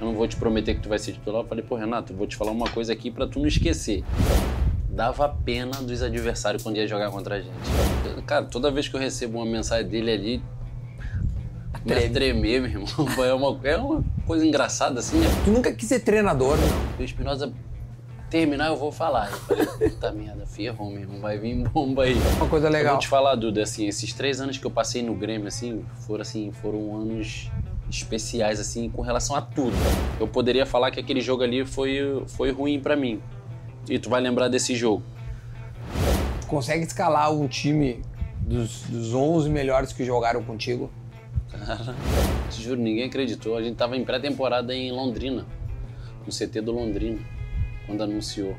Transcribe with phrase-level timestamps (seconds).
[0.00, 1.42] Eu não vou te prometer que tu vai ser titular.
[1.42, 4.04] Eu falei, pô, Renato, vou te falar uma coisa aqui pra tu não esquecer.
[4.88, 8.22] Dava pena dos adversários quando ia jogar contra a gente.
[8.26, 10.42] Cara, toda vez que eu recebo uma mensagem dele ali,
[11.86, 12.10] Treme.
[12.10, 12.88] tremer, meu irmão.
[13.24, 15.26] É uma, é uma coisa engraçada assim, né?
[15.44, 16.98] Tu nunca quis ser treinador, não?
[16.98, 17.52] O Espinosa
[18.28, 19.30] terminar, eu vou falar.
[19.30, 22.14] Eu falei, puta merda, ferrou, meu irmão, vai vir bomba aí.
[22.36, 22.92] Uma coisa legal.
[22.92, 25.84] Eu vou te falar, Duda, assim, esses três anos que eu passei no Grêmio, assim,
[26.06, 27.50] foram, assim, foram anos
[27.90, 29.76] especiais, assim, com relação a tudo.
[30.20, 33.20] Eu poderia falar que aquele jogo ali foi, foi ruim para mim.
[33.88, 35.02] E tu vai lembrar desse jogo.
[36.46, 38.02] Consegue escalar um time
[38.40, 40.90] dos, dos 11 melhores que jogaram contigo?
[41.50, 41.94] Cara,
[42.50, 43.56] te juro, ninguém acreditou.
[43.56, 45.46] A gente tava em pré-temporada em Londrina,
[46.26, 47.18] no CT do Londrina,
[47.86, 48.54] quando anunciou.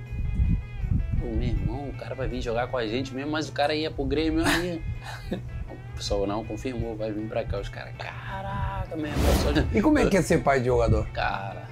[1.20, 3.76] Pô, meu irmão, o cara vai vir jogar com a gente mesmo, mas o cara
[3.76, 4.82] ia pro Grêmio aí.
[6.00, 7.60] o pessoal não confirmou, vai vir pra cá.
[7.60, 9.34] Os caras, caraca, meu irmão.
[9.44, 9.78] Só...
[9.78, 11.06] E como é que é ser pai de jogador?
[11.10, 11.68] Cara.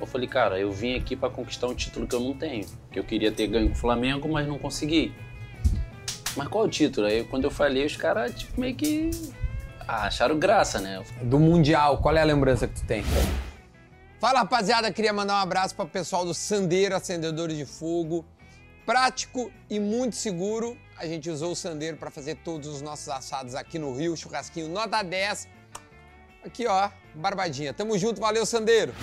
[0.00, 2.66] Eu falei, cara, eu vim aqui para conquistar um título que eu não tenho.
[2.90, 5.14] Que eu queria ter ganho com o Flamengo, mas não consegui.
[6.34, 7.06] Mas qual é o título?
[7.06, 9.10] Aí quando eu falei, os caras, tipo, meio que
[9.86, 11.02] ah, acharam graça, né?
[11.20, 13.04] Do Mundial, qual é a lembrança que tu tem?
[14.18, 18.24] Fala rapaziada, queria mandar um abraço para o pessoal do Sandeiro Acendedores de Fogo.
[18.86, 20.76] Prático e muito seguro.
[21.02, 24.68] A gente usou o Sandeiro para fazer todos os nossos assados aqui no Rio, churrasquinho
[24.68, 25.48] nota 10.
[26.46, 27.74] Aqui ó, barbadinha.
[27.74, 28.94] Tamo junto, valeu Sandeiro.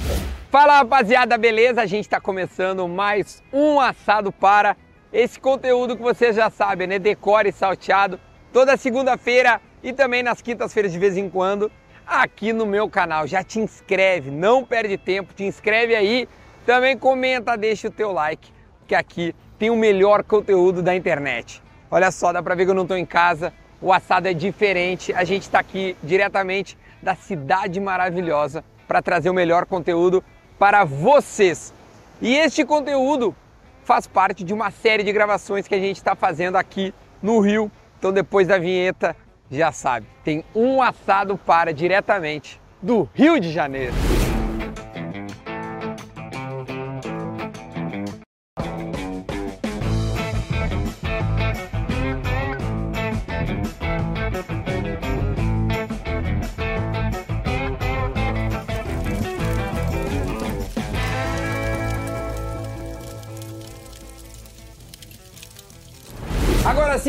[0.50, 1.82] Fala rapaziada, beleza?
[1.82, 4.78] A gente está começando mais um assado para
[5.12, 7.00] esse conteúdo que você já sabe, né?
[7.00, 8.18] Decore salteado.
[8.54, 11.70] Toda segunda-feira e também nas quintas-feiras de vez em quando
[12.08, 13.28] aqui no meu canal.
[13.28, 16.30] Já te inscreve, não perde tempo, te inscreve aí.
[16.66, 18.54] Também comenta, deixa o teu like,
[18.88, 21.62] que aqui tem o melhor conteúdo da internet.
[21.92, 23.52] Olha só, dá pra ver que eu não tô em casa,
[23.82, 25.14] o assado é diferente.
[25.14, 30.24] A gente está aqui diretamente da cidade maravilhosa para trazer o melhor conteúdo
[30.58, 31.74] para vocês.
[32.22, 33.36] E este conteúdo
[33.84, 37.72] faz parte de uma série de gravações que a gente está fazendo aqui no Rio.
[37.98, 39.16] Então, depois da vinheta,
[39.50, 43.94] já sabe, tem um assado para diretamente do Rio de Janeiro.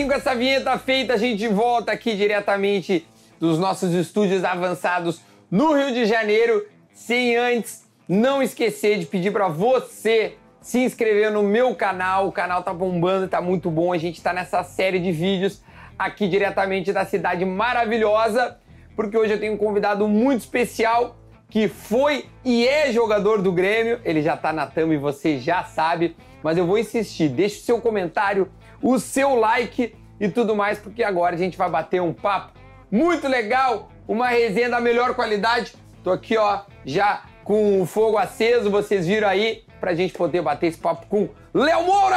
[0.00, 3.06] Agora sim, com essa vinheta feita, a gente volta aqui diretamente
[3.38, 9.49] dos nossos estúdios avançados no Rio de Janeiro, sem antes não esquecer de pedir para
[9.49, 12.28] você se inscrever no meu canal.
[12.28, 13.93] O canal tá bombando, tá muito bom.
[13.93, 15.62] A gente tá nessa série de vídeos
[15.99, 18.59] aqui diretamente da cidade maravilhosa,
[18.97, 21.16] porque hoje eu tenho um convidado muito especial
[21.50, 24.00] que foi e é jogador do Grêmio.
[24.05, 27.28] Ele já tá na thumb e você já sabe, mas eu vou insistir.
[27.28, 28.50] Deixe o seu comentário
[28.83, 32.59] o seu like e tudo mais, porque agora a gente vai bater um papo
[32.91, 35.75] muito legal, uma resenha da melhor qualidade.
[36.03, 40.69] Tô aqui, ó, já com o fogo aceso, vocês viram aí, pra gente poder bater
[40.69, 42.17] esse papo com Léo Moura!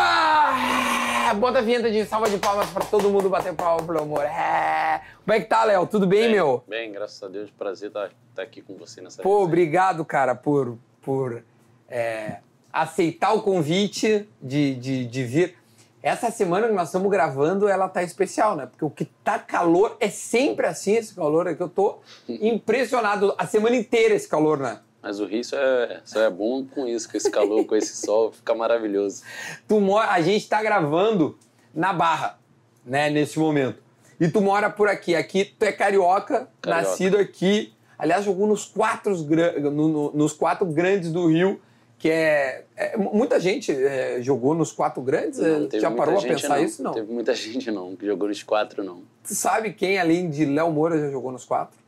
[1.38, 4.28] Bota a vinheta de salva de palmas pra todo mundo bater palma pro Léo Moura.
[4.28, 5.02] É.
[5.23, 5.88] Como é que tá, Léo?
[5.88, 6.63] Tudo bem, bem, meu?
[6.68, 9.46] Bem, graças a Deus, prazer estar tá, tá aqui com você nessa Pô, resenha.
[9.46, 11.44] obrigado, cara, por, por
[11.90, 12.40] é,
[12.72, 15.56] aceitar o convite de, de, de vir.
[16.03, 18.66] Essa semana que nós estamos gravando, ela tá especial, né?
[18.66, 23.34] Porque o que tá calor é sempre assim esse calor, é que eu tô impressionado
[23.38, 24.81] a semana inteira esse calor, né?
[25.02, 27.96] Mas o Rio só é, só é bom com isso, com esse calor, com esse
[27.96, 29.24] sol, fica maravilhoso.
[29.66, 31.38] Tu mora, a gente tá gravando
[31.74, 32.38] na Barra,
[32.85, 33.81] né, nesse momento.
[34.20, 35.16] E tu mora por aqui.
[35.16, 36.90] Aqui tu é carioca, carioca.
[36.90, 37.74] nascido aqui.
[37.97, 41.62] Aliás, jogou nos quatro, no, no, nos quatro grandes do Rio
[42.03, 45.40] que é, é muita gente é, jogou nos quatro grandes.
[45.40, 46.66] Não, já parou a pensar não.
[46.66, 46.84] isso?
[46.84, 46.91] Não.
[46.91, 49.03] Teve muita gente não que jogou nos quatro não.
[49.25, 51.80] Tu sabe quem além de Léo Moura já jogou nos quatro?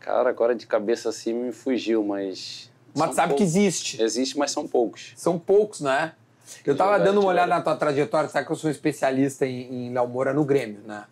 [0.00, 2.68] Cara, agora de cabeça assim me fugiu, mas.
[2.96, 3.36] Mas sabe poucos.
[3.36, 4.02] que existe?
[4.02, 5.12] Existe, mas são poucos.
[5.14, 6.14] São poucos, né?
[6.66, 9.92] Eu tava dando uma olhada na tua trajetória, sabe que eu sou especialista em, em
[9.92, 11.04] Léo Moura no Grêmio, né?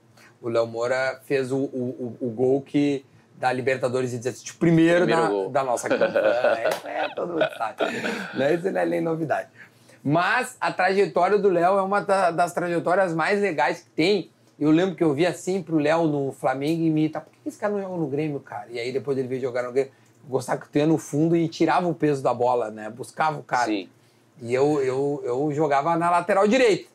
[0.42, 3.04] O Léo Moura fez o, o, o, o gol que
[3.38, 6.12] da Libertadores e 17, tipo, primeiro, primeiro da, da, nossa campanha.
[6.84, 7.84] é, é, todo mundo sabe.
[8.34, 8.54] Né?
[8.54, 9.48] Isso não é nem novidade.
[10.02, 14.30] Mas a trajetória do Léo é uma das trajetórias mais legais que tem.
[14.58, 17.48] Eu lembro que eu via sempre o Léo no Flamengo e me tá, por que
[17.48, 18.66] esse cara não joga no Grêmio, cara?
[18.70, 19.92] E aí depois ele veio jogar no Grêmio,
[20.28, 22.90] gostava que tu ia no fundo e tirava o peso da bola, né?
[22.90, 23.66] Buscava o cara.
[23.66, 23.88] Sim.
[24.40, 26.88] E eu, eu, eu jogava na lateral direita.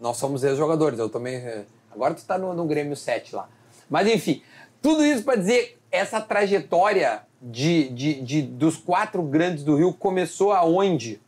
[0.00, 1.36] Nós somos ex-jogadores, eu também.
[1.36, 3.48] Eh, agora tu tá no, no Grêmio 7 lá.
[3.90, 4.42] Mas enfim,
[4.80, 10.52] tudo isso para dizer essa trajetória de, de, de, dos quatro grandes do Rio começou
[10.52, 11.20] aonde?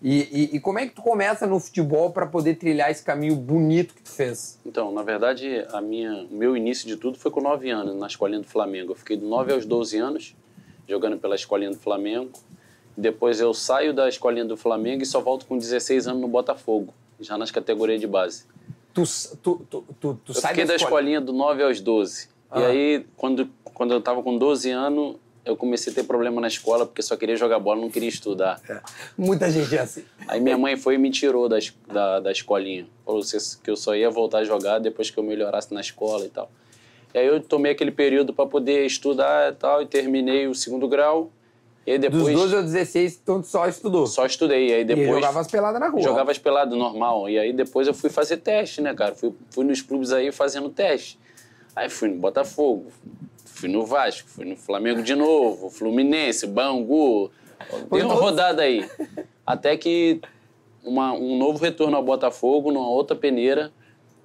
[0.00, 3.34] E, e, e como é que tu começa no futebol para poder trilhar esse caminho
[3.34, 4.58] bonito que tu fez?
[4.64, 8.06] Então, na verdade, a minha, o meu início de tudo foi com 9 anos, na
[8.06, 8.92] escolinha do Flamengo.
[8.92, 10.36] Eu fiquei de 9 aos 12 anos
[10.88, 12.30] jogando pela escolinha do Flamengo.
[12.96, 16.92] Depois eu saio da escolinha do Flamengo e só volto com 16 anos no Botafogo,
[17.20, 18.44] já nas categorias de base.
[18.94, 19.02] Tu,
[19.42, 22.28] tu, tu, tu, tu eu sai fiquei da escolinha do 9 aos 12.
[22.50, 22.60] Ah.
[22.60, 26.48] E aí, quando, quando eu estava com 12 anos, eu comecei a ter problema na
[26.48, 28.60] escola porque só queria jogar bola, não queria estudar.
[28.68, 28.80] É.
[29.16, 30.04] Muita gente é assim.
[30.26, 32.86] Aí minha mãe foi e me tirou da, da, da escolinha.
[33.04, 33.22] Falou
[33.62, 36.50] que eu só ia voltar a jogar depois que eu melhorasse na escola e tal.
[37.14, 40.86] E aí eu tomei aquele período para poder estudar e tal, e terminei o segundo
[40.86, 41.30] grau.
[41.86, 44.06] E aí depois, Dos 12 aos 16, então só estudou?
[44.06, 44.68] Só estudei.
[44.68, 46.02] E aí depois, e jogava as peladas na rua?
[46.02, 47.30] Jogava as peladas normal.
[47.30, 49.14] E aí depois eu fui fazer teste, né, cara?
[49.14, 51.18] Fui, fui nos clubes aí fazendo teste.
[51.78, 52.90] Aí fui no Botafogo,
[53.44, 57.30] fui no Vasco, fui no Flamengo de novo, Fluminense, Bangu.
[57.88, 58.84] Dei uma rodada aí.
[59.46, 60.20] Até que
[60.82, 63.70] uma, um novo retorno ao Botafogo, numa outra peneira,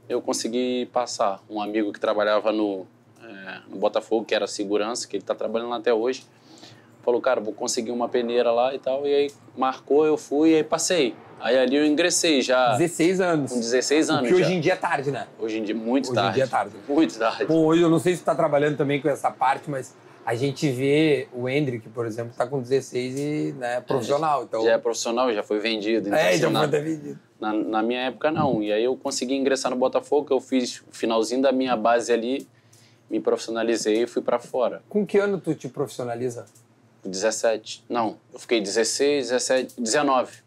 [0.10, 1.44] eu consegui passar.
[1.48, 2.88] Um amigo que trabalhava no,
[3.24, 6.26] é, no Botafogo, que era segurança, que ele está trabalhando lá até hoje,
[7.04, 9.06] falou, cara, vou conseguir uma peneira lá e tal.
[9.06, 11.16] E aí marcou, eu fui e aí passei.
[11.44, 12.72] Aí ali eu ingressei já.
[12.78, 13.52] 16 anos.
[13.52, 14.30] Com 16 anos.
[14.30, 15.28] Que hoje em dia é tarde, né?
[15.38, 16.30] Hoje em dia, muito hoje tarde.
[16.30, 16.76] Hoje em dia é tarde.
[16.88, 17.46] Muito tarde.
[17.46, 19.94] Bom, hoje eu não sei se tu tá trabalhando também com essa parte, mas
[20.26, 24.44] a gente vê o Hendrick, por exemplo, tá com 16 e né, é profissional.
[24.44, 24.64] Então...
[24.64, 26.08] Já é profissional, já foi vendido.
[26.08, 27.20] Então, é, já foi vendido.
[27.42, 28.64] Na, na, minha época, não.
[28.64, 32.48] E aí eu consegui ingressar no Botafogo, eu fiz o finalzinho da minha base ali,
[33.10, 34.82] me profissionalizei e fui para fora.
[34.88, 36.46] Com que ano tu te profissionaliza?
[37.04, 37.84] 17.
[37.90, 40.43] Não, eu fiquei 16, 17, 19.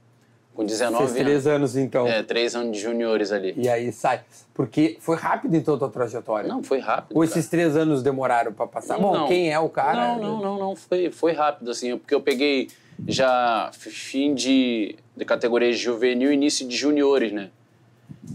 [0.57, 2.07] Com 19 Fez três anos, então.
[2.07, 3.53] É, três anos de juniores ali.
[3.59, 4.23] E aí sai.
[4.55, 6.49] Porque foi rápido, então, a tua trajetória?
[6.49, 7.15] Não, foi rápido.
[7.15, 8.99] Ou esses três anos demoraram para passar?
[8.99, 10.17] Não, Bom, quem é o cara?
[10.17, 10.77] Não, não, não, não.
[10.77, 11.95] Foi, foi rápido, assim.
[11.99, 12.69] Porque eu peguei
[13.07, 17.51] já fim de, de categoria juvenil início de juniores, né?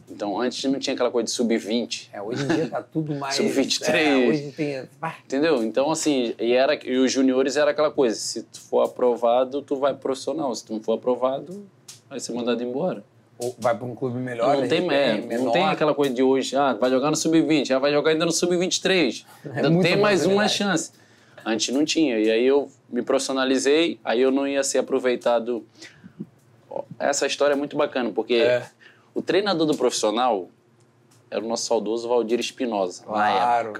[0.07, 2.09] Então, antes não tinha aquela coisa de sub-20.
[2.13, 3.33] É, hoje em dia tá tudo mais...
[3.37, 3.89] sub-23.
[3.89, 4.89] É, hoje tem...
[5.25, 5.63] Entendeu?
[5.63, 9.75] Então, assim, e, era, e os juniores era aquela coisa, se tu for aprovado, tu
[9.77, 10.53] vai profissional.
[10.53, 11.65] Se tu não for aprovado,
[12.11, 13.03] vai ser mandado embora.
[13.39, 16.55] Ou vai para um clube melhor, não tem, é, não tem aquela coisa de hoje,
[16.55, 19.25] ah, vai jogar no sub-20, já vai jogar ainda no sub-23.
[19.45, 20.91] É ainda tem mais uma chance.
[21.43, 22.19] Antes não tinha.
[22.19, 25.65] E aí eu me profissionalizei, aí eu não ia ser aproveitado.
[26.99, 28.63] Essa história é muito bacana, porque é.
[29.15, 30.49] o treinador do profissional
[31.31, 33.03] era o nosso saudoso Valdir Espinosa.
[33.03, 33.73] Claro,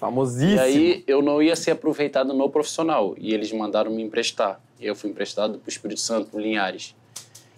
[0.00, 0.56] famosíssimo.
[0.56, 3.14] E aí eu não ia ser aproveitado no profissional.
[3.18, 4.58] E eles mandaram me emprestar.
[4.80, 6.94] E eu fui emprestado para o Espírito Santo, Linhares.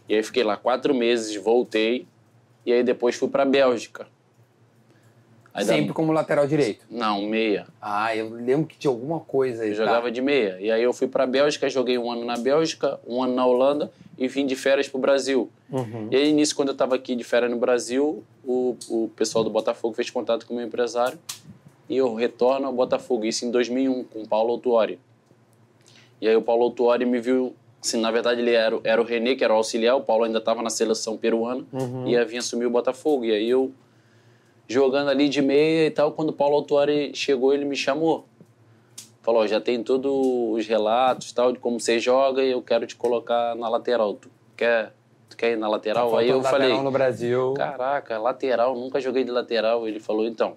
[0.09, 2.07] E aí fiquei lá quatro meses, voltei.
[2.65, 4.07] E aí depois fui para Bélgica.
[5.55, 6.85] Aí Sempre como lateral direito?
[6.91, 7.69] Não, meia.
[7.81, 9.71] Ah, eu lembro que tinha alguma coisa aí.
[9.71, 9.85] Eu tá?
[9.85, 10.59] jogava de meia.
[10.61, 13.93] E aí eu fui para Bélgica, joguei um ano na Bélgica, um ano na Holanda
[14.19, 15.49] e vim de férias para o Brasil.
[15.71, 16.09] Uhum.
[16.11, 19.51] E aí, nisso, quando eu estava aqui de férias no Brasil, o, o pessoal do
[19.51, 21.19] Botafogo fez contato com o meu empresário
[21.89, 23.25] e eu retorno ao Botafogo.
[23.25, 24.99] Isso em 2001, com o Paulo Autuori.
[26.21, 27.55] E aí o Paulo Autuori me viu
[27.85, 30.39] Assim, na verdade, ele era, era o René, que era o auxiliar, o Paulo ainda
[30.39, 32.07] estava na seleção peruana uhum.
[32.07, 33.27] e ia vir assumir o Botafogo.
[33.27, 33.71] E aí eu,
[34.67, 38.25] jogando ali de meia e tal, quando o Paulo Autuori chegou, ele me chamou.
[39.21, 42.97] Falou, já tem todos os relatos tal de como você joga e eu quero te
[42.97, 44.15] colocar na lateral.
[44.15, 44.95] Tu quer,
[45.29, 46.11] tu quer ir na lateral?
[46.11, 47.53] Tá aí eu lateral falei, no Brasil.
[47.55, 49.87] caraca, lateral, nunca joguei de lateral.
[49.87, 50.57] Ele falou, então,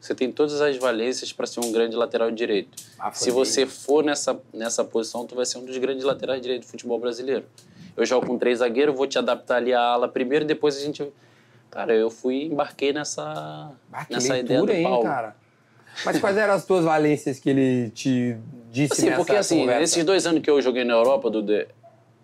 [0.00, 2.70] você tem todas as valências para ser um grande lateral direito.
[2.98, 6.66] Ah, Se você for nessa, nessa posição, tu vai ser um dos grandes laterais direitos
[6.68, 7.44] do futebol brasileiro.
[7.96, 11.06] Eu jogo com três zagueiros, vou te adaptar ali a ala primeiro, depois a gente...
[11.70, 15.06] Cara, eu fui embarquei nessa, ah, nessa leitura, ideia do Paulo.
[15.06, 15.36] Hein, cara?
[16.04, 18.36] Mas quais eram as tuas valências que ele te
[18.70, 19.80] disse assim, nessa porque assim, conversa?
[19.80, 21.44] nesses dois anos que eu joguei na Europa, do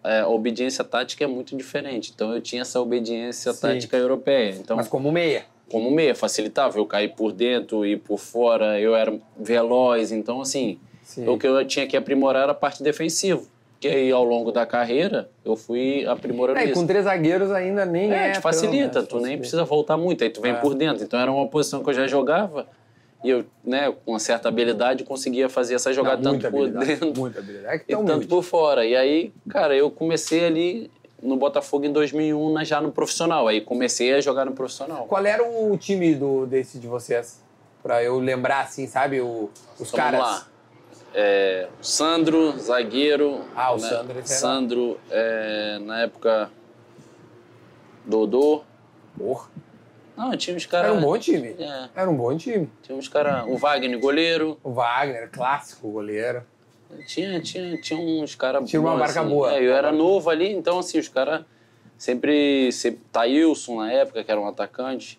[0.04, 2.12] é, a obediência tática é muito diferente.
[2.14, 3.60] Então eu tinha essa obediência Sim.
[3.60, 4.56] tática europeia.
[4.58, 5.44] Então, Mas como meia?
[5.72, 10.78] Como meia, facilitava eu cair por dentro e por fora, eu era veloz, então assim,
[11.02, 11.26] Sim.
[11.26, 13.42] o que eu tinha que aprimorar era a parte defensiva.
[13.80, 16.74] Que aí ao longo da carreira eu fui aprimorando é, isso.
[16.74, 18.28] com três zagueiros ainda nem é.
[18.28, 19.26] É, te facilita, tu facilita.
[19.26, 20.54] nem precisa voltar muito, aí tu vem é.
[20.54, 21.02] por dentro.
[21.02, 22.68] Então era uma posição que eu já jogava
[23.24, 27.32] e eu, né, com uma certa habilidade conseguia fazer essa jogada Não, tanto por dentro.
[27.66, 28.84] É e tanto por fora.
[28.84, 30.90] E aí, cara, eu comecei ali
[31.22, 33.46] no Botafogo em 2001, já no profissional.
[33.46, 35.06] Aí comecei a jogar no profissional.
[35.06, 37.40] Qual era o time do, desse de vocês?
[37.82, 39.48] Pra eu lembrar, assim, sabe, o,
[39.78, 40.20] os então, caras.
[40.20, 40.46] Vamos lá.
[41.14, 43.40] É, Sandro, zagueiro.
[43.54, 43.88] Ah, o né?
[43.88, 44.18] Sandro.
[44.18, 46.50] Esse Sandro, é, na época,
[48.04, 48.62] Dodô.
[49.16, 49.48] Porra.
[50.16, 50.90] Não, tinha uns caras...
[50.90, 51.54] Era um bom time.
[51.58, 51.88] É.
[51.94, 52.70] Era um bom time.
[52.82, 53.46] Tinha uns caras...
[53.46, 54.58] O Wagner, goleiro.
[54.62, 56.42] O Wagner, clássico goleiro.
[57.06, 59.28] Tinha, tinha, tinha uns caras Tinha uma marca assim.
[59.28, 59.54] boa.
[59.54, 61.42] É, eu era novo ali, então assim, os caras
[61.98, 63.00] sempre, sempre.
[63.12, 65.18] Thailson na época, que era um atacante.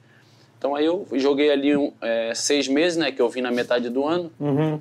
[0.58, 3.12] Então aí eu joguei ali um, é, seis meses, né?
[3.12, 4.32] Que eu vim na metade do ano.
[4.39, 4.80] Uhum.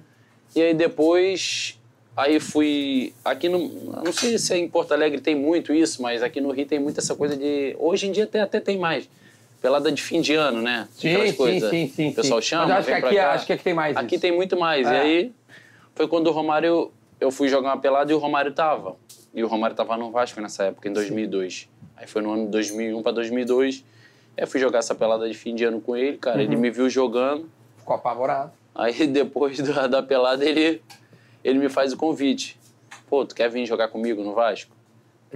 [0.55, 1.79] E aí depois.
[2.17, 3.15] Aí fui.
[3.25, 3.59] Aqui no.
[4.05, 6.99] Não sei se em Porto Alegre tem muito isso, mas aqui no Rio tem muito
[7.01, 7.75] essa coisa de.
[7.79, 9.09] Hoje em dia até, até tem mais.
[9.63, 10.89] Pelada de fim de ano, né?
[10.93, 11.71] Sim, Aquelas sim, coisas.
[11.71, 12.49] sim, sim, O pessoal sim.
[12.49, 12.67] chama.
[12.67, 13.31] Mas eu acho vem que pra aqui- cá.
[13.33, 14.23] acho que aqui tem mais Aqui isso.
[14.23, 14.87] tem muito mais.
[14.89, 14.91] É.
[14.91, 15.33] E aí
[15.95, 16.91] foi quando o Romário.
[17.21, 18.97] Eu fui jogar uma pelada e o Romário tava.
[19.33, 21.69] E o Romário tava no Vasco nessa época, em 2002.
[21.97, 23.85] Aí foi no ano de 2001 para 2002.
[24.37, 26.39] Aí eu fui jogar essa pelada de fim de ano com ele, cara.
[26.39, 26.43] Uhum.
[26.43, 27.49] Ele me viu jogando.
[27.79, 28.53] Ficou apavorado.
[28.75, 30.83] Aí depois da, da pelada ele,
[31.45, 32.59] ele me faz o convite.
[33.09, 34.75] Pô, tu quer vir jogar comigo no Vasco?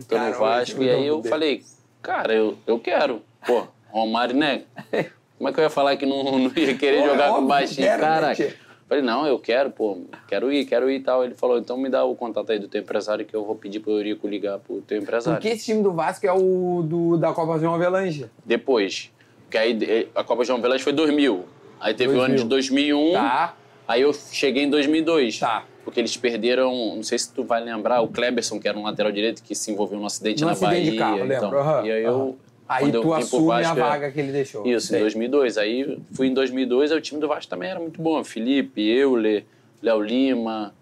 [0.09, 0.83] Tô no Vasco.
[0.83, 1.63] E aí eu falei,
[2.03, 3.23] cara, eu, eu quero.
[3.47, 4.65] Pô, Romário, né?
[5.39, 7.49] Como é que eu ia falar que não, não ia querer é jogar com que
[7.49, 7.87] baixinho?
[7.87, 8.55] né, Caraca.
[8.89, 11.25] Falei, não, eu quero, pô, quero ir, quero ir e tal.
[11.25, 13.81] Ele falou, então me dá o contato aí do teu empresário que eu vou pedir
[13.81, 15.41] pro Eurico ligar pro teu empresário.
[15.41, 18.27] Porque esse time do Vasco é o do, da Copa João Avelange.
[18.45, 19.11] Depois.
[19.45, 21.45] Porque aí eh, a Copa João Velas foi 2000.
[21.81, 23.13] Aí teve o ano de 2001.
[23.13, 23.55] Tá,
[23.89, 25.39] Aí eu cheguei em 2002.
[25.41, 25.65] tá.
[25.85, 29.13] Porque eles perderam, não sei se tu vai lembrar, o Kleberson, que era um lateral
[29.13, 30.91] direito que se envolveu num acidente No na acidente Bahia.
[30.91, 31.37] de carro, lembro.
[31.37, 31.59] então.
[31.61, 32.13] aham, E aí aham.
[32.19, 32.37] eu.
[32.69, 34.67] Aí tu assume a Vasco, é- vaga que ele deixou.
[34.67, 35.01] Isso, em Sei.
[35.01, 35.59] 2002.
[35.59, 38.23] Aí fui em 2002, aí o time do Vasco também era muito bom.
[38.25, 39.45] Felipe, Euler,
[39.81, 40.75] Léo Lima,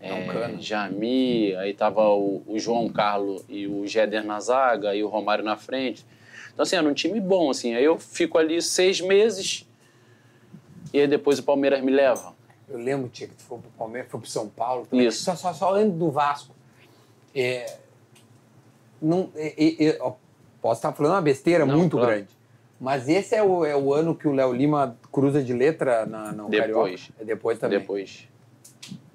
[0.00, 0.60] é, cano.
[0.60, 5.44] Jami, aí tava o, o João Carlos e o Géder na zaga e o Romário
[5.44, 6.04] na frente.
[6.52, 7.74] Então, assim, era um time bom, assim.
[7.74, 9.66] Aí eu fico ali seis meses
[10.92, 12.32] e aí depois o Palmeiras me leva.
[12.68, 14.86] Eu lembro, tia, que tu foi pro Palmeiras, foi pro São Paulo.
[14.86, 15.06] também.
[15.06, 15.24] Isso.
[15.24, 16.54] Só, só, só antes do Vasco.
[17.34, 17.78] É,
[19.02, 20.12] não, é, é, é,
[20.64, 22.12] posso estar falando uma besteira Não, muito claro.
[22.12, 22.28] grande.
[22.80, 26.32] Mas esse é o, é o ano que o Léo Lima cruza de letra na,
[26.32, 27.02] no Depois.
[27.02, 27.12] Carioca?
[27.20, 27.78] É depois também.
[27.80, 28.26] Depois.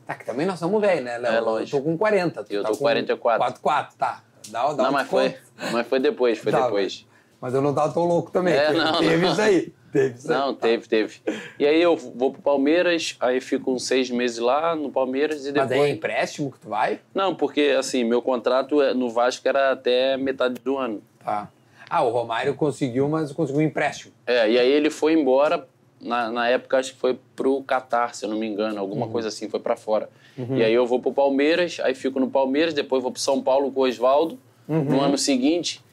[0.05, 1.33] Tá, que também nós somos velhos, né, Léo?
[1.33, 1.77] É, lógico.
[1.77, 2.43] Eu tô com 40.
[2.43, 3.39] tu Eu tá tô com 44.
[3.39, 4.23] 44, tá.
[4.49, 5.35] Dá, dá Não, um mas foi,
[5.71, 7.07] mas foi depois, foi Tá, depois.
[7.41, 8.53] Mas eu não tava tão louco também.
[8.53, 9.31] É, teve, não, teve não.
[9.31, 9.73] isso aí.
[9.91, 10.55] Teve isso Não, aí.
[10.55, 11.15] teve, teve.
[11.57, 15.51] E aí eu vou pro Palmeiras, aí fico uns seis meses lá no Palmeiras e
[15.51, 15.89] Mas depois...
[15.89, 16.99] é empréstimo que tu vai?
[17.13, 21.01] Não, porque assim, meu contrato é- no Vasco era até metade do ano.
[21.29, 21.49] Tá.
[21.89, 24.13] Ah, o Romário conseguiu, mas conseguiu um empréstimo.
[24.25, 25.67] É, e aí ele foi embora,
[25.99, 29.11] na, na época acho que foi pro Catar, se eu não me engano, alguma Uhum.
[29.11, 30.09] coisa assim, foi pra fora.
[30.37, 33.71] E aí eu vou pro Palmeiras, aí fico no Palmeiras, depois vou pro São Paulo
[33.71, 34.83] com o Oswaldo, Uhum.
[34.83, 35.83] no ano seguinte.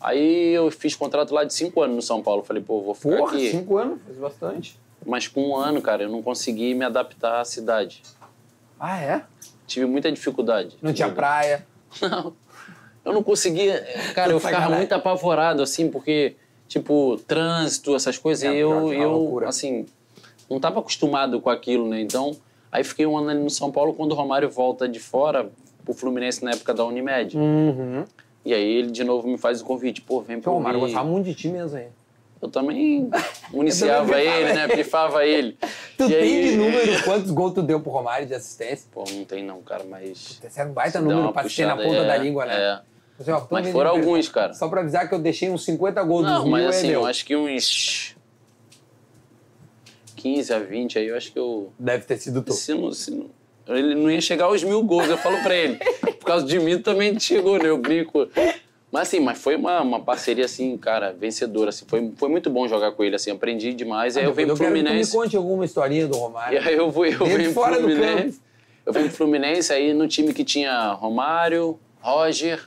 [0.00, 2.42] Aí eu fiz contrato lá de cinco anos no São Paulo.
[2.44, 3.50] Falei, pô, vou ficar Porra, aqui.
[3.50, 4.78] cinco anos, fez bastante.
[5.06, 8.02] Mas com um ano, cara, eu não consegui me adaptar à cidade.
[8.78, 9.22] Ah, é?
[9.66, 10.76] Tive muita dificuldade.
[10.82, 11.66] Não tinha praia.
[12.02, 12.34] Não.
[13.08, 13.80] Eu não conseguia.
[14.14, 16.36] Cara, eu ficava muito apavorado, assim, porque,
[16.68, 19.48] tipo, trânsito, essas coisas, É, e eu, é eu loucura.
[19.48, 19.86] assim,
[20.48, 22.00] não estava acostumado com aquilo, né?
[22.00, 22.36] Então,
[22.70, 25.50] aí fiquei um ano ali no São Paulo quando o Romário volta de fora
[25.84, 27.36] pro Fluminense na época da Unimed.
[27.36, 28.04] Uhum.
[28.44, 30.86] E aí ele de novo me faz o convite, pô, vem pro o Romário Rio.
[30.88, 31.88] gostava muito de ti mesmo, hein?
[32.40, 33.10] Eu também
[33.50, 34.68] municiava ele, né?
[34.68, 35.58] Pifava ele.
[35.98, 38.86] Tu E tem aí- de número quantos gols tu deu pro Romário de assistência?
[38.92, 40.38] Pô, não tem não, cara, mas...
[40.42, 42.54] Esse era um baita número pra ter na ponta é, da língua, né?
[42.54, 42.80] É.
[43.18, 44.54] Assim, ó, Mas foram aí, alguns, cara.
[44.54, 46.88] Só pra avisar que eu deixei uns 50 gols do Não, Rio, mas é assim,
[46.88, 47.00] meu.
[47.00, 48.14] eu acho que uns
[50.16, 51.72] 15 a 20 aí, eu acho que eu.
[51.78, 52.52] Deve ter sido tu.
[52.52, 53.30] Se não, se não-
[53.68, 55.76] ele não ia chegar aos mil gols, eu falo pra ele.
[55.76, 57.68] Por causa de mim também chegou, né?
[57.68, 58.26] Eu brinco.
[58.90, 61.68] Mas assim, mas foi uma, uma parceria assim, cara, vencedora.
[61.68, 64.16] Assim, foi, foi muito bom jogar com ele, assim, aprendi demais.
[64.16, 65.10] Aí eu venho pro quero que Fluminense.
[65.14, 66.60] me conte alguma historinha do E Romário.
[66.66, 68.40] aí eu, vou, eu e venho pro do Fluminense.
[68.86, 72.66] Eu venho pro Fluminense, aí no time que tinha Romário, Roger,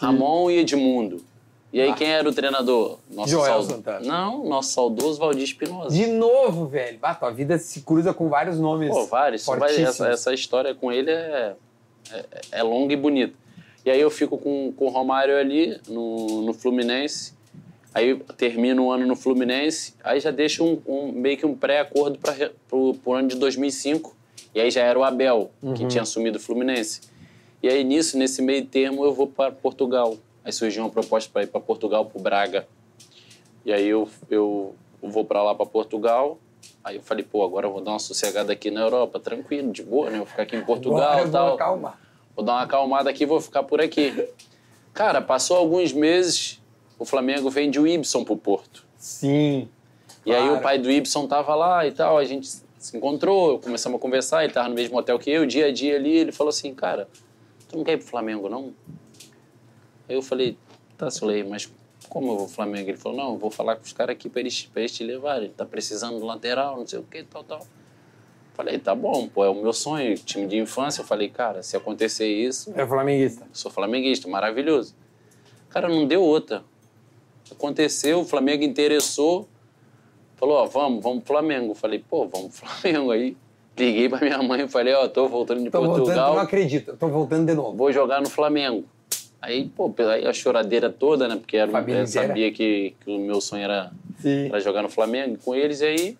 [0.00, 1.22] Ramon e Edmundo.
[1.70, 2.98] E aí quem era o treinador?
[3.10, 4.00] Nosso Joel Santana.
[4.00, 5.94] Não, nosso saudoso Valdir Espinosa.
[5.94, 6.98] De novo, velho.
[7.02, 9.44] Ah, tua vida se cruza com vários nomes Pô, vários.
[9.44, 11.54] Vai- essa, essa história com ele é,
[12.10, 13.34] é, é longa e bonita.
[13.84, 17.34] E aí eu fico com, com o Romário ali no, no Fluminense.
[17.94, 19.94] Aí termino o ano no Fluminense.
[20.02, 24.16] Aí já deixo um, um- meio que um pré-acordo para o ano de 2005.
[24.54, 27.02] E aí já era o Abel, que tinha assumido o Fluminense.
[27.62, 30.16] E aí nisso, nesse meio termo, eu vou para Portugal.
[30.44, 32.68] Aí surgiu uma proposta para ir para Portugal, para Braga.
[33.64, 36.38] E aí eu, eu vou para lá, para Portugal.
[36.82, 39.82] Aí eu falei, pô, agora eu vou dar uma sossegada aqui na Europa, tranquilo, de
[39.82, 40.14] boa, né?
[40.14, 41.54] Eu vou ficar aqui em Portugal e tal.
[41.54, 42.00] acalmar.
[42.34, 44.28] Vou dar uma acalmada aqui, vou ficar por aqui.
[44.94, 46.60] Cara, passou alguns meses,
[46.98, 48.86] o Flamengo vende o Ibson pro Porto.
[48.96, 49.68] Sim.
[50.24, 50.58] E aí Claro.
[50.58, 52.48] o pai do Ibson tava lá e tal, a gente
[52.78, 55.96] se encontrou, começamos a conversar, ele tava no mesmo hotel que eu, dia a dia
[55.96, 57.08] ali, ele falou assim, cara,
[57.68, 58.72] tu não quer ir pro Flamengo, não?
[60.08, 60.56] Aí eu falei,
[60.96, 61.70] tá, Soleil, mas
[62.08, 62.88] como eu vou pro Flamengo?
[62.90, 65.04] Ele falou, não, eu vou falar com os caras aqui pra eles, pra eles te
[65.04, 67.66] levarem, ele tá precisando do lateral, não sei o que, tal, tal.
[68.54, 71.02] Falei, tá bom, pô, é o meu sonho, time de infância.
[71.02, 73.46] Eu falei, cara, se acontecer isso, É flamenguista.
[73.52, 74.96] sou flamenguista, maravilhoso.
[75.68, 76.64] Cara, não deu outra.
[77.52, 79.48] Aconteceu, o Flamengo interessou.
[80.34, 81.72] Falou, ó, vamos, vamos pro Flamengo.
[81.74, 83.36] Falei, pô, vamos pro Flamengo aí.
[83.78, 86.96] Liguei pra minha mãe e falei, ó, tô voltando de Tô voltando, Portugal, não acredito.
[86.96, 87.76] Tô voltando de novo.
[87.76, 88.84] vou jogar no Flamengo.
[89.40, 91.36] Aí, pô, aí a choradeira toda, né?
[91.36, 94.46] Porque era, eu sabia que, que o meu sonho era, Sim.
[94.48, 95.80] era jogar no Flamengo com eles.
[95.80, 96.18] E aí,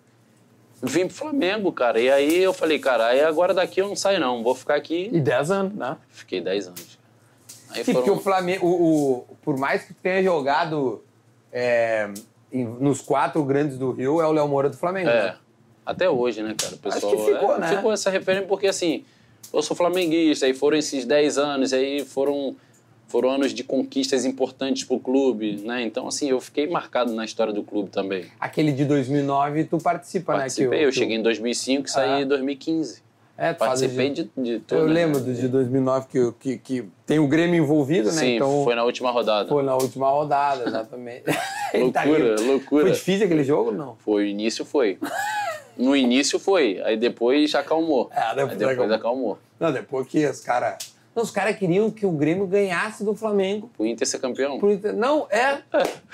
[0.81, 1.99] vim pro Flamengo, cara.
[1.99, 5.09] E aí eu falei, cara, aí agora daqui eu não saio não, vou ficar aqui.
[5.11, 5.97] E 10 anos, né?
[6.09, 6.97] Fiquei 10 anos.
[7.71, 8.05] Aí Sim, foram...
[8.05, 11.03] porque o Flamengo, o, o- por mais que tenha jogado
[11.51, 12.09] é,
[12.53, 15.09] nos quatro grandes do Rio, é o Léo Moura do Flamengo.
[15.09, 15.35] É, né?
[15.89, 16.75] Até hoje, né, cara?
[16.75, 17.75] O pessoal, que ficou, é, né?
[17.75, 19.03] Ficou essa referência porque, assim,
[19.51, 22.55] eu sou flamenguista, aí foram esses 10 anos, aí foram,
[23.07, 25.81] foram anos de conquistas importantes pro clube, né?
[25.81, 28.25] Então, assim, eu fiquei marcado na história do clube também.
[28.39, 30.77] Aquele de 2009, tu participa, Participei, né?
[30.77, 32.21] o- eu o- cheguei em 2005 e saí Ah.
[32.21, 33.01] em 2015.
[33.41, 34.23] É, Participei de...
[34.35, 34.81] de, de tudo.
[34.81, 34.93] Eu né?
[34.93, 38.19] lembro de 2009 que, que, que tem o Grêmio envolvido, né?
[38.19, 39.47] Sim, então foi na última rodada.
[39.47, 41.23] foi na última rodada, exatamente.
[41.73, 42.81] Ele tá Loucura, loucura.
[42.83, 43.95] Foi difícil aquele jogo, não?
[44.03, 44.99] Foi, o início foi.
[45.77, 48.09] No início foi, aí depois acalmou.
[48.13, 48.93] É, depois aí depois acalmou.
[48.95, 49.39] acalmou.
[49.57, 50.93] Não, depois que os caras...
[51.15, 53.69] Os caras queriam que o Grêmio ganhasse do Flamengo.
[53.77, 54.59] O Inter ser campeão.
[54.59, 55.59] Por inter- Não, é.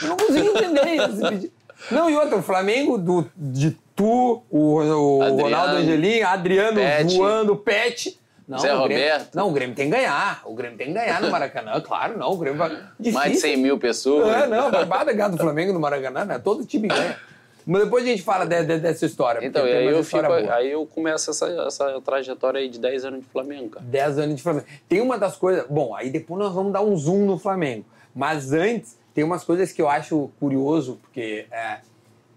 [0.01, 1.51] Eu não consigo entender isso.
[1.91, 7.15] Não, e outra, o Flamengo do, de tu, o, o Adriano, Ronaldo Angelim, Adriano Pet.
[7.17, 8.19] voando, Pet.
[8.47, 9.35] Não, Zé o Grêmio- Roberto.
[9.35, 10.41] Não, o Grêmio tem que ganhar.
[10.45, 11.81] O Grêmio tem que ganhar no Maracanã.
[11.81, 12.31] Claro, não.
[12.31, 12.69] O Grêmio vai.
[12.99, 13.13] Difícil.
[13.13, 14.27] Mais de 100 mil pessoas.
[14.43, 16.37] É, não, barbada ganhar do Flamengo no Maracanã, né?
[16.37, 17.17] Todo time ganha.
[17.65, 19.43] Mas depois a gente fala de- de- dessa história.
[19.43, 20.53] Então, aí eu, fico, história boa.
[20.55, 23.85] aí eu começo essa, essa trajetória aí de 10 anos de Flamengo, cara.
[23.87, 24.67] 10 anos de Flamengo.
[24.87, 25.65] Tem uma das coisas.
[25.67, 27.83] Bom, aí depois nós vamos dar um zoom no Flamengo.
[28.13, 31.47] Mas antes, tem umas coisas que eu acho curioso, porque.
[31.51, 31.79] É,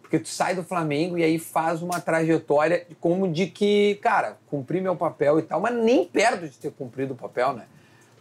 [0.09, 4.81] porque tu sai do Flamengo e aí faz uma trajetória como de que, cara, cumpri
[4.81, 7.67] meu papel e tal, mas nem perto de ter cumprido o papel, né?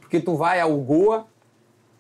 [0.02, 1.26] Porque tu vai ao Goa,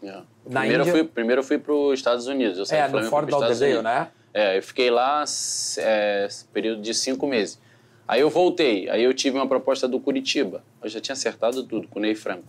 [0.03, 0.11] É.
[0.45, 2.57] Na Primeiro, Índia- eu fui, primeiro eu fui para os Estados Unidos.
[2.57, 3.83] Eu saí é, do Flamengo Lauderdale, Unidos.
[3.83, 4.07] né?
[4.33, 5.23] É, eu fiquei lá
[5.79, 7.57] é, período de cinco meses.
[8.07, 10.63] Aí eu voltei, aí eu tive uma proposta do Curitiba.
[10.83, 12.43] Eu já tinha acertado tudo com o Ney Franco.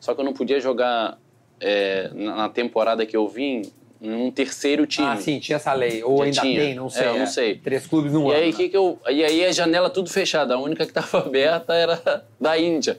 [0.00, 1.18] Só que eu não podia jogar
[1.60, 3.70] é, na temporada que eu vim
[4.04, 5.08] num terceiro time.
[5.08, 6.02] Ah, sim, tinha essa lei.
[6.04, 6.60] Ou Já ainda tinha.
[6.60, 7.02] tem, não sei.
[7.04, 7.56] É, eu não sei.
[7.58, 8.42] Três clubes no E ano.
[8.42, 8.56] aí, né?
[8.56, 10.54] que que eu, e aí a janela tudo fechada.
[10.54, 12.98] A única que estava aberta era da Índia.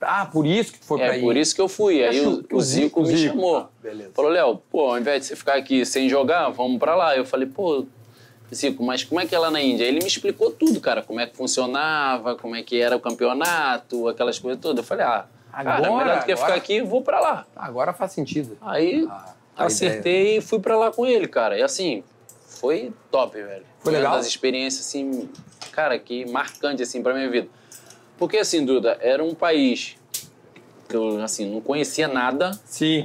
[0.00, 1.20] Ah, por isso que tu foi pra É aí.
[1.20, 2.02] por isso que eu fui.
[2.02, 3.34] Aí Acho o, que o Zico me Zico.
[3.34, 3.56] chamou.
[3.58, 4.10] Ah, beleza.
[4.14, 7.14] Falou, Léo, pô, ao invés de você ficar aqui sem jogar, vamos pra lá.
[7.16, 7.84] Eu falei, pô,
[8.54, 9.84] Zico, mas como é que é lá na Índia?
[9.84, 14.08] Ele me explicou tudo, cara, como é que funcionava, como é que era o campeonato,
[14.08, 14.78] aquelas coisas todas.
[14.78, 17.46] Eu falei, ah, cara, Agora, melhor do que agora- ficar aqui, vou pra lá.
[17.54, 18.56] Agora faz sentido.
[18.62, 21.58] Aí Ah, a acertei e fui pra lá com ele, cara.
[21.58, 22.02] E assim,
[22.46, 23.64] foi top, velho.
[23.80, 24.12] Foi legal?
[24.12, 25.28] Uma das experiências, assim,
[25.72, 27.48] cara, que marcante, assim, pra minha vida.
[28.16, 29.96] Porque, assim, Duda, era um país
[30.88, 32.50] que eu, assim, não conhecia nada.
[32.64, 33.04] Sim.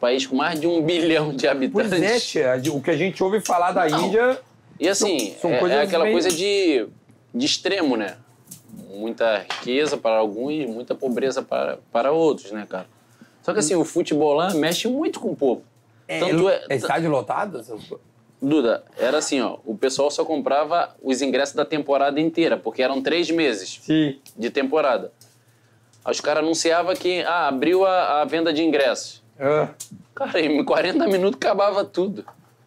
[0.00, 1.90] País com mais de um bilhão de habitantes.
[1.90, 2.20] Pois é,
[2.60, 4.06] tia, o que a gente ouve falar da Não.
[4.06, 4.38] Índia.
[4.78, 6.86] E assim, São- são é, é aquela bem- coisa de,
[7.32, 8.16] de extremo, né?
[8.90, 12.86] Muita riqueza para alguns, muita pobreza para, para outros, né, cara?
[13.42, 15.62] Só que assim, o futebol lá mexe muito com o povo.
[16.20, 17.60] Tanto é, é estádio lotado?
[18.40, 23.00] Duda, era assim, ó, o pessoal só comprava os ingressos da temporada inteira, porque eram
[23.02, 24.18] três meses Sim.
[24.36, 25.12] de temporada.
[26.04, 29.22] Aí os caras anunciavam que, ah, abriu a, a venda de ingressos.
[29.40, 29.68] Ah,
[30.14, 32.24] Cara, em 40 minutos acabava tudo.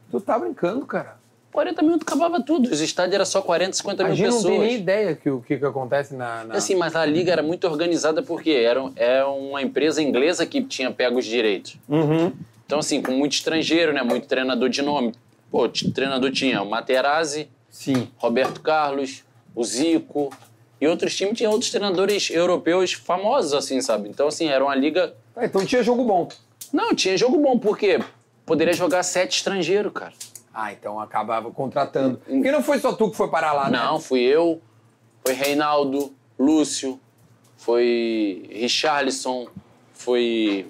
[0.09, 1.15] tu tá brincando, cara.
[1.53, 2.69] 40 minutos acabava tudo.
[2.71, 4.53] Os estádios eram só 40, 50 A mil gente não pessoas.
[4.53, 6.43] tem nem ideia que o que, que acontece na.
[6.43, 10.61] na- Assim, mas a liga era muito organizada porque era, é uma empresa inglesa que
[10.63, 11.77] tinha pego os direitos.
[11.87, 12.31] Uhum.
[12.67, 14.03] Então, assim, com muito estrangeiro, né?
[14.03, 15.13] Muito treinador de nome.
[15.49, 18.09] Pô, treinador tinha o Materazzi, Sim.
[18.17, 19.23] Roberto Carlos,
[19.55, 20.29] o Zico.
[20.79, 24.09] E outros times tinham outros treinadores europeus famosos, assim, sabe?
[24.09, 25.15] Então, assim, era uma liga...
[25.33, 26.27] Ah, então tinha jogo bom.
[26.73, 27.99] Não, tinha jogo bom, porque
[28.45, 30.13] poderia jogar sete estrangeiros, cara.
[30.53, 32.17] Ah, então acabava contratando.
[32.17, 33.77] Porque não foi só tu que foi parar lá, né?
[33.77, 34.61] Não, fui eu,
[35.23, 36.99] foi Reinaldo, Lúcio,
[37.55, 39.47] foi Richarlison,
[39.93, 40.67] foi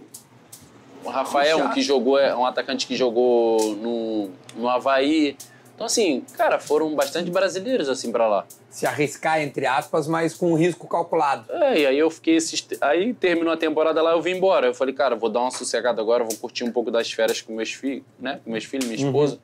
[1.08, 5.38] o Rafael, que jogou, é um atacante que jogou no, no Havaí.
[5.74, 8.46] Então, assim, cara, foram bastante brasileiros, assim, pra lá.
[8.70, 11.46] Se arriscar, entre aspas, mas com risco calculado.
[11.52, 12.38] É, e aí eu fiquei.
[12.82, 14.67] Aí terminou a temporada lá, eu vim embora.
[14.67, 17.54] Eu falei, cara, vou dar uma sossegada agora, vou curtir um pouco das férias com
[17.54, 18.39] meus filhos, né?
[18.43, 19.39] Com meus filhos, minha esposa.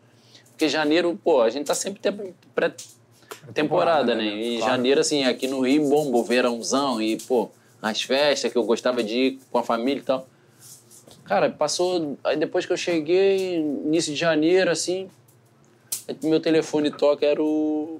[0.49, 4.25] Porque janeiro, pô, a gente tá sempre tem- pré-temporada, né?
[4.25, 4.71] E Claro.
[4.71, 7.49] janeiro, assim, aqui no Rio, bomba, verãozão e, pô,
[7.81, 10.27] as festas que eu gostava de ir com a família e tal.
[11.33, 12.15] Cara, passou.
[12.23, 15.09] Aí depois que eu cheguei, início de janeiro, assim,
[16.21, 17.99] meu telefone toca, era o.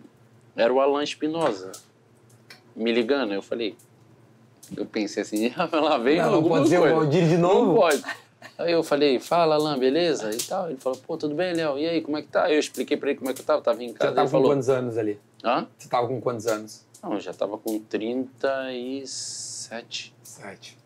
[0.55, 1.71] Era o Alan Espinosa.
[2.75, 3.33] me ligando.
[3.33, 3.75] Eu falei,
[4.77, 6.95] eu pensei assim, lá vem Não, alguma pode ser o coisa.
[6.95, 7.71] Valdir de novo?
[7.71, 8.03] Não pode.
[8.55, 10.29] Aí eu falei, fala, Alan, beleza?
[10.29, 10.69] E tal.
[10.69, 11.79] Ele falou, pô, tudo bem, Léo?
[11.79, 12.51] E aí, como é que tá?
[12.51, 13.63] Eu expliquei pra ele como é que eu tava.
[13.63, 14.11] Tava em Você casa.
[14.11, 15.19] tava ele com falou, quantos anos ali?
[15.43, 15.65] hã?
[15.75, 16.85] Você tava com quantos anos?
[17.01, 20.13] Não, eu já tava com 37.
[20.21, 20.77] Sete.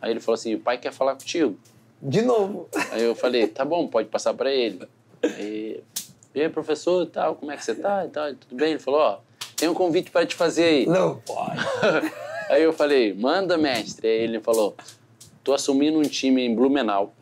[0.00, 1.56] Aí ele falou assim, o pai quer falar contigo.
[2.02, 2.68] De novo.
[2.90, 4.88] Aí eu falei, tá bom, pode passar pra ele.
[5.22, 5.82] Aí,
[6.34, 8.04] e aí, professor, tal, como é que você tá?
[8.04, 8.70] E tal, tudo bem?
[8.70, 9.18] Ele falou, ó,
[9.54, 10.86] tem um convite pra te fazer aí.
[10.86, 11.60] Não pode.
[12.50, 14.06] Aí eu falei, manda, mestre.
[14.06, 14.74] Aí ele falou,
[15.42, 17.14] tô assumindo um time em Blumenau.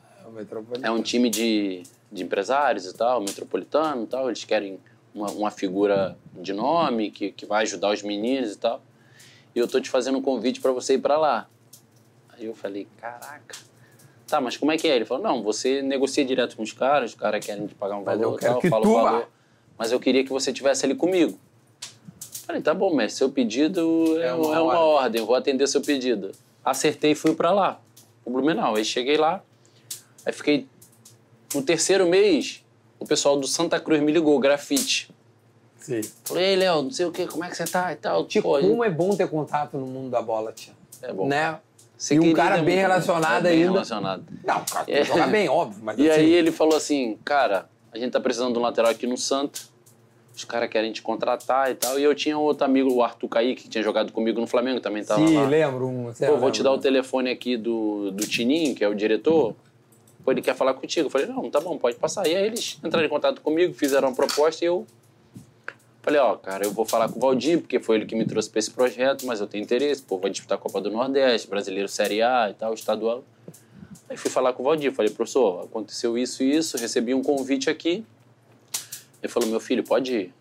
[0.83, 0.89] É.
[0.89, 4.29] É um time de, de empresários e tal, metropolitano e tal.
[4.29, 4.81] Eles querem
[5.15, 8.83] uma, uma figura de nome que, que vai ajudar os meninos e tal.
[9.55, 11.49] E eu tô te fazendo um convite para você ir para lá.
[12.31, 13.70] Aí eu falei, caraca.
[14.31, 14.95] Tá, mas como é que é?
[14.95, 18.05] Ele falou, não, você negocia direto com os caras, os caras querem te pagar um
[18.05, 19.03] valor eu e quero tal, que fala tu o vá.
[19.03, 19.29] valor.
[19.77, 21.37] Mas eu queria que você tivesse ali comigo.
[22.47, 25.21] Falei, tá bom, mestre, seu pedido é, É uma, é uma ordem.
[25.21, 26.31] eu vou atender seu pedido.
[26.65, 27.81] Acertei e fui para lá,
[28.25, 28.77] o Blumenau.
[28.77, 29.43] Aí cheguei lá,
[30.25, 30.69] aí fiquei
[31.53, 32.65] no terceiro mês,
[33.01, 35.11] o pessoal do Santa Cruz me ligou, grafite.
[35.81, 36.03] Sim.
[36.25, 38.25] Falei, ei, Léo, não sei o quê, como é que você tá e tal.
[38.27, 40.73] Tipo, Pô, como é bom ter contato no mundo da bola, tia.
[41.03, 41.27] É bom.
[41.27, 41.59] Né?
[42.01, 43.73] Você e um cara bem muito- relacionado bem ainda.
[43.73, 44.25] relacionado.
[44.43, 45.05] Não, cara, É.
[45.05, 45.81] joga bem, óbvio.
[45.85, 48.91] Mas E assim, aí ele falou assim, cara, a gente tá precisando de um lateral
[48.91, 49.61] aqui no Santa.
[50.35, 51.99] Os caras querem te contratar e tal.
[52.01, 55.05] E eu tinha outro amigo, o Arthur Kaique, que tinha jogado comigo no Flamengo, também
[55.05, 55.47] tava Sim, lá.
[55.47, 55.87] lembro.
[55.87, 58.95] Um, Pô, vou lembra, te dar o telefone aqui do, do Tininho, que é o
[58.95, 59.55] diretor.
[60.25, 61.07] Pô, ele quer falar contigo.
[61.09, 62.27] Eu falei, não, tá bom, pode passar.
[62.27, 64.87] E aí eles entraram em contato comigo, fizeram uma proposta e eu
[66.03, 68.49] falei, ó, cara, eu vou falar com o Valdir, porque foi ele que me trouxe
[68.49, 71.89] pra esse projeto, mas eu tenho interesse, pô, vou disputar a Copa do Nordeste, Brasileiro
[71.89, 73.25] Série A e tal, estadual.
[74.09, 77.71] Aí fui falar com o Valdir, falei, professor, aconteceu isso e isso, recebi um convite
[77.71, 78.05] aqui.
[79.23, 80.35] Ele falou, meu filho, pode ir.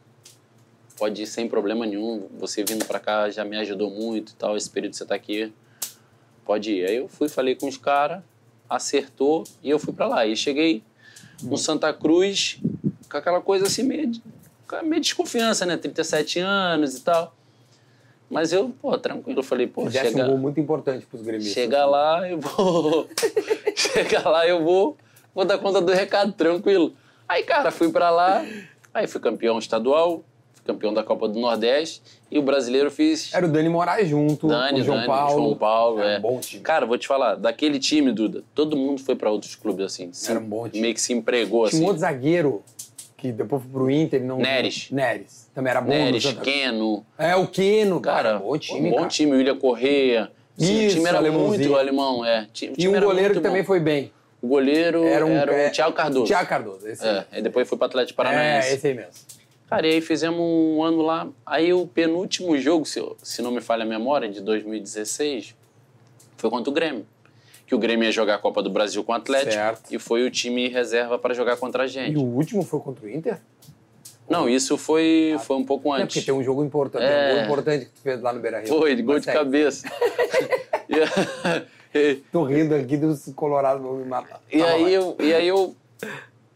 [0.98, 2.28] Pode ir sem problema nenhum.
[2.40, 4.58] Você vindo pra cá já me ajudou muito e tal.
[4.58, 5.54] Esse período que você tá aqui,
[6.44, 6.86] pode ir.
[6.86, 8.22] Aí eu fui, falei com os caras,
[8.70, 10.26] acertou e eu fui pra lá.
[10.26, 10.84] E cheguei
[11.42, 12.60] no Santa Cruz
[13.10, 14.12] com aquela coisa assim, meio,
[14.84, 15.78] meio desconfiança, né?
[15.78, 17.36] 37 anos e tal.
[18.30, 19.40] Mas eu, pô, tranquilo.
[19.40, 21.54] Eu falei, pô, chega, um gol muito importante pros gremistas.
[21.54, 23.08] chega lá, eu vou.
[23.76, 24.96] chega lá, eu vou.
[25.34, 26.94] Vou dar conta do recado, tranquilo.
[27.28, 28.46] Aí, cara, fui pra lá.
[28.94, 32.02] Aí fui campeão estadual, fui campeão da Copa do Nordeste.
[32.30, 33.34] E o brasileiro fiz.
[33.34, 35.44] Era o Dani Moraes junto, Dani, o João Dani, Paulo.
[35.44, 36.18] João Paulo, é.
[36.20, 36.62] um bom time.
[36.62, 40.12] Cara, vou te falar, daquele time, Duda, todo mundo foi pra outros clubes assim.
[40.28, 40.82] Era um bom time.
[40.82, 41.84] Meio que se empregou Tinha assim.
[41.84, 42.64] um outro zagueiro
[43.20, 44.24] que depois foi pro Inter.
[44.24, 44.90] Não, Neres.
[44.92, 45.50] Neres.
[45.54, 45.90] Também era bom.
[45.90, 47.06] Neres, Keno.
[47.18, 48.30] É, o Keno, cara.
[48.30, 49.08] Cara, bom time, bom cara.
[49.10, 50.32] time, William Correia.
[50.58, 52.48] Sim, Isso, o time era muito alemão, é.
[52.52, 54.12] Time E um era goleiro que também foi bem.
[54.42, 56.26] O goleiro era, Era um o é, Thiago Cardoso.
[56.26, 57.06] Thiago Cardoso, esse.
[57.06, 58.74] É, aí depois foi pro Atlético É, Paranaense.
[58.74, 59.12] esse aí mesmo.
[59.70, 61.28] Cara, e aí fizemos um ano lá.
[61.46, 65.56] Aí o penúltimo jogo, se, se não me falha a memória, de 2016,
[66.38, 67.06] foi contra o Grêmio.
[67.70, 69.52] Que o Grêmio ia jogar a Copa do Brasil com o Atlético.
[69.54, 69.94] Certo.
[69.94, 72.16] E foi o time reserva para jogar contra a gente.
[72.16, 73.40] E o último foi contra o Inter?
[74.28, 76.16] Não, isso foi, foi um pouco É, antes.
[76.16, 77.34] porque tem um jogo importante, tem um É.
[77.36, 78.68] gol importante que tu fez lá no Beira-Rio.
[78.68, 79.38] Foi, de gol de segue.
[79.38, 79.88] cabeça.
[81.94, 84.42] e, Tô rindo aqui dos colorados vão me matar.
[84.52, 85.76] e aí eu, e aí eu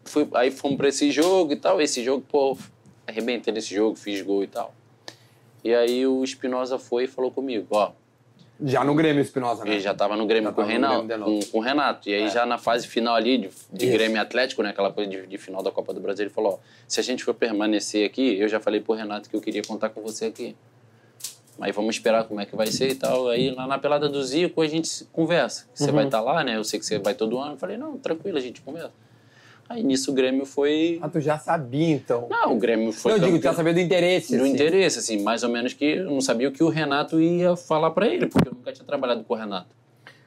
[0.05, 1.79] fui, aí fomos pra esse jogo e tal.
[1.81, 2.57] Esse jogo, pô,
[3.07, 4.73] arrebentei nesse jogo, fiz gol e tal.
[5.63, 7.91] E aí o Espinosa foi e falou comigo, ó,
[8.61, 9.71] Já no Grêmio Espinosa, né?
[9.71, 11.07] Ele já tava no Grêmio Já com o novo.
[11.25, 12.07] com, com o Renato.
[12.07, 12.29] E aí, É.
[12.29, 13.87] já na fase final ali de, de.
[13.91, 14.69] Grêmio Atlético, né?
[14.69, 17.23] Aquela coisa de, de final da Copa do Brasil, ele falou: ó, se a gente
[17.23, 20.55] for permanecer aqui, eu já falei pro Renato que eu queria contar com você aqui.
[21.57, 23.27] Mas vamos esperar como é que vai ser e tal.
[23.29, 25.67] Aí lá na pelada do Zico a gente conversa.
[25.73, 25.91] Você Uhum.
[25.95, 26.55] vai estar lá, né?
[26.57, 27.53] Eu sei que você vai todo ano.
[27.53, 28.91] Eu falei: não, tranquilo, a gente conversa.
[29.69, 30.99] Aí nisso o Grêmio foi.
[31.01, 32.27] Ah, tu já sabia, então.
[32.29, 33.11] Não, o Grêmio foi.
[33.13, 34.35] Não, eu digo, tu já sabia do interesse.
[34.37, 34.53] do assim.
[34.53, 37.91] interesse, assim, mais ou menos que eu não sabia o que o Renato ia falar
[37.91, 39.67] pra ele, porque eu nunca tinha trabalhado com o Renato.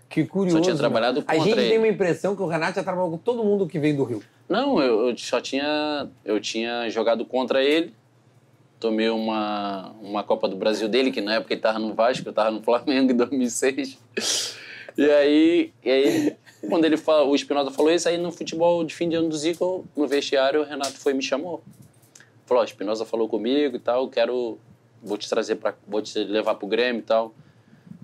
[0.08, 0.56] Que curioso.
[0.56, 0.78] Só tinha né?
[0.78, 1.68] trabalhado A contra gente ele.
[1.68, 4.22] tem uma impressão que o Renato já trabalhou com todo mundo que veio do Rio.
[4.48, 6.08] Não, eu, eu só tinha.
[6.24, 7.92] Eu tinha jogado contra ele.
[8.78, 12.32] Tomei uma, uma Copa do Brasil dele, que na época ele tava no Vasco, eu
[12.32, 13.98] tava no Flamengo em 2006.
[14.98, 16.36] E aí, e aí
[16.68, 19.36] quando ele fala, o Espinosa falou isso, aí no futebol de fim de ano do
[19.36, 21.62] Zico, no vestiário, o Renato foi e me chamou.
[22.46, 24.58] Falou, ó, o Espinosa falou comigo e tal, quero.
[25.02, 27.34] Vou te trazer para Vou te levar pro Grêmio e tal.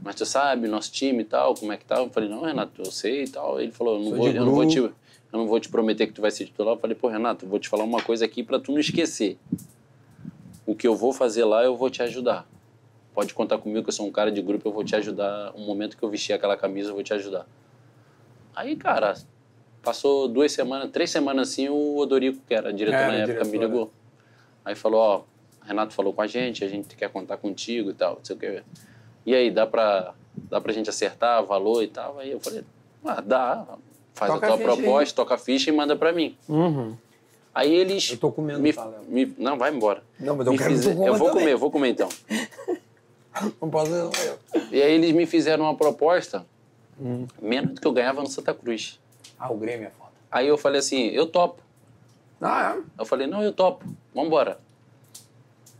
[0.02, 1.98] Mas tu sabe, nosso time e tal, como é que tá?
[1.98, 3.60] Eu falei, não, Renato, eu sei e tal.
[3.60, 6.12] Ele falou, eu não, vou, eu não vou te eu não vou te prometer que
[6.12, 6.74] tu vai ser titular.
[6.74, 9.38] Eu falei, pô, Renato, vou te falar uma coisa aqui para tu não esquecer.
[10.66, 12.46] O que eu vou fazer lá, eu vou te ajudar.
[13.14, 15.52] Pode contar comigo que eu sou um cara de grupo, eu vou te ajudar.
[15.54, 17.46] O momento que eu vestir aquela camisa, eu vou te ajudar.
[18.54, 19.14] Aí, cara,
[19.82, 23.50] passou duas semanas, três semanas assim, o Odorico, que era diretor Era na época, me
[23.52, 23.90] diretor, ligou.
[24.64, 25.22] Aí falou, ó,
[25.66, 28.38] Renato falou com a gente, a gente quer contar contigo e tal, não sei o
[28.38, 28.62] que.
[29.24, 30.14] E aí, dá pra,
[30.50, 32.18] dá pra gente acertar valor e tal?
[32.18, 32.64] Aí eu falei,
[33.04, 33.66] ah, dá.
[34.14, 34.64] Faz Toca a a tua aí.
[34.82, 36.36] proposta, toca a ficha e manda pra mim.
[36.48, 36.94] Uhum.
[37.54, 38.10] Aí eles.
[38.10, 40.02] Eu tô comendo, me, tá, me- Não, vai embora.
[40.20, 41.42] Não, mas eu Me quero coma Eu vou também.
[41.42, 42.08] comer, eu vou comer então.
[43.60, 44.10] Não posso eu.
[44.70, 46.44] E aí eles me fizeram uma proposta
[47.40, 48.98] Menos do que eu ganhava no Santa Cruz.
[49.38, 50.10] Ah, o Grêmio é foda.
[50.30, 51.60] Aí eu falei assim, eu topo.
[52.40, 54.58] Ah, Eu falei, não, eu topo, vambora.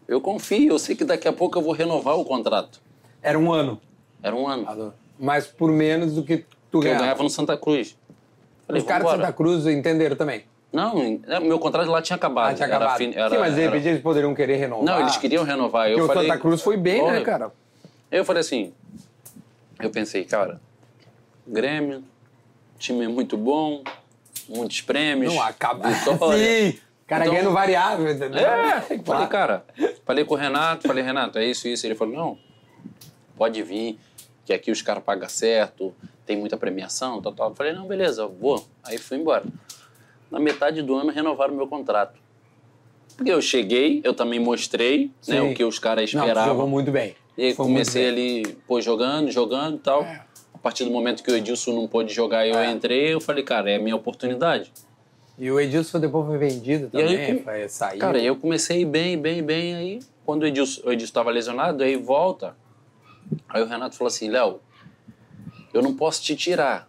[0.06, 2.80] Eu confio, eu sei que daqui a pouco eu vou renovar o contrato.
[3.22, 3.30] é.
[3.30, 3.80] Era um ano.
[4.22, 4.92] Era um ano.
[5.18, 7.00] Mas por menos do que tu que eu ganhava.
[7.02, 7.96] ganhava no Santa Cruz.
[8.66, 9.16] Falei, Os caras de.
[9.16, 10.44] Santa Cruz entenderam também.
[10.72, 12.52] Não, é, meu contrato lá tinha acabado.
[12.52, 12.98] Ah, tinha Era acabado.
[12.98, 14.84] fin- era- Sim, mas de era- repente eles poderiam querer renovar.
[14.84, 15.88] Não, eles queriam renovar.
[15.90, 17.24] Eu Porque falei, o Santa Cruz foi bem, né, Foi.
[17.24, 17.52] cara?
[18.10, 18.72] Aí eu falei assim,
[19.80, 20.60] eu pensei, cara,
[21.46, 22.04] Grêmio,
[22.78, 23.82] time é muito bom,
[24.48, 25.88] muitos prêmios, Não, acaba.
[25.88, 26.38] vitória.
[26.72, 26.78] Sim!
[27.04, 28.40] O cara Então- ganhando variável, entendeu?
[28.40, 29.64] É, falei, cara,
[30.04, 31.86] falei com o Renato, falei, Renato, é isso, isso.
[31.86, 32.38] Ele falou, não,
[33.36, 33.98] pode vir,
[34.46, 35.92] que aqui os caras pagam certo,
[36.24, 37.50] tem muita premiação, tal, tal.
[37.50, 38.66] Eu falei, não, beleza, vou.
[38.84, 39.44] Aí fui embora.
[40.30, 42.18] Na metade do ano renovaram meu contrato.
[43.16, 46.52] Porque eu cheguei, eu também mostrei né, o que os caras Não, esperavam.
[46.54, 47.14] jogou muito bem.
[47.36, 48.10] E Foi comecei bem.
[48.44, 50.02] ali, pô, jogando, jogando e tal.
[50.02, 50.24] É.
[50.62, 52.70] A partir do momento que o Edilson não pôde jogar e eu É.
[52.70, 54.72] entrei, eu falei, cara, é a minha oportunidade.
[55.36, 57.98] E o Edilson depois foi vendido aí, também, foi sair.
[57.98, 59.74] Cara, eu comecei bem, bem, bem.
[59.74, 62.56] Aí, quando o Edilson, estava lesionado, aí volta.
[63.48, 64.60] Aí o Renato falou assim: Léo,
[65.74, 66.88] eu não posso te tirar.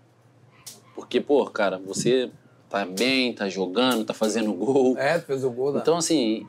[0.93, 2.29] Porque, pô, cara, você
[2.69, 4.95] tá bem, tá jogando, tá fazendo gol.
[4.99, 5.79] É, fez o gol da...
[5.79, 6.45] Então, assim,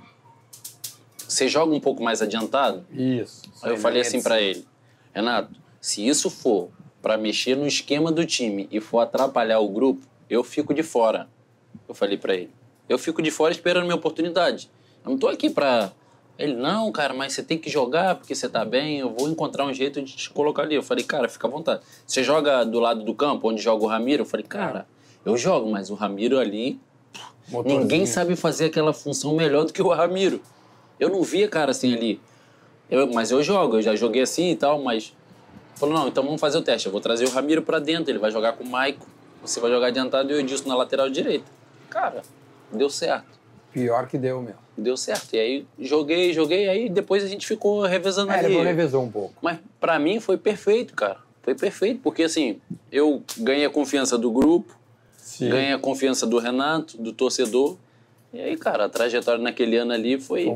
[1.27, 2.85] você joga um pouco mais adiantado?
[2.93, 3.41] Isso.
[3.63, 4.67] Aí eu falei assim pra ele:
[5.15, 6.69] Renato, se isso for
[7.05, 11.29] pra mexer no esquema do time e for atrapalhar o grupo, eu fico de fora.
[11.87, 12.49] Eu falei pra ele.
[12.89, 14.71] Eu fico de fora esperando minha oportunidade.
[15.05, 15.93] Eu não tô aqui pra.
[16.39, 19.67] Ele, não, cara, mas você tem que jogar porque você tá bem, eu vou encontrar
[19.67, 20.75] um jeito de te colocar ali.
[20.75, 21.83] Eu falei, cara, fica à vontade.
[22.07, 24.23] Você joga do lado do campo, onde joga o Ramiro?
[24.23, 24.87] Eu falei, cara,
[25.27, 26.81] eu jogo, mas o Ramiro ali
[27.51, 27.83] Motorzinho.
[27.83, 30.41] Ninguém sabe fazer aquela função melhor do que o Ramiro.
[30.99, 32.19] Eu não via cara assim ali.
[32.91, 35.13] Eu- mas eu jogo, eu já joguei assim e tal, mas.
[35.77, 36.87] Falou, não, então vamos fazer o teste.
[36.87, 39.07] Eu vou trazer o Ramiro pra dentro, ele vai jogar com o Maico,
[39.43, 41.45] você vai jogar adiantado e o Edilson na lateral direita.
[41.91, 42.23] Cara,
[42.73, 43.27] deu certo.
[43.73, 44.55] Pior que deu, meu.
[44.79, 45.35] Deu certo.
[45.35, 48.49] E aí joguei, joguei, aí depois a gente ficou revezando É, ali.
[48.49, 49.35] depois revezou um pouco.
[49.43, 51.19] Mas pra mim foi perfeito, cara.
[51.43, 52.61] Foi perfeito, porque assim,
[52.91, 54.77] eu ganhei a confiança do grupo,
[55.17, 55.51] Sim.
[55.51, 57.77] ganhei a confiança do Renato, do torcedor.
[58.33, 60.47] E aí, cara, a trajetória naquele ano ali foi.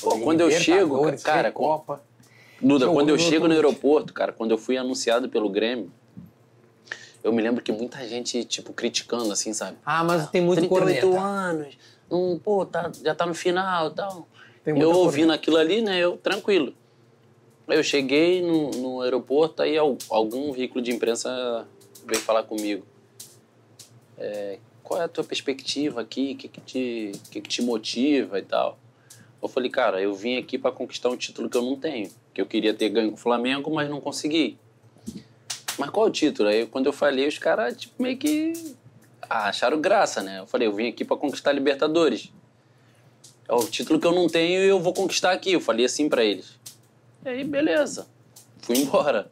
[0.00, 2.02] Pô, quando eu chego, Libertadores, cara, foi Copa.
[2.64, 5.92] Duda, quando eu chego no aeroporto, cara, quando eu fui anunciado pelo Grêmio,
[7.22, 9.76] eu me lembro que muita gente, tipo, criticando, assim, sabe?
[9.84, 11.20] Ah, mas tem muito 38 corneta.
[11.20, 11.78] anos,
[12.10, 14.28] hum, pô, tá, já tá no final e tal.
[14.64, 14.98] Tem eu corneta.
[14.98, 16.74] ouvindo aquilo ali, né, eu tranquilo.
[17.68, 21.66] Eu cheguei no, no aeroporto, aí al- algum veículo de imprensa
[22.06, 22.84] veio falar comigo.
[24.18, 26.32] É, qual é a tua perspectiva aqui?
[26.32, 28.78] O que, que, te, que, que te motiva e tal?
[29.44, 32.10] Eu falei, cara, eu vim aqui para conquistar um título que eu não tenho.
[32.32, 34.56] Que eu queria ter ganho com o Flamengo, mas não consegui.
[35.78, 36.48] Mas qual é o título?
[36.48, 38.54] Aí quando eu falei, os caras tipo, meio que
[39.28, 40.40] ah, acharam graça, né?
[40.40, 42.32] Eu falei, eu vim aqui para conquistar a Libertadores.
[43.46, 45.52] É o título que eu não tenho e eu vou conquistar aqui.
[45.52, 46.58] Eu falei assim para eles.
[47.22, 48.06] E aí, beleza.
[48.62, 49.30] Fui embora.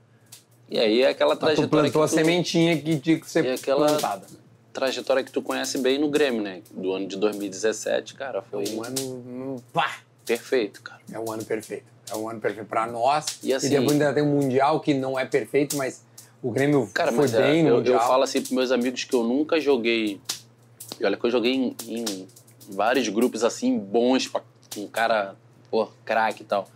[0.69, 3.31] E aí é aquela Mas tu trajetória plantou a que tu, sementinha que tinha que
[3.31, 4.27] ser aquela- plantada.
[4.73, 6.63] Trajetória que tu conhece bem no Grêmio, né?
[6.71, 9.63] Do ano de 2017, cara, foi É um ano...
[9.73, 9.99] Pá!
[10.25, 11.01] perfeito, cara.
[11.13, 11.85] É um ano perfeito.
[12.11, 13.39] É um ano perfeito pra nós.
[13.43, 16.03] E assim- depois ainda tem um Mundial que não é perfeito, mas
[16.43, 18.01] o Grêmio Cara, foi mas é, bem no eu, eu Mundial.
[18.07, 20.21] falo assim pros meus amigos que eu nunca joguei.
[21.01, 22.29] E olha que eu joguei em, em
[22.71, 24.41] vários grupos assim, bons, pra,
[24.75, 25.35] com cara,
[25.71, 26.69] pô, craque e tal.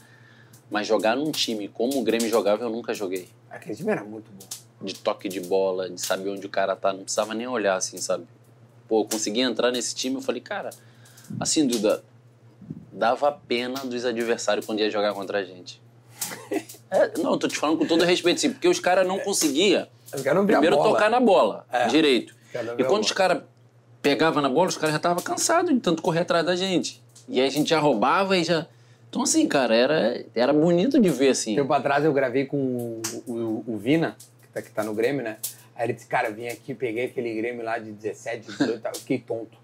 [0.71, 3.29] Mas jogar num time como o Grêmio jogava, eu nunca joguei.
[3.49, 4.47] Aquele time era muito bom.
[4.81, 7.99] De toque de bola, de saber onde o cara tá, não precisava nem olhar, assim,
[7.99, 8.25] sabe?
[8.89, 10.71] Pô, eu consegui entrar nesse time, eu falei, cara,
[11.41, 12.03] assim, Duda,
[12.93, 15.81] dava pena dos adversários quando ia jogar contra a gente.
[16.89, 19.89] É, não, eu tô te falando com todo respeito, assim, porque os caras não conseguiam
[20.47, 21.89] Primeiro tocar na bola, É.
[21.89, 22.33] direito.
[22.79, 23.43] E quando os caras
[24.01, 27.03] pegavam na bola, os caras já estavam cansados de tanto correr atrás da gente.
[27.29, 28.67] E aí a gente já roubava e já.
[29.11, 31.57] Então, assim, cara, era, era bonito de ver, assim.
[31.57, 34.17] Tempo atrás eu gravei com o, o, o Vina,
[34.63, 35.37] que tá, que tá no Grêmio, né?
[35.75, 39.19] Aí ele disse, cara, vim aqui, peguei aquele Grêmio lá de 17, 18, eu fiquei
[39.19, 39.59] tonto.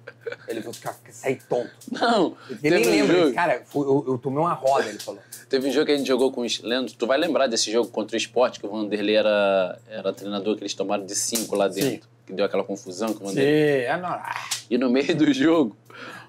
[0.46, 1.70] Ele falou, cara, saí tonto.
[1.90, 5.20] Não, Ele nem um lembra, jogo- cara, fui- eu, eu tomei uma roda, ele falou.
[5.48, 6.61] Teve um jogo que a gente jogou com os.
[6.61, 10.55] Leandro, tu vai lembrar desse jogo contra o Sport, que o Vanderlei era, era treinador,
[10.57, 12.07] que eles tomaram de cinco lá dentro.
[12.26, 13.85] Que deu aquela confusão com o Sim, Vanderlei.
[13.87, 14.22] é normal.
[14.70, 15.74] E no meio do jogo,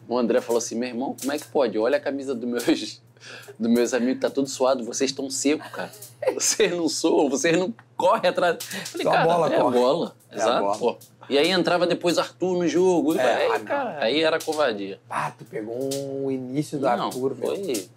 [0.07, 1.77] o André falou assim: meu irmão, como é que pode?
[1.77, 3.01] Olha a camisa dos meus,
[3.59, 5.91] dos meus amigos, tá tudo suado, vocês estão secos, cara.
[6.33, 8.57] Vocês não soam, vocês não correm atrás.
[8.63, 9.77] Falei, Só a cara, bola é a corre.
[9.79, 10.15] bola.
[10.31, 10.77] É a Exato, bola.
[10.77, 10.97] pô.
[11.29, 13.15] E aí entrava depois Arthur no jogo.
[13.17, 14.99] É, aí, ah, cara, aí era covardia.
[15.09, 17.55] Ah, tu pegou um início do Não, Arthur, meu.
[17.55, 17.89] foi.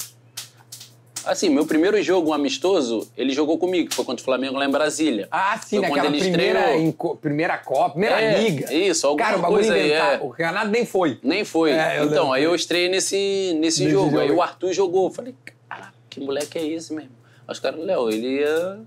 [1.26, 4.70] Assim, meu primeiro jogo, um amistoso, ele jogou comigo, foi contra o Flamengo lá em
[4.70, 5.26] Brasília.
[5.30, 8.72] Ah, sim, Foi naquela ele primeira, enco- primeira Copa, primeira É, liga.
[8.72, 10.18] Isso, alguma Cara, o coisa aí, é.
[10.22, 11.18] O Renato nem foi.
[11.22, 11.72] Nem foi.
[11.72, 12.32] É, então, lembro.
[12.32, 14.10] aí eu estreiei nesse, nesse, jogo.
[14.10, 14.20] jogo.
[14.22, 15.08] Aí o Arthur jogou.
[15.08, 15.34] Eu Falei,
[15.68, 17.10] cara, que moleque é esse mesmo?
[17.46, 18.78] Aí os caras, Léo, ele ia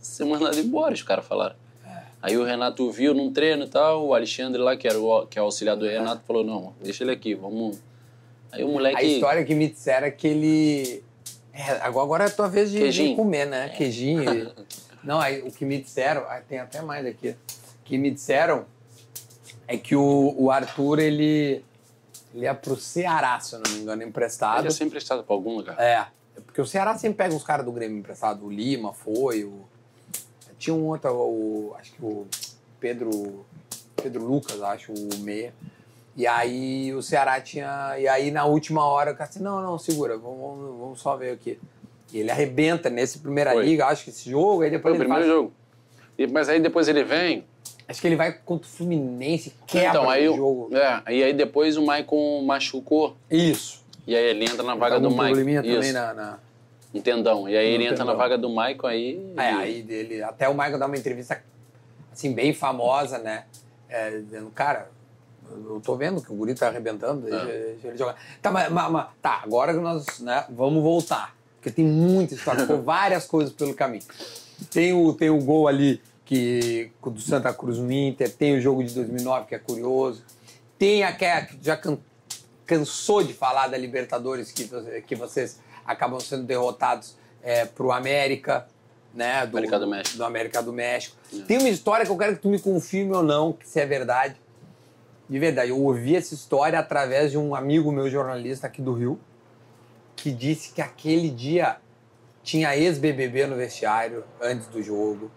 [0.00, 1.54] ser mandado embora, os caras falaram.
[1.86, 1.90] É.
[2.22, 5.38] Aí o Renato viu num treino e tal, o Alexandre lá, que, era o, que
[5.38, 5.78] é o auxiliar É.
[5.80, 7.78] do Renato, falou, não, deixa ele aqui, vamos...
[8.50, 8.96] Aí o moleque...
[8.96, 11.02] A história que me disseram é que ele.
[11.58, 13.16] É, agora, é a tua vez de, de Queijinho.
[13.16, 13.68] comer, né?
[13.70, 14.22] Queijinho.
[14.32, 14.52] e-
[15.02, 16.22] Não, aí, o que me disseram.
[16.28, 17.30] ah, tem até mais aqui.
[17.30, 18.64] O que me disseram
[19.66, 21.64] é que o, o Arthur, ele.
[22.34, 24.60] Ele ia pro Ceará, se eu não me engano, emprestado.
[24.60, 25.80] Ele é sempre emprestado pra algum lugar.
[25.80, 26.06] É,
[26.44, 28.44] porque o Ceará sempre pega os caras do Grêmio emprestado.
[28.44, 29.66] O Lima foi, o...
[30.58, 31.74] Tinha um outro, o...
[31.78, 32.26] acho que o
[32.78, 33.44] Pedro...
[33.96, 35.52] Pedro Lucas, acho, o meia.
[36.18, 37.94] E aí o Ceará tinha...
[37.96, 41.30] E aí na última hora o cara assim, não, não, segura, vamos, vamos, só ver
[41.30, 41.56] aqui.
[42.12, 43.64] E ele arrebenta nesse Primeira Foi.
[43.64, 45.32] Liga, acho que esse jogo, aí Foi depois o ele primeiro faz...
[45.32, 45.52] jogo.
[46.18, 47.44] E- mas aí depois ele vem...
[47.86, 50.76] Acho que ele vai contra o Fluminense, quebra então, aí o o- jogo.
[50.76, 53.16] É, e aí depois o Maicon machucou.
[53.30, 53.84] Isso.
[54.04, 55.34] E aí ele entra na vaga Tá do Maicon.
[55.36, 56.12] probleminha também na...
[56.12, 56.38] na...
[56.92, 57.48] um tendão.
[57.48, 59.32] E aí ele entra na vaga do Maicon aí...
[59.36, 60.20] É, e- aí dele.
[60.22, 61.40] Até o Michael dá uma entrevista
[62.12, 63.44] assim, bem famosa, né?
[63.88, 64.90] É, dizendo, cara,
[65.50, 68.16] eu tô vendo que o guri tá arrebentando, deixa, deixa ele jogar.
[68.42, 71.34] Tá, mas, mas- mas- tá, agora que nós né, vamos voltar.
[71.56, 74.04] Porque tem muita história, ficou várias coisas pelo caminho.
[74.70, 78.82] Tem o, tem o gol ali que, do Santa Cruz no Inter, tem o jogo
[78.84, 80.22] de 2009 que é curioso,
[80.78, 81.98] tem aquela que já can-
[82.66, 84.68] cansou de falar da Libertadores que,
[85.06, 88.66] que vocês acabam sendo derrotados é, pro América,
[89.14, 89.40] né?
[89.40, 90.16] América do México.
[90.18, 91.16] do América do México.
[91.46, 93.86] Tem uma história que eu quero que tu me confirme ou não, que se é
[93.86, 94.36] verdade.
[95.28, 99.18] De verdade, eu ouvi essa história através de um amigo meu jornalista aqui do Rio,
[100.16, 101.76] que disse que aquele dia
[102.42, 105.30] tinha ex-BBB no vestiário antes do jogo,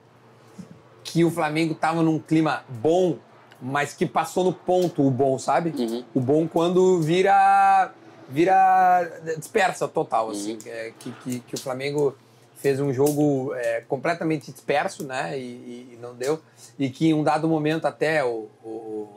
[1.04, 3.18] que o Flamengo tava num clima bom,
[3.62, 5.74] mas que passou no ponto o bom, sabe?
[5.78, 6.04] Uhum.
[6.14, 7.92] O bom quando vira
[8.30, 9.04] vira
[9.38, 12.16] dispersa total, assim, que, é- que, que, o Flamengo
[12.56, 15.38] fez um jogo é, completamente disperso, né?
[15.38, 16.40] E, e- e não deu.
[16.80, 19.10] E que em um dado momento até o, o-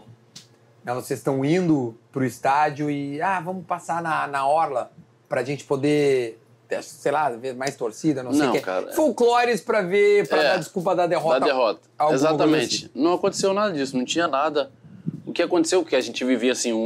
[0.92, 4.90] vocês estão indo pro estádio e ah, vamos passar na, na orla
[5.28, 8.60] pra gente poder, ter, sei lá, ver mais torcida, não sei o Não, quê.
[8.60, 8.92] cara, é.
[8.92, 11.40] Folclores pra ver, pra É, dar desculpa da derrota.
[11.40, 11.80] Da derrota.
[12.10, 12.84] Exatamente.
[12.86, 12.90] assim.
[12.94, 14.70] Não aconteceu nada disso, não tinha nada.
[15.24, 16.76] O que aconteceu que a gente vivia assim um,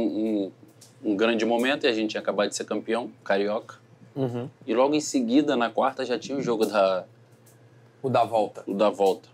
[1.03, 3.75] um, um grande momento e a gente tinha acabado de ser campeão, carioca.
[4.15, 4.49] Uhum.
[4.65, 7.05] E logo em seguida, na quarta, já tinha o jogo da,
[8.01, 8.63] O da volta.
[8.65, 9.27] o da volta.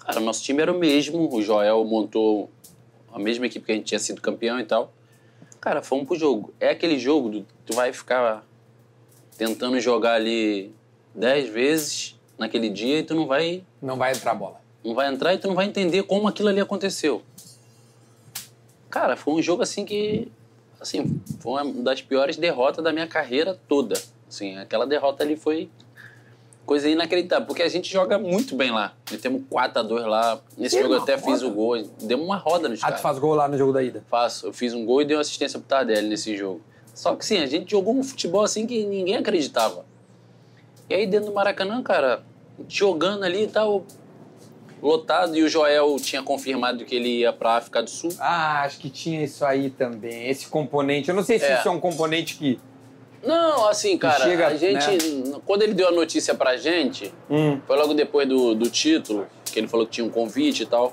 [0.00, 2.50] Cara, nosso time era o mesmo, o Joel montou
[3.12, 4.92] a mesma equipe que a gente tinha sido campeão e tal.
[5.60, 6.54] Cara, fomos pro jogo.
[6.60, 8.44] É aquele jogo, do, tu vai ficar
[9.36, 10.72] tentando jogar ali
[11.14, 14.60] dez vezes naquele dia e tu não vai Não vai entrar a bola.
[14.84, 17.22] não vai entrar e tu não vai entender como aquilo ali aconteceu.
[18.88, 20.30] Cara, foi um jogo assim que.
[20.80, 24.00] Assim, foi uma das piores derrotas da minha carreira toda.
[24.28, 25.68] Assim, aquela derrota ali foi
[26.68, 28.92] coisa inacreditável, porque a gente joga muito bem lá.
[29.10, 30.38] Metemos 4x2 lá.
[30.56, 31.46] Nesse Deu jogo eu até fiz roda?
[31.46, 31.82] o gol.
[32.02, 34.04] Demos uma roda nos Ah, tu faz gol lá no jogo da ida.
[34.10, 34.46] Faço.
[34.46, 36.60] Eu fiz um gol e dei uma assistência pro Tardelli nesse jogo.
[36.94, 39.86] Só que sim, a gente jogou um futebol assim que ninguém acreditava.
[40.90, 42.22] E aí dentro do Maracanã, cara,
[42.68, 43.84] jogando ali e tal,
[44.82, 48.10] lotado, e o Joel tinha confirmado que ele ia pra África do Sul.
[48.20, 50.28] Ah, acho que tinha isso aí também.
[50.28, 51.08] Esse componente.
[51.08, 51.58] Eu não sei se É.
[51.58, 52.60] isso é um componente que.
[53.22, 54.84] Não, assim, cara, chega, a gente.
[55.44, 57.60] Quando ele deu a notícia pra gente, Hum.
[57.66, 60.92] foi logo depois do, do título, que ele falou que tinha um convite e tal.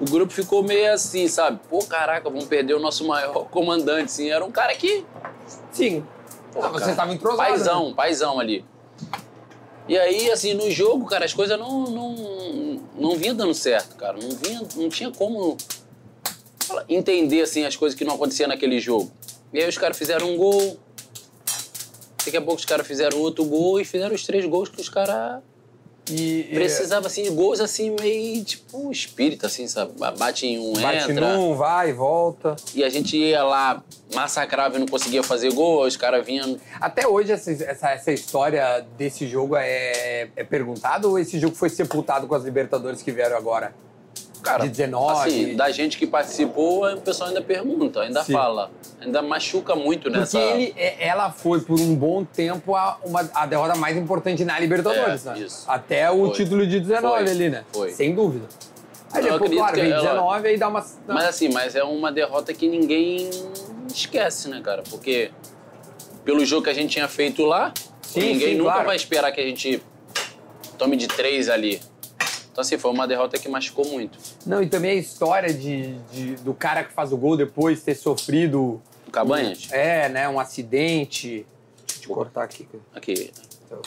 [0.00, 1.58] O grupo ficou meio assim, sabe?
[1.70, 4.30] Pô, caraca, vamos perder o nosso maior comandante, assim.
[4.30, 5.04] Era um cara que
[5.70, 6.04] Sim.
[6.52, 7.42] Pô, ah, você estava entrosado.
[7.42, 7.48] né?
[7.48, 8.64] Paizão, paizão ali.
[9.88, 14.18] E aí, assim, no jogo, cara, as coisas não, não, não vinha dando certo, cara.
[14.20, 15.56] Não vinha, não tinha como
[16.88, 19.10] entender, assim, as coisas que não aconteciam naquele jogo.
[19.52, 20.76] E aí os caras fizeram um gol.
[22.26, 24.88] Daqui a pouco os caras fizeram outro gol e fizeram os três gols que os
[24.88, 25.40] caras
[26.10, 29.92] E, precisavam, assim, de gols, assim, meio, tipo, espírita, assim, sabe?
[30.18, 31.36] Bate em um, Bate entra.
[31.36, 32.54] num, vai, volta.
[32.74, 33.82] E a gente ia lá,
[34.14, 36.56] massacrava e não conseguia fazer gol, os caras vinham...
[36.80, 41.68] Até hoje, essa, essa, essa história desse jogo é, é perguntada ou esse jogo foi
[41.68, 43.74] sepultado com as Libertadores que vieram agora?
[44.46, 45.28] Cara, de 19.
[45.28, 48.32] Assim, da gente que participou, o pessoal ainda pergunta, ainda Sim.
[48.32, 48.70] fala.
[49.00, 50.38] Ainda machuca muito Porque nessa.
[50.38, 54.58] ele, é- ela foi por um bom tempo a, uma, a derrota mais importante na
[54.58, 55.38] Libertadores, É, né?
[55.40, 55.64] isso.
[55.68, 56.30] Até o Foi.
[56.32, 57.30] título de 19 Foi.
[57.30, 57.64] ali, né?
[57.72, 57.90] Foi.
[57.90, 58.46] Sem dúvida.
[59.12, 60.84] Aí depois, claro, vem ela- 19 aí dá uma.
[61.08, 63.30] Mas assim, mas é uma derrota que ninguém
[63.92, 64.82] esquece, né, cara?
[64.88, 65.30] Porque
[66.24, 67.72] pelo jogo que a gente tinha feito lá,
[68.02, 68.86] Sim, ninguém sim, nunca claro.
[68.86, 69.82] vai esperar que a gente
[70.76, 71.80] tome de três ali.
[72.56, 74.18] Então, assim, foi uma derrota que machucou muito.
[74.46, 77.94] Não, e também a história de, de- do cara que faz o gol depois ter
[77.94, 78.80] sofrido.
[79.06, 80.26] O Cabanhas, É, né?
[80.26, 81.44] Um acidente.
[81.86, 82.64] Deixa eu te cortar aqui.
[82.64, 82.82] cara.
[82.94, 83.30] aqui,
[83.66, 83.82] Então,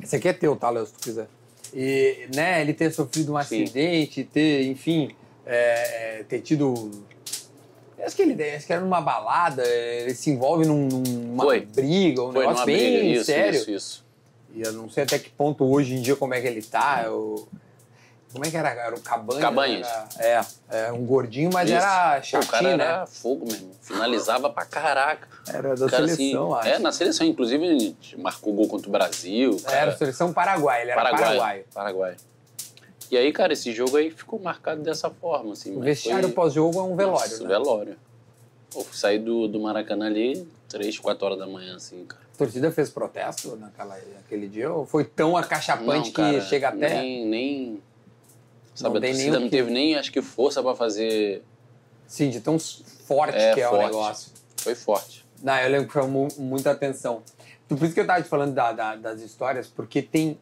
[0.00, 1.26] Esse aqui é teu, tá, Léo, se tu quiser.
[1.74, 3.64] E, né, ele ter sofrido um Sim.
[3.64, 5.10] acidente, ter, enfim,
[5.44, 6.88] é, é, ter tido.
[8.00, 11.60] Acho que ele acho que era numa balada, ele se envolve num- numa Foi.
[11.62, 13.16] briga, um foi negócio bem briga.
[13.16, 13.58] Isso, sério.
[13.58, 14.04] isso, isso.
[14.54, 17.02] E eu não sei até que ponto hoje em dia como é que ele tá.
[17.06, 17.48] eu-
[18.32, 18.70] Como é que era?
[18.70, 19.40] Era o Cabanhas?
[19.42, 19.86] Cabanhas.
[20.18, 21.76] Era- é, é, um gordinho, mas Isso.
[21.78, 22.84] era Pô, O chatinho, cara né?
[22.84, 23.70] era fogo mesmo.
[23.82, 25.28] Finalizava pra caraca.
[25.48, 26.76] Era da cara, seleção, assim, acho.
[26.76, 29.56] É, na seleção, inclusive, marcou gol contra o Brasil.
[29.64, 29.90] Era cara.
[29.92, 31.24] a seleção Paraguai, ele era Paraguai.
[31.28, 31.64] paraguaio.
[31.74, 32.16] Paraguai.
[33.10, 35.76] E aí, cara, esse jogo aí ficou marcado dessa forma, assim.
[35.76, 37.48] O vestiário foi- pós-jogo é um velório, Nossa, né?
[37.48, 37.96] velório.
[38.70, 42.22] Pô, saí do, do Maracanã ali, três, quatro horas da manhã, assim, cara.
[42.34, 44.72] A torcida fez protesto naquela, naquele dia?
[44.72, 46.88] Ou foi tão acachapante Não, cara, que chega até.
[47.02, 47.82] Nem, nem
[48.74, 51.42] sabe, Não a torcida o não que- teve nem, acho que, força pra fazer...
[52.06, 53.84] Sim, de tão forte É, que é o forte.
[53.86, 54.32] negócio.
[54.58, 55.24] Foi forte.
[55.42, 57.22] Não, eu lembro que chamou muita atenção.
[57.66, 60.38] Então, Por isso que eu tava te falando da- da- das histórias, porque tem,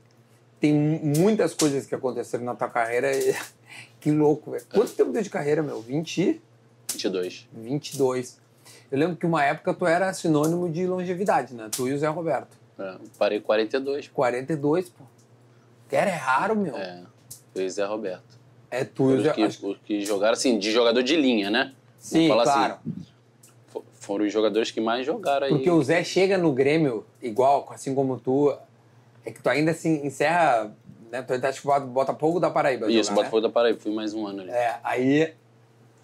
[0.59, 3.17] tem muitas coisas que aconteceram na tua carreira.
[3.17, 3.35] e-
[4.01, 4.65] que louco, velho.
[4.73, 5.81] Quanto tempo deu de carreira, meu?
[5.81, 6.41] 20,
[6.93, 7.49] 22.
[7.53, 8.39] 22.
[8.91, 11.69] Eu lembro que uma época tu era sinônimo de longevidade, né?
[11.71, 12.57] Tu e o Zé Roberto.
[12.79, 14.09] É, parei 42.
[14.09, 15.05] 42, pô.
[15.89, 16.77] Que era é raro, meu.
[16.77, 17.03] É,
[17.55, 18.39] É, foi Zé Roberto.
[18.95, 19.33] tu e o Zé.
[19.33, 21.73] que, acho- os que jogaram, assim, de jogador de linha, né?
[21.99, 22.75] Sim, falar claro.
[22.75, 22.93] assim.
[23.69, 25.53] Fo- Foram os jogadores que mais jogaram aí.
[25.53, 28.55] Porque o Zé chega no Grêmio igual, assim como tu,
[29.25, 30.73] é que tu ainda se encerra,
[31.11, 31.23] né?
[31.23, 32.91] Tu ainda acho que bota Botafogo da Paraíba.
[32.91, 33.79] Isso, jogar, Botafogo da Paraíba.
[33.81, 34.51] Fui mais um ano ali.
[34.51, 34.57] Né?
[34.59, 35.35] É, aí.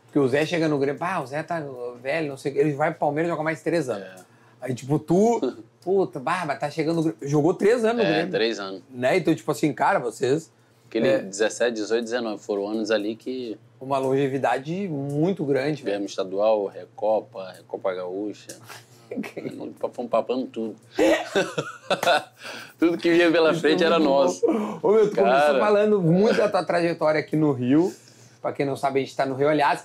[0.04, 1.62] Porque o Zé chega no Grêmio, ah, o Zé tá
[2.00, 2.60] velho, não sei o que.
[2.60, 4.06] Ele vai pro Palmeiras jogar mais três anos.
[4.06, 4.14] É.
[4.60, 5.40] Aí, tipo, tu,
[5.82, 7.18] puta, barba, tá chegando no Grêmio.
[7.28, 8.30] Jogou três anos no É, Grêmio.
[8.32, 8.82] três anos.
[8.90, 9.16] Né?
[9.18, 10.50] Então, tipo assim, cara, vocês.
[10.88, 11.18] Aquele É.
[11.18, 12.42] 17, 18, 19.
[12.42, 15.94] Foram anos ali que Uma longevidade muito grande, velho.
[15.96, 18.48] tivemos estadual, Recopa, Recopa Gaúcha.
[19.92, 20.76] Fomos papando tudo.
[22.78, 24.44] tudo que vinha pela frente era nosso.
[24.82, 25.60] Ô, meu, tu começou Cara.
[25.60, 27.94] falando muito da tua trajetória aqui no Rio.
[28.42, 29.48] Pra quem não sabe, a gente tá no Rio.
[29.48, 29.84] Aliás,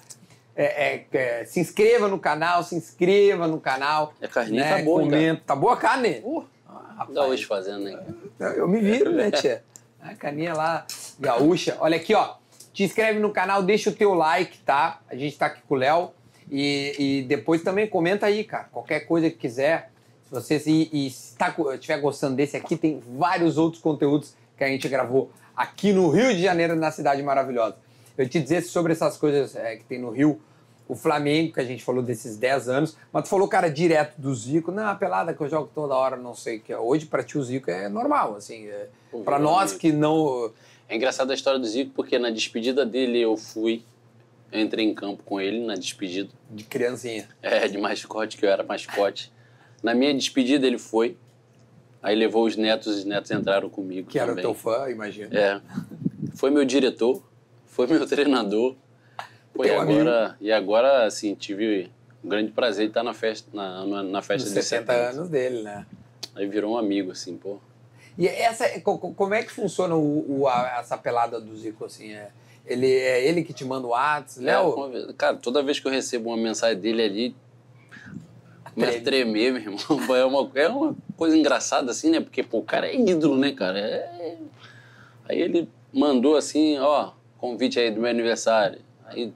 [0.56, 4.14] é, é, é, se inscreva no canal, se inscreva no canal.
[4.22, 4.78] A carninha né?
[4.78, 5.02] tá boa?
[5.02, 5.42] Comenta.
[5.46, 6.22] Tá boa a carne?
[6.24, 8.00] Uh, Ah, Gaúcho fazendo, né?
[8.40, 9.64] Eu me viro, né, tia?
[10.04, 10.86] A caninha lá,
[11.20, 11.78] gaúcha.
[11.80, 12.36] Olha aqui, ó.
[12.74, 15.02] Te inscreve no canal, deixa o teu like, tá?
[15.10, 16.12] A gente tá aqui com o Léo.
[16.50, 18.66] E, e depois também comenta aí, cara.
[18.66, 19.92] Qualquer coisa que quiser.
[20.26, 24.68] Se você e se tá, estiver gostando desse aqui, tem vários outros conteúdos que a
[24.68, 27.76] gente gravou aqui no Rio de Janeiro, na cidade maravilhosa.
[28.18, 30.42] Eu te dizer sobre essas coisas é, que tem no Rio,
[30.92, 34.36] o Flamengo, que a gente falou desses 10 anos, mas tu falou, cara, direto do
[34.36, 34.74] Zico.
[34.74, 36.74] Não, a pelada que eu jogo toda hora, não sei o que.
[36.74, 36.78] é.
[36.78, 38.68] Hoje, pra ti, o Zico é normal, assim.
[38.68, 38.88] É,
[39.24, 40.52] pra nós que não.
[40.90, 43.84] É engraçada a história do Zico, porque na despedida dele eu fui,
[44.52, 46.30] eu entrei em campo com ele na despedida.
[46.50, 47.26] de criancinha.
[47.42, 49.32] É, de mascote, que eu era mascote.
[49.82, 51.16] Na minha despedida ele foi,
[52.04, 54.44] aí levou os netos, os netos entraram comigo Que era o também.
[54.44, 55.34] teu fã, imagina.
[55.40, 55.62] É.
[56.36, 57.24] Foi meu diretor,
[57.66, 58.76] foi meu treinador.
[59.56, 61.90] Foi Teu agora, e agora, assim, tive
[62.24, 65.30] o grande prazer de estar na festa, na, na, na festa Nos de 60 anos
[65.30, 65.86] dele, né?
[66.36, 67.58] Aí virou um amigo, assim, pô.
[68.18, 71.86] E essa, co- co- como é que funciona o, o- a- essa pelada do Zico,
[71.86, 72.14] assim?
[72.14, 72.30] É,
[72.66, 74.48] ele, é ele que te manda o WhatsApp?
[74.48, 77.36] É, vez- cara, toda vez que eu recebo uma mensagem dele ali,
[78.74, 79.78] começa a tremer, meu irmão.
[80.16, 82.20] É uma, é uma coisa engraçada, assim, né?
[82.20, 83.80] Porque, pô, o cara é ídolo, né, cara?
[83.80, 84.38] É...
[85.28, 88.80] Aí ele mandou assim, ó, convite aí do meu aniversário.
[89.06, 89.34] Aí,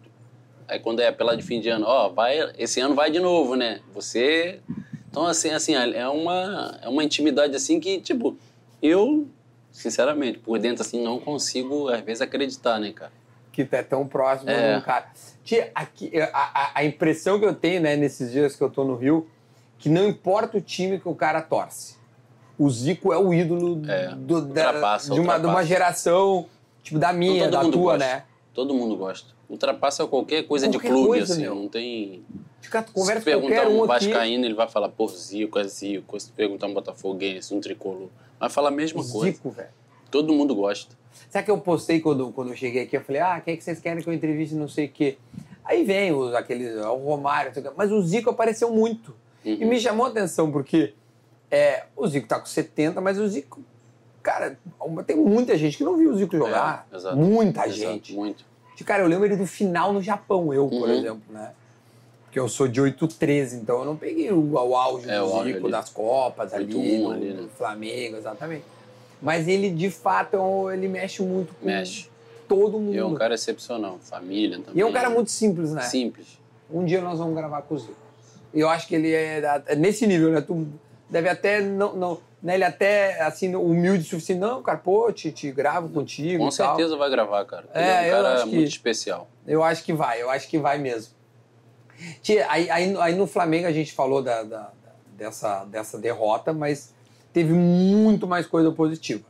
[0.68, 3.56] aí quando é pela de fim de ano, ó, vai, esse ano vai de novo,
[3.56, 3.80] né?
[3.94, 4.60] Você.
[5.10, 8.36] Então, assim, assim, é uma, é uma intimidade assim que, tipo,
[8.82, 9.28] eu,
[9.72, 13.12] sinceramente, por dentro, assim, não consigo, às vezes, acreditar, né, cara?
[13.52, 14.76] que é tão próximo É.
[14.78, 15.06] um cara.
[15.46, 18.84] Tia, aqui, a, a- a impressão que eu tenho, né, nesses dias que eu tô
[18.84, 19.30] no Rio,
[19.80, 21.96] que não importa o time que o cara torce.
[22.60, 26.48] O Zico é o ídolo É, do- da- de, uma, de uma geração,
[26.84, 27.98] tipo, da minha, Todo da tua, gosta.
[28.00, 28.24] né?
[28.56, 29.34] Todo mundo gosta.
[29.50, 31.42] Ultrapassa qualquer coisa Qualquer de clube, coisa, assim.
[31.44, 31.54] meu.
[31.54, 32.24] Não tem.
[32.62, 34.08] Fica, Se conversa qualquer perguntar um um aqui.
[34.08, 36.18] Vascaíno, ele vai falar, pô, Zico, é Zico.
[36.20, 38.08] Se perguntar um Botafoguense, um tricolor,
[38.40, 39.34] vai falar a mesma coisa.
[39.36, 39.70] Zico, velho.
[40.10, 40.96] todo mundo gosta.
[41.30, 42.96] Sabe que eu postei quando, quando eu cheguei aqui?
[42.96, 45.18] Eu falei, ah, quem é que vocês querem que eu entreviste, não sei o quê.
[45.64, 47.72] Aí vem os, aqueles, o Romário, não sei o quê.
[47.76, 49.14] mas o Zico apareceu muito.
[49.44, 49.58] Uhum.
[49.60, 50.94] E me chamou a atenção, porque
[51.52, 53.62] é, o Zico tá com 70, mas o Zico,
[54.26, 54.58] cara,
[55.06, 56.88] tem muita gente que não viu o Zico jogar.
[56.92, 57.16] É, exato.
[57.16, 58.14] Muita Exato, gente.
[58.14, 58.44] Muito.
[58.76, 60.94] De, Cara, eu lembro ele do final no Japão, eu, por Uhum.
[60.98, 61.52] exemplo, né?
[62.26, 65.44] Porque eu sou de 8-13, então eu não peguei o, o auge É, do o
[65.44, 65.72] Zico ali.
[65.72, 67.48] das Copas ali, 8-1 no, ali, né?
[67.58, 68.64] Flamengo, exatamente.
[69.22, 72.10] Mas ele, de fato, é ele mexe muito com Mexe.
[72.48, 72.94] todo mundo.
[72.94, 73.98] E é um cara excepcional.
[74.02, 74.74] Família também.
[74.76, 75.82] E é um cara muito simples, né?
[75.84, 76.38] Simples.
[76.70, 77.96] Um dia nós vamos gravar com o Zico.
[78.54, 80.42] E eu acho que ele é, é nesse nível, né?
[80.42, 80.68] Tu
[81.10, 82.56] deve até não, não né?
[82.56, 86.58] ele até assim humilde o suficiente, não, cara, pô, te, te gravo contigo Com e
[86.58, 86.76] tal.
[86.76, 87.66] certeza vai gravar, cara.
[87.74, 89.28] Ele É, é um cara acho que- muito especial.
[89.48, 91.14] Eu acho que vai, eu acho que vai mesmo.
[92.22, 94.72] Tia, aí, aí, aí no Flamengo a gente falou da, da-
[95.18, 96.94] dessa, dessa derrota, mas
[97.32, 99.24] teve muito mais coisa positiva,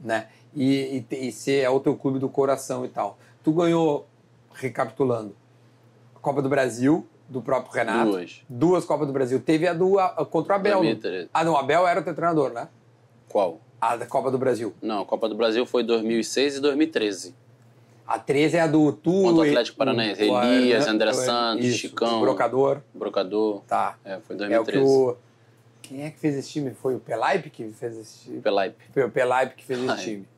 [0.00, 0.28] né?
[0.54, 3.18] E, e, e ser é o teu clube do coração e tal.
[3.44, 4.06] Tu ganhou,
[4.54, 5.36] recapitulando,
[6.14, 8.10] a Copa do Brasil, do próprio Renato.
[8.12, 8.42] Duas.
[8.48, 9.40] Duas Copas do Brasil.
[9.40, 10.78] Teve a do a- contra o Abel.
[10.80, 11.28] 2013.
[11.34, 12.68] Ah, não, o Abel era o teu treinador, né?
[13.28, 13.60] Qual?
[13.80, 14.74] A da Copa do Brasil.
[14.80, 17.34] Não, a Copa do Brasil foi 2006 e 2013.
[18.06, 19.10] A 13 é a do tu.
[19.10, 20.22] Contra o Atlético Paranaense.
[20.22, 22.20] Elias, o- André Santos, isso, Chicão.
[22.20, 22.80] Brocador.
[22.94, 23.62] Brocador.
[23.66, 23.96] Tá.
[24.04, 24.84] É, foi É o que 2013.
[24.86, 25.16] o.
[25.82, 26.70] Quem é que fez esse time?
[26.72, 28.40] Foi o Pelaipe que fez esse time?
[28.40, 28.76] Pelaipe.
[28.92, 30.28] Foi o Pelaipe que fez esse time.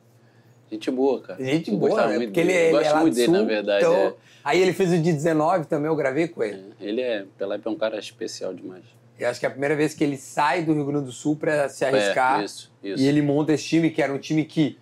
[0.71, 1.43] Gente boa, cara.
[1.43, 2.15] Gente boa, gostava né?
[2.17, 2.59] muito Porque ele, dele.
[2.59, 3.35] Eu ele gosto é lá muito dele, sul.
[3.35, 3.85] na verdade.
[3.85, 6.73] então- Aí ele fez o de 19 também, eu gravei com ele.
[6.79, 6.85] é.
[6.85, 7.25] Ele é.
[7.37, 8.83] Pelaipe é um cara especial demais.
[9.19, 11.35] Eu acho que é a primeira vez que ele sai do Rio Grande do Sul
[11.35, 12.39] pra se arriscar.
[12.39, 13.03] É, isso, isso.
[13.03, 14.77] E ele monta esse time, que era um time que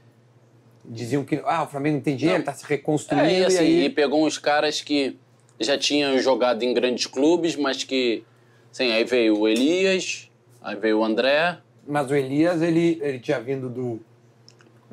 [0.86, 2.46] diziam que ah, o Flamengo não tem dinheiro, Não.
[2.46, 3.26] tá se reconstruindo.
[3.26, 3.74] É, e assim, e aí...
[3.80, 5.18] ele pegou uns caras que
[5.60, 8.24] já tinham jogado em grandes clubes, mas que.
[8.72, 10.30] Assim, aí veio o Elias,
[10.62, 11.58] aí veio o André.
[11.88, 14.00] Mas o Elias, ele, ele tinha vindo do.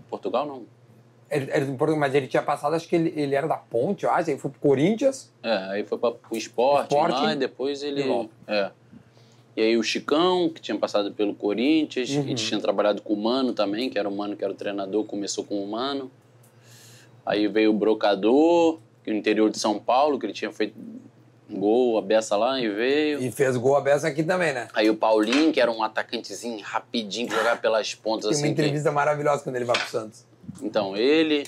[0.09, 0.63] Portugal não.
[1.37, 4.11] Ele, do Portugal, mas ele tinha passado, acho que ele, ele era da Ponte, eu
[4.11, 5.31] acho, aí foi pro Corinthians.
[5.43, 8.05] É, aí foi para o esporte Sporting lá e depois ele.
[8.47, 8.71] É.
[9.57, 12.29] E aí o Chicão, que tinha passado pelo Corinthians, Uhum.
[12.29, 15.05] e tinha trabalhado com o Mano também, que era o Mano que era o treinador,
[15.05, 16.11] começou com o Mano.
[17.25, 20.75] Aí veio o Brocador, que no interior de São Paulo, que ele tinha feito
[21.51, 23.23] gol, a beça lá e veio.
[23.23, 24.69] E fez gol a beça aqui também, né?
[24.75, 28.55] Aí o Paulinho, que era um atacantezinho rapidinho, que jogava pelas pontas Tem uma assim.
[28.55, 30.27] que- entrevista maravilhosa quando ele vai pro Santos.
[30.63, 31.45] Então, ele.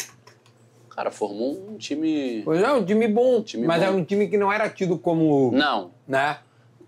[0.91, 2.43] Cara, formou um time.
[2.45, 3.87] Pois é, um time bom, Time mas bom.
[3.89, 5.51] era um time que não era tido como.
[5.53, 6.39] Não, Né?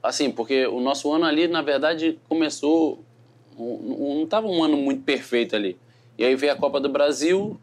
[0.02, 3.04] assim, porque o nosso ano ali, na verdade, começou.
[3.58, 5.76] um- Não estava um ano muito perfeito ali.
[6.16, 7.58] E aí veio a Copa do Brasil.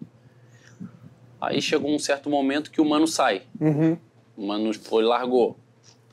[1.39, 3.43] Aí chegou um certo momento que o Mano sai.
[3.59, 3.97] Uhum.
[4.37, 5.55] O Mano foi, largou.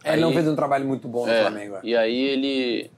[0.05, 1.77] Ele não Aí- fez um trabalho muito bom no É, Flamengo.
[1.77, 1.81] é.
[1.85, 2.91] E aí ele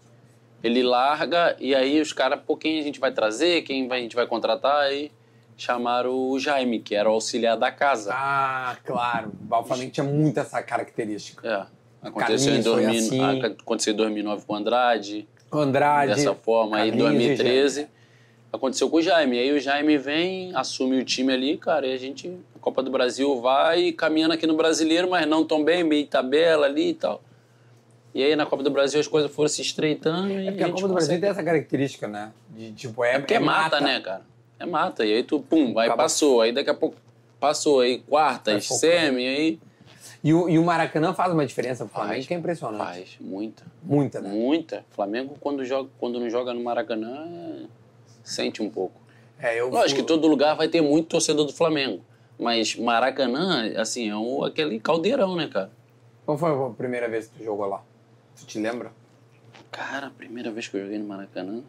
[0.62, 4.03] ele larga e aí os caras, pô, quem a gente vai trazer, quem vai- a
[4.03, 4.85] gente vai contratar?
[4.85, 5.11] Aí
[5.57, 8.12] chamaram o Jaime, que era o auxiliar da casa.
[8.14, 9.32] Ah, claro.
[9.50, 11.46] O tinha muito essa característica.
[12.02, 12.09] É.
[12.09, 13.42] Aconteceu em, Carlinhos foi 2000, assim.
[13.62, 16.14] aconteceu em 2009 com o Andrade, Andrade.
[16.14, 16.76] dessa forma.
[16.76, 17.90] Aí em Carlinhos e 2013 Jaime.
[18.52, 19.38] aconteceu com o Jaime.
[19.38, 22.90] Aí o Jaime vem, assume o time ali, cara, e a gente, a Copa do
[22.90, 27.22] Brasil vai caminhando aqui no Brasileiro, mas não tão bem, meio tabela ali e tal.
[28.14, 30.66] E aí na Copa do Brasil as coisas foram se estreitando e É porque a
[30.66, 32.32] gente Copa do Brasil consegue- tem essa característica, né?
[32.50, 34.22] De tipo, é, É porque é mata, né, cara?
[34.59, 35.05] É mata.
[35.05, 36.40] E aí tu, pum, aí Acaba- passou.
[36.40, 36.96] Aí daqui a pouco
[37.40, 37.80] passou.
[37.80, 38.80] Aí quartas, focando.
[38.80, 39.59] semi, aí
[40.22, 42.26] E o, e o Maracanã faz uma diferença pro Flamengo Faz.
[42.26, 42.78] que é impressionante.
[42.84, 43.16] faz.
[43.20, 43.62] Muita.
[43.82, 44.30] Muita, né?
[44.30, 44.84] Muita.
[44.90, 47.66] Flamengo, quando, joga, quando não joga no Maracanã,
[48.22, 49.00] sente um pouco.
[49.38, 52.00] É, eu Lógico que todo lugar vai ter muito torcedor do Flamengo.
[52.38, 55.70] Mas Maracanã, assim, é um, aquele caldeirão, né, cara?
[56.24, 57.82] Qual foi a primeira vez que tu jogou lá?
[58.40, 58.90] Tu te lembra?
[59.70, 61.61] Cara, a primeira vez que eu joguei no Maracanã.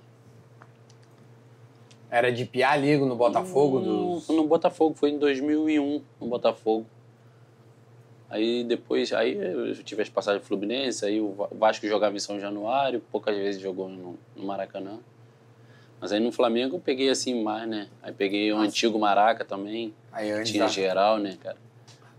[2.16, 4.30] Era de Piá Ligo no Botafogo no, dos...
[4.30, 6.86] no Botafogo, foi em 2001, no Botafogo.
[8.30, 12.16] Aí depois, aí eu tive as passagens do Fluminense, aí o Va- o Vasco jogava
[12.16, 15.00] em São Januário, poucas vezes jogou no, no Maracanã.
[16.00, 17.90] Mas aí no Flamengo eu peguei assim mais, né?
[18.02, 21.58] Aí peguei o antigo Maraca também, Aí antes tinha da- geral, né, cara?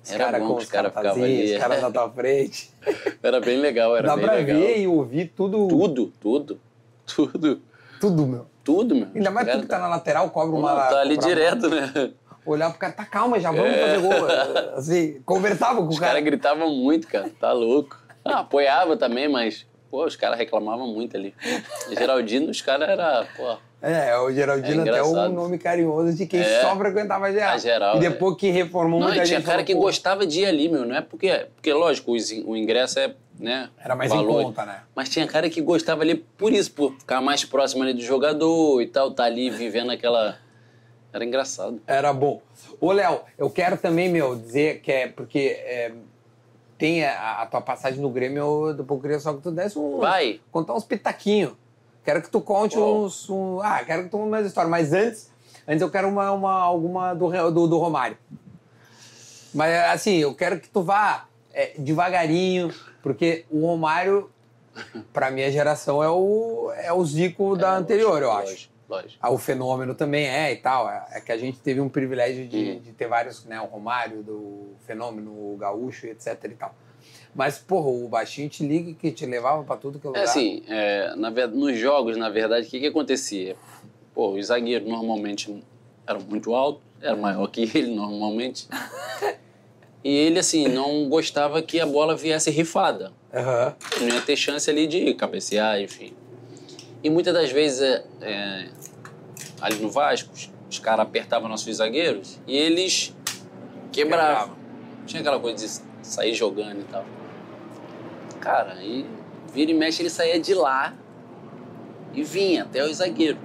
[0.05, 1.55] os Era cara bom que os caras ficavam ali.
[1.55, 2.71] Os caras na tua frente.
[3.23, 4.61] Era bem legal, era Dá bem pra legal.
[4.61, 5.69] ver e ouvir tudo.
[5.69, 6.61] Tudo, tudo,
[7.07, 7.63] tudo,
[7.99, 8.47] Tudo, meu.
[8.67, 9.09] Tudo, meu.
[9.15, 10.75] Ainda mais tu que tá na lateral, cobra uma...
[10.89, 12.11] tá ali direto, né?
[12.45, 14.27] Olhar pro cara, tá calma, já vamos fazer gol.
[14.77, 16.13] Assim, conversava com Os o cara.
[16.13, 17.31] caras gritavam muito, cara.
[17.41, 17.97] Tá louco.
[18.25, 21.33] Ah, apoiava também, mas, pô, os caras reclamavam muito ali.
[21.97, 23.57] Geraldino, os caras era, pô,
[23.89, 25.33] É, o Geraldino É até um engraçado.
[25.33, 26.61] nome carinhoso de quem É.
[26.61, 27.55] só frequentava geral.
[27.55, 28.01] A geral, E é.
[28.11, 29.45] depois que reformou Não, muita tinha gente.
[29.47, 30.85] cara falou, que gostava de ir ali, meu.
[30.85, 31.47] Não é porque.
[31.55, 32.17] Porque, lógico, o
[32.51, 33.71] o ingresso é, né?
[33.83, 34.41] Era mais valor.
[34.41, 34.81] em conta, né?
[34.95, 38.81] Mas tinha cara que gostava ali por isso, por ficar mais próximo ali do jogador
[38.83, 40.37] e tal, tá ali vivendo aquela.
[41.13, 41.81] Era engraçado.
[41.87, 42.43] Era bom.
[42.81, 45.93] Ô, Léo, eu quero também, meu, dizer que é porque é,
[46.77, 49.99] tem a, a tua passagem no Grêmio, eu depois queria só que tu desse um.
[49.99, 50.41] Vai.
[50.51, 51.53] Contar uns pitaquinhos.
[52.07, 53.29] Quero que tu conte uns.
[53.29, 54.71] Um, ah, quero que tu conte mais história.
[54.71, 55.29] Mas antes,
[55.67, 58.17] antes eu quero uma, uma, alguma do, do, do Romário.
[59.53, 64.31] Mas assim, eu quero que tu vá é, devagarinho, porque o Romário,
[65.13, 68.71] pra minha geração, é o, é o Zico da É, anterior, eu lógico, acho.
[68.89, 69.15] Lógico.
[69.21, 70.89] Ah, o fenômeno também é e tal.
[70.89, 73.61] É, é que a gente teve um privilégio de, de ter vários, né?
[73.61, 76.73] O Romário, do fenômeno, o gaúcho, etc e tal.
[77.37, 80.25] Mas, porra, o baixinho te liga que te levava pra tudo que é É lugar.
[80.25, 83.55] assim, é, na nos jogos, na verdade, o que, que acontecia?
[84.15, 85.63] Pô, os zagueiros normalmente
[86.07, 88.67] eram muito altos, era maior que ele normalmente.
[90.03, 93.13] E ele, assim, não gostava que a bola viesse rifada.
[93.35, 93.77] Aham.
[94.01, 96.15] Não ia ter chance ali de cabecear, enfim.
[97.05, 98.69] E muitas das vezes, é, é,
[99.61, 103.15] ali no Vasco, os, os caras apertavam nossos zagueiros e eles
[103.93, 104.57] quebravam.
[105.05, 107.05] Tinha aquela coisa de sair jogando e tal.
[108.47, 109.05] Cara, aí
[109.53, 110.95] vira e mexe, ele saía de lá
[112.15, 113.37] e vinha até o zagueiro.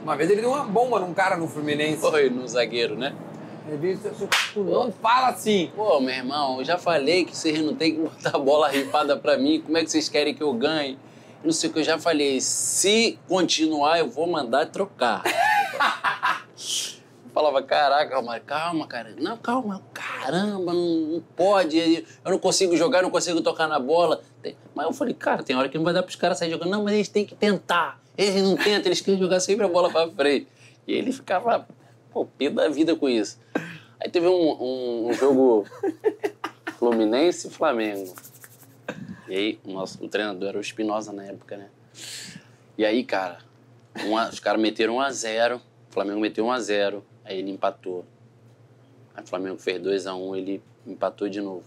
[0.00, 2.00] Uma vez ele deu uma bomba num cara no Fluminense.
[2.00, 3.16] Foi no zagueiro, né?
[3.66, 5.72] Ele disse não fala assim.
[5.74, 9.16] Pô, meu irmão, eu já falei que vocês não tem que botar a bola ripada
[9.16, 9.60] pra mim.
[9.60, 10.96] Como é que vocês querem que eu ganhe?
[11.42, 12.40] Não sei o que eu já falei.
[12.40, 15.24] Se continuar, eu vou mandar trocar.
[17.34, 19.12] Falava, caraca, Romário, calma, cara.
[19.18, 21.76] Não, calma, caramba, não, não pode.
[22.24, 24.22] Eu não consigo jogar, não consigo tocar na bola.
[24.40, 26.70] Tem- Mas eu falei, cara, tem hora que não vai dar pros caras sair jogando.
[26.70, 28.00] Não, mas eles têm que tentar.
[28.16, 30.46] Eles não tentam, eles querem jogar sempre a bola pra frente.
[30.86, 31.66] E ele ficava,
[32.12, 33.36] pô, pé da vida com isso.
[34.00, 34.32] Aí teve um,
[34.62, 35.66] um- um jogo
[36.78, 38.14] Fluminense e Flamengo.
[39.28, 41.68] E aí, o nosso o treinador era o Espinosa na época, né?
[42.78, 43.38] E aí, cara,
[44.04, 45.60] um a- os caras meteram 1 a 0
[45.90, 48.04] o Flamengo meteu 1 a 0 aí ele empatou.
[49.14, 51.64] Aí o Flamengo fez 2 a 1 ele empatou de novo.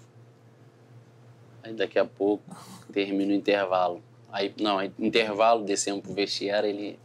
[1.64, 2.44] Aí daqui a pouco
[2.94, 4.02] termina o intervalo.
[4.32, 7.00] Aí, não, aí, intervalo, descemos pro vestiário, ele.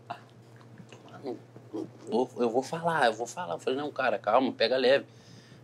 [1.11, 1.39] "Mano,
[1.73, 3.55] eu vou- eu vou falar, eu vou falar.
[3.55, 5.07] Eu falei, não, cara, calma, pega leve.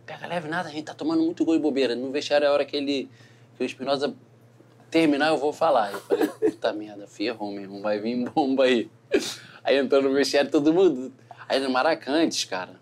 [0.05, 1.95] Pega leve nada, a gente tá tomando muito gol e bobeira.
[1.95, 3.09] No vestiário é a hora que ele.
[3.57, 4.15] que o Espinosa
[4.89, 5.91] terminar, eu vou falar.
[5.91, 8.89] Eu falei, puta merda, ferrou, meu irmão, vai vir bomba aí.
[9.63, 11.11] Aí entrou no vestiário todo mundo.
[11.49, 12.79] Aí no Maracantes, cara,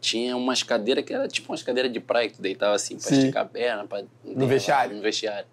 [0.00, 3.08] tinha umas cadeiras que era tipo umas cadeiras de praia que tu deitava assim pra
[3.10, 3.18] Sim.
[3.18, 3.86] esticar a perna.
[3.86, 4.96] Pra, No vestiário?
[4.96, 5.46] No vestiário.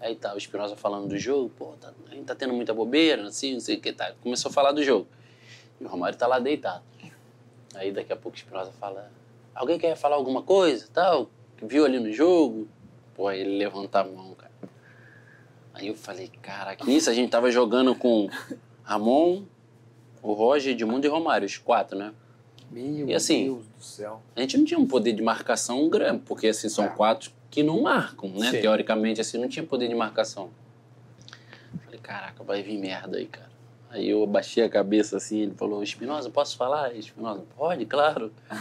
[0.00, 3.26] Aí tá, o Espinosa falando do jogo, pô, tá, a gente tá tendo muita bobeira,
[3.26, 4.12] assim, não sei o que tá.
[4.22, 5.06] Começou a falar do jogo.
[5.80, 6.82] E o Romário tá lá deitado.
[7.74, 9.10] Aí daqui a pouco o Espinosa fala,
[9.54, 12.68] alguém quer falar alguma coisa, tal, que viu ali no jogo?
[13.14, 14.52] Pô, aí ele levanta a mão, cara.
[15.72, 18.28] Aí eu falei, caraca, nisso a gente tava jogando com
[18.82, 19.44] Ramon,
[20.24, 22.12] o Roger, Edmundo e Romário, os quatro, né?
[22.70, 24.22] Meu E assim, Deus do céu.
[24.34, 26.88] A gente não tinha um poder de marcação grande, porque assim, são É.
[26.88, 28.50] quatro que não marcam, né?
[28.50, 28.60] Sim.
[28.62, 30.48] Teoricamente, assim, não tinha poder de marcação.
[31.84, 33.50] Falei, caraca, vai vir merda aí, cara.
[33.90, 36.96] Aí eu abaixei a cabeça assim, ele falou, Espinosa, posso falar?
[36.96, 38.32] Espinosa, pode, claro.
[38.50, 38.60] Ele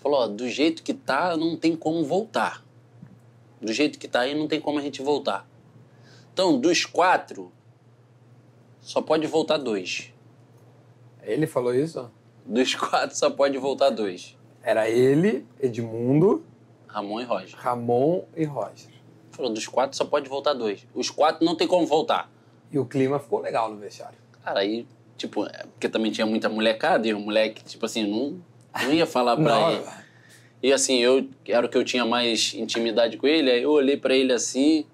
[0.00, 2.62] falou, ó, do jeito que tá, não tem como voltar.
[3.62, 5.48] Do jeito que tá aí, não tem como a gente voltar.
[6.34, 7.50] Então, dos quatro,
[8.80, 10.12] só pode voltar dois.
[11.28, 12.10] Ele falou isso?
[12.46, 14.34] Dos quatro, só pode voltar dois.
[14.62, 16.42] Era ele, Edmundo,
[16.86, 17.58] Ramon e Roger.
[17.58, 18.88] Ramon e Roger.
[19.30, 20.86] Falou, dos quatro só pode voltar dois.
[20.94, 22.30] Os quatro não tem como voltar.
[22.72, 24.16] E o clima ficou legal no vestiário.
[24.42, 24.86] Cara, aí,
[25.18, 28.40] tipo, é, porque também tinha muita molecada e o moleque, tipo assim, não,
[28.82, 29.84] não ia falar pra ele.
[30.62, 33.96] E assim, eu era o que eu tinha mais intimidade com ele, aí eu olhei
[33.96, 34.86] pra ele assim,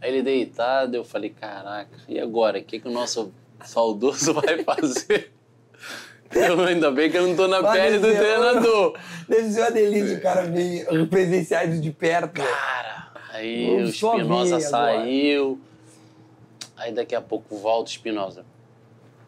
[0.00, 2.58] aí ele deitado, eu falei, caraca, e agora?
[2.58, 3.32] O que, que o nosso
[3.64, 5.32] saudoso vai fazer?
[6.34, 8.98] Eu, ainda bem que eu não tô na Vai pele do dizer, treinador.
[9.28, 12.40] Deve ser uma delícia o cara ver presenciar isso de perto.
[12.40, 14.60] Cara, aí Eu o Espinosa agora.
[14.60, 15.60] saiu.
[16.76, 18.44] Aí daqui a pouco volta o Espinosa.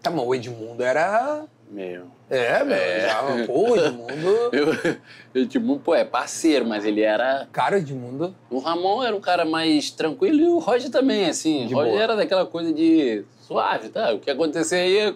[0.03, 1.45] Tá, mas o Edmundo era.
[1.71, 2.07] Meu.
[2.31, 2.75] É, meu.
[2.77, 3.01] É.
[3.09, 4.51] Já, pô, o Edmundo.
[5.35, 7.47] Eu, tipo, pô, é parceiro, mas ele era.
[7.53, 8.35] Cara, o Edmundo.
[8.51, 11.67] O Ramon era um cara mais tranquilo e o Roger também, assim.
[11.67, 12.03] De o Roger boa.
[12.03, 14.13] era daquela coisa de suave, tá?
[14.15, 15.15] O que acontecer aí.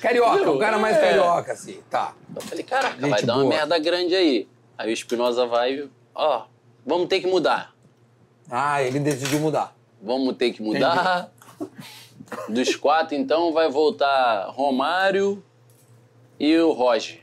[0.00, 1.00] Carioca, o cara mais é.
[1.00, 1.80] carioca, assim.
[1.90, 2.14] Tá.
[2.34, 4.48] Eu falei, caraca, Gente vai dar uma merda grande aí.
[4.76, 6.44] Aí o Espinosa vai, ó,
[6.86, 7.74] vamos ter que mudar.
[8.50, 9.76] Ah, ele decidiu mudar.
[10.00, 11.30] Vamos ter que mudar.
[12.48, 15.42] Dos quatro, então, vai voltar Romário
[16.38, 17.20] e o Roger.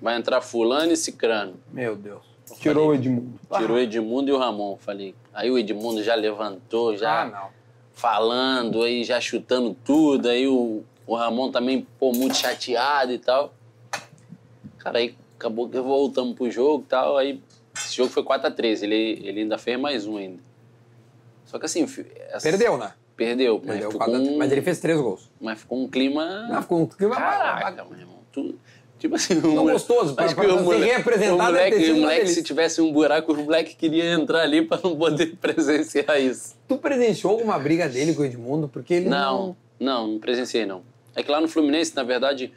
[0.00, 1.54] Vai entrar Fulano e Cicrano.
[1.72, 2.22] Meu Deus.
[2.58, 3.38] Tirou o Edmundo.
[3.56, 4.76] Tirou o Edmundo e o Ramon.
[4.78, 5.14] Falei.
[5.32, 7.48] Aí o Edmundo já levantou, já Ah, não.
[7.92, 10.28] falando, aí já chutando tudo.
[10.28, 13.54] Aí o, o Ramon também, pô, muito chateado e tal.
[14.78, 17.40] Cara, aí acabou que voltamos pro jogo e tal, aí
[17.76, 18.94] esse jogo foi 4x3, ele,
[19.24, 20.38] ele ainda fez mais um ainda.
[21.44, 21.84] Só que assim...
[22.30, 22.92] essa- Perdeu, né?
[23.16, 25.30] Perdeu, mas Perdeu ficou, um, Mas ele fez três gols.
[25.40, 26.48] mas ficou um clima...
[26.48, 28.16] Não, ficou um clima Caraca, meu irmão.
[28.30, 28.54] Tu,
[28.98, 31.96] tipo assim, Tão mole- gostoso, pra que o ser mole- representado, O deve moleque, o
[32.02, 36.56] moleque se tivesse um buraco, o moleque queria entrar ali pra não poder presenciar isso.
[36.68, 38.68] Tu presenciou alguma briga dele com o Edmundo?
[38.68, 40.82] Porque ele Não, não, não presenciei, não.
[41.16, 42.52] É que lá no Fluminense, na verdade,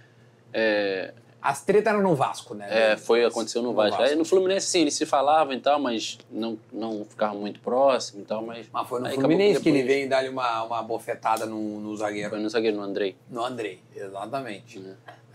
[0.53, 2.67] é, As tretas eram no Vasco, né?
[2.69, 4.01] é, foi, aconteceu no Vasco.
[4.01, 8.23] Aí no Fluminense, sim, eles se falavam e tal, mas não, não ficavam muito próximos
[8.23, 8.67] e tal, mas...
[8.73, 12.29] Mas foi no aí Fluminense que ele veio dar-lhe uma, uma bofetada no, no zagueiro.
[12.31, 13.15] Foi no zagueiro, no Andrei.
[13.29, 14.83] No Andrei, exatamente.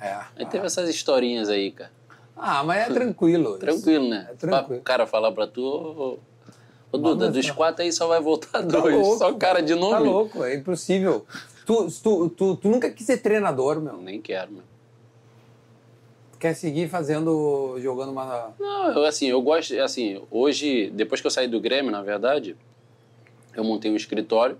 [0.01, 0.19] É.
[0.37, 1.91] Aí teve essas historinhas aí, cara.
[2.37, 3.57] Ah, mas é tranquilo.
[3.59, 4.29] Tranquilo, né?
[4.31, 4.81] É tranquilo.
[4.81, 6.19] O cara falar pra tu,
[6.93, 8.95] ô, Duda, dos quatro aí só vai voltar Tá dois.
[8.95, 10.07] louco, só cara de Tá nome.
[10.07, 11.25] louco, é impossível.
[11.67, 13.97] Tu, tu, tu, tu nunca quis ser treinador, meu.
[13.99, 14.51] Nem quero.
[16.33, 18.53] Tu quer seguir fazendo, jogando uma...
[18.59, 22.55] Não, eu, assim, eu gosto, assim, hoje, depois que eu saí do Grêmio, na verdade,
[23.57, 24.59] eu montei um escritório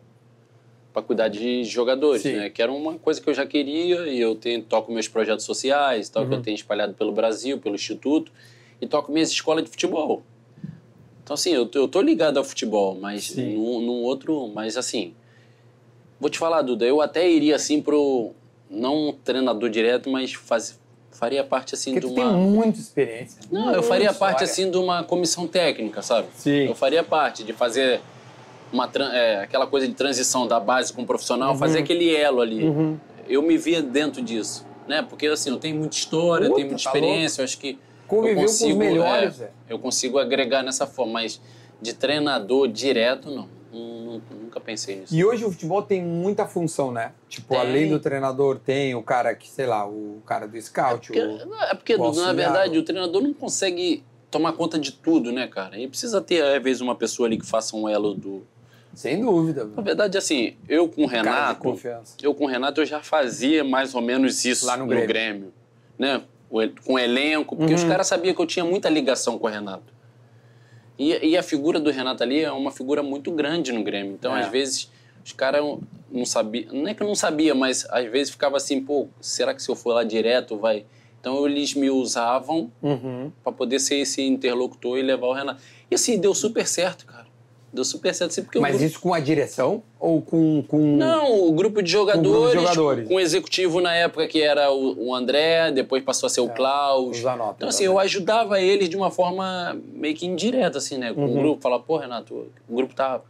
[0.95, 2.37] para cuidar de jogadores, Sim.
[2.37, 2.49] né?
[2.51, 6.09] Que era uma coisa que eu já queria e eu tenho, toco meus projetos sociais,
[6.09, 6.29] tal, Uhum.
[6.31, 8.31] que eu tenho espalhado pelo Brasil, pelo Instituto,
[8.81, 10.23] e toco minhas escolas de futebol.
[11.23, 15.15] Então, assim, eu, tô- eu tô ligado ao futebol, mas num, num outro, mas assim,
[16.21, 18.33] vou te falar, Duda, eu até iria assim pro,
[18.71, 20.79] não um treinador direto, mas faz,
[21.13, 22.31] faria parte assim Porque de tu uma...
[22.33, 23.41] tem muita experiência.
[23.51, 24.19] Não, eu faria história.
[24.35, 26.29] parte assim de uma comissão técnica, sabe?
[26.35, 26.67] Sim.
[26.67, 28.01] Eu faria parte de fazer
[28.73, 31.59] uma é, aquela coisa de transição da base com o profissional, Uhum.
[31.59, 32.65] fazer aquele elo ali.
[33.29, 35.01] Eu me via dentro disso, né?
[35.09, 37.79] Porque assim, eu tenho muita história, eu Puta, tenho muita tá experiência, eu acho que
[38.07, 39.51] Conviveu eu com os consigo, melhores, é, é.
[39.69, 41.41] eu consigo agregar nessa forma, mas
[41.81, 43.49] de treinador direto não,
[44.31, 45.15] Nun- nunca pensei nisso.
[45.15, 47.13] E hoje o futebol tem muita função, né?
[47.29, 47.59] Tipo, Tem.
[47.59, 51.07] além do treinador, tem o cara que, sei lá, o cara do scout.
[51.09, 51.55] Porque, o...
[51.63, 55.79] é porque, o na verdade, o treinador não consegue tomar conta de tudo, né, cara?
[55.79, 58.43] E precisa ter, às vezes, uma pessoa ali que faça um elo do.
[58.95, 59.65] Sem dúvida.
[59.65, 61.77] Na verdade, assim, eu com o Renato.
[62.23, 65.09] Eu com o Renato eu já fazia mais ou menos isso Lá no no Grêmio.
[65.09, 65.53] Grêmio.
[65.99, 66.23] né?
[66.85, 67.79] Com o elenco, porque Uhum.
[67.79, 69.93] os caras sabiam que eu tinha muita ligação com o Renato.
[70.99, 74.13] E, e a figura do Renato ali é uma figura muito grande no Grêmio.
[74.13, 74.43] Então, É.
[74.43, 74.91] às vezes,
[75.25, 75.63] os caras
[76.11, 76.73] não sabiam.
[76.73, 79.69] Não é que eu não sabia, mas às vezes ficava assim, pô, será que se
[79.69, 80.85] eu for lá direto vai.
[81.21, 83.33] Então eles me usavam Uhum.
[83.43, 85.61] para poder ser esse interlocutor e levar o Renato.
[85.91, 87.14] E assim, deu super certo, cara.
[87.75, 88.31] Deu super certo.
[88.31, 90.63] Assim, porque Mas grupo- isso com a direção ou com.
[90.63, 90.79] com...
[90.97, 93.09] não, o grupo de jogadores, jogadores.
[93.09, 96.49] com o executivo na época que era o, o André, depois passou a ser o
[96.49, 97.17] Klaus.
[97.17, 97.95] É, o Zanotto Então, assim, também.
[97.97, 101.13] eu ajudava eles de uma forma meio que indireta, assim, né?
[101.13, 101.31] Com Uhum.
[101.33, 103.21] o grupo, falar, pô, Renato, o grupo tá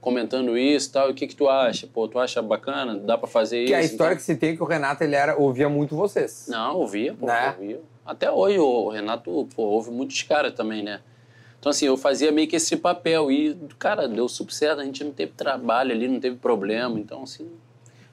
[0.00, 1.86] comentando isso e tal, e o que que tu acha?
[1.86, 2.94] Pô, tu acha bacana?
[2.96, 3.68] Dá pra fazer isso?
[3.68, 5.96] Que a história Então- que se tem é que o Renato ele era, ouvia muito
[5.96, 6.46] vocês.
[6.48, 7.54] Não, ouvia, pô, Né?
[7.58, 7.80] ouvia.
[8.04, 11.00] Até hoje o Renato, pô, ouve muitos caras também, né?
[11.58, 15.02] Então, assim, eu fazia meio que esse papel e, cara, deu super certo, a gente
[15.02, 17.48] não teve trabalho ali, não teve problema, então, assim,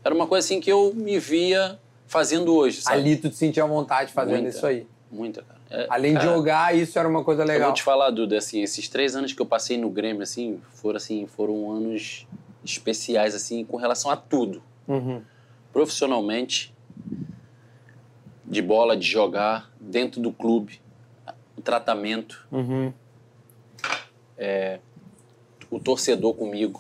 [0.04, 2.98] era uma coisa assim que eu me via fazendo hoje, sabe?
[2.98, 4.50] Ali tu te sentia à vontade fazendo Muita.
[4.58, 4.88] isso aí.
[5.12, 5.60] Muita, cara.
[5.70, 7.68] É, Além de cara, jogar, isso era uma coisa Eu legal.
[7.68, 10.98] vou te falar, Duda, assim, esses três anos que eu passei no Grêmio, assim, foram,
[10.98, 12.26] assim, foram anos
[12.66, 14.62] especiais, assim, com relação a tudo.
[14.88, 15.22] Uhum.
[15.72, 16.74] Profissionalmente,
[18.46, 20.80] de bola, de jogar, dentro do clube,
[21.58, 22.94] o tratamento, Uhum.
[25.70, 26.80] O torcedor comigo,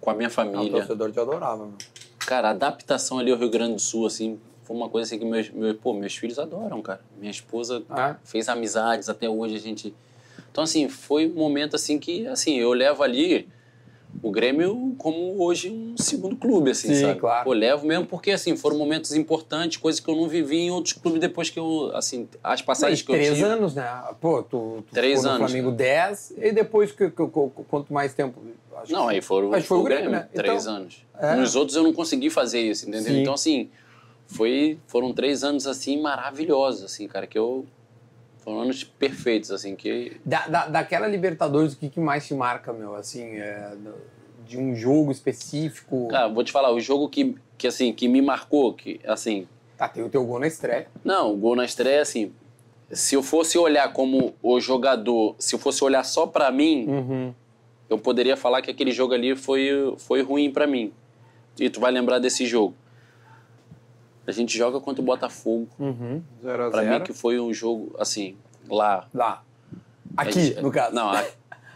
[0.00, 0.72] com a minha Ah, o família.
[0.72, 1.74] torcedor te adorava, meu.
[2.20, 5.24] Cara, a adaptação ali ao Rio Grande do Sul, assim, foi uma coisa assim que
[5.24, 7.00] meus, meus, pô, meus filhos adoram, cara.
[7.18, 9.94] Minha esposa Ah, fez amizades até hoje a gente
[10.50, 13.48] então assim foi um momento assim que assim eu levo ali
[14.20, 17.44] o Grêmio como hoje um segundo clube assim Sim, sabe claro.
[17.44, 20.92] Pô, levo mesmo porque assim foram momentos importantes coisas que eu não vivi em outros
[20.94, 23.88] clubes depois que eu assim as passagens Mas que eu três tive anos, né?
[24.20, 25.76] Pô, tu, tu Três ficou no anos, Flamengo né?
[25.76, 28.40] 10 e depois, que, que- que- quanto mais tempo?
[28.88, 30.28] Não aí foram Acho que foi o Grêmio, Grêmio, né?
[30.34, 31.36] três Então, anos é.
[31.36, 33.20] nos outros eu não consegui fazer isso entendeu Sim.
[33.20, 33.70] então assim
[34.26, 37.64] foi foram três anos assim maravilhosos assim cara que eu
[38.44, 42.72] foram anos perfeitos assim que Da, da, daquela Libertadores, o que, que mais te marca,
[42.72, 42.94] meu?
[42.94, 43.72] Assim, é,
[44.46, 46.08] de um jogo específico?
[46.08, 49.88] Cara, vou te falar, o jogo que, que assim, que me marcou, que assim, Tá,
[49.88, 50.86] tem o teu gol na estreia.
[51.04, 52.32] não, o gol na estreia, assim,
[52.90, 57.34] se eu fosse olhar como o jogador, se eu fosse olhar só pra mim, Uhum.
[57.88, 60.92] eu poderia falar que aquele jogo ali foi, foi ruim pra mim.
[61.58, 62.74] E tu vai lembrar desse jogo.
[64.26, 65.68] A gente joga contra o Botafogo.
[65.78, 66.22] Uhum.
[66.42, 68.36] 0 a Pra 0 mim que foi um jogo, assim,
[68.68, 69.06] lá.
[69.12, 69.42] Lá.
[70.16, 70.94] Aqui, gente- no caso.
[70.94, 71.24] Não, a-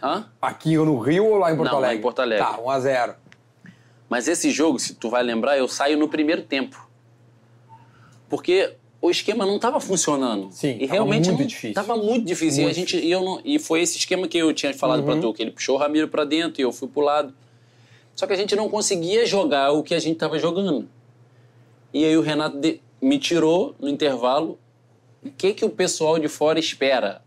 [0.02, 0.26] hã?
[0.40, 1.98] Aqui ou no Rio ou lá em Porto Não, lá Alegre?
[1.98, 2.44] em Porto Alegre.
[2.44, 3.14] Tá, 1 a 0
[4.08, 6.88] Mas esse jogo, se tu vai lembrar, eu saio no primeiro tempo.
[8.28, 10.48] Porque o esquema não estava funcionando.
[10.52, 11.74] Sim, e tava realmente muito não- difícil.
[11.74, 12.62] Tava muito difícil.
[12.62, 15.02] Muito e, a gente, e, eu não- e foi esse esquema que eu tinha falado
[15.02, 17.34] pra tu, que ele puxou o Ramiro pra dentro e eu fui pro lado.
[18.14, 20.88] Só que a gente não conseguia jogar o que a gente tava jogando.
[21.92, 24.58] E aí o Renato de- me tirou no intervalo.
[25.24, 27.22] O que, que o pessoal de fora espera?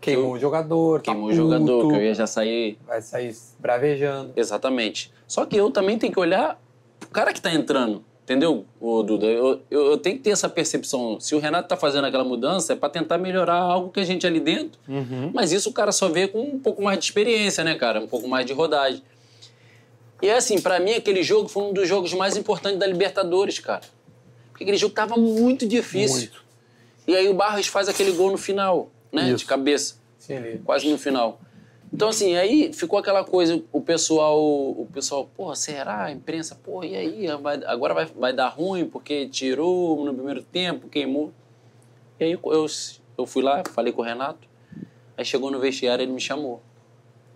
[0.00, 3.34] Queimou o jogador, tá Queimou o puto, jogador, que eu ia já sair vai sair
[3.58, 4.32] bravejando.
[4.34, 5.12] Exatamente.
[5.28, 6.58] Só que eu também tenho que olhar
[6.98, 8.02] pro cara que tá entrando.
[8.24, 9.26] Entendeu, ô Duda?
[9.26, 11.18] Eu, eu, eu tenho que ter essa percepção.
[11.20, 14.26] Se o Renato tá fazendo aquela mudança, é pra tentar melhorar algo que a gente
[14.26, 14.80] ali dentro.
[15.34, 18.00] Mas isso o cara só vê com um pouco mais de experiência, né, cara?
[18.00, 19.02] Um pouco mais de rodagem.
[20.22, 23.58] E é assim, pra mim, aquele jogo foi um dos jogos mais importantes da Libertadores,
[23.58, 23.82] cara.
[24.50, 26.18] Porque aquele jogo tava muito difícil.
[26.18, 26.44] Muito.
[27.06, 29.28] E aí o Barros faz aquele gol no final, né?
[29.28, 29.38] Isso.
[29.38, 30.58] De cabeça Sim, ele...
[30.64, 31.40] quase no final.
[31.92, 36.04] Então, assim, aí ficou aquela coisa, o pessoal, o pessoal, pô, será?
[36.04, 37.26] A imprensa, pô, e aí?
[37.38, 41.32] Vai- agora vai, vai dar ruim porque tirou no primeiro tempo, queimou.
[42.20, 42.66] E aí eu,
[43.18, 44.46] eu fui lá, falei com o Renato,
[45.16, 46.62] aí chegou no vestiário ele me chamou,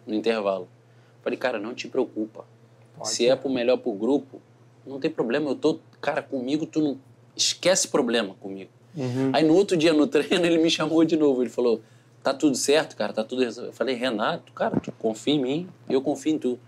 [0.06, 0.68] no intervalo.
[1.22, 2.44] Falei, cara, não te preocupa.
[2.96, 4.40] Pode Se é pro melhor pro grupo,
[4.86, 6.98] não tem problema, eu tô, cara, comigo tu não
[7.36, 8.70] esquece problema comigo.
[8.96, 9.30] Uhum.
[9.32, 11.42] Aí no outro dia no treino ele me chamou de novo.
[11.42, 11.80] Ele falou:
[12.22, 13.70] Tá tudo certo, cara, tá tudo resolvido.
[13.70, 16.58] Eu falei: Renato, cara, tu confia em mim, eu confio em tu.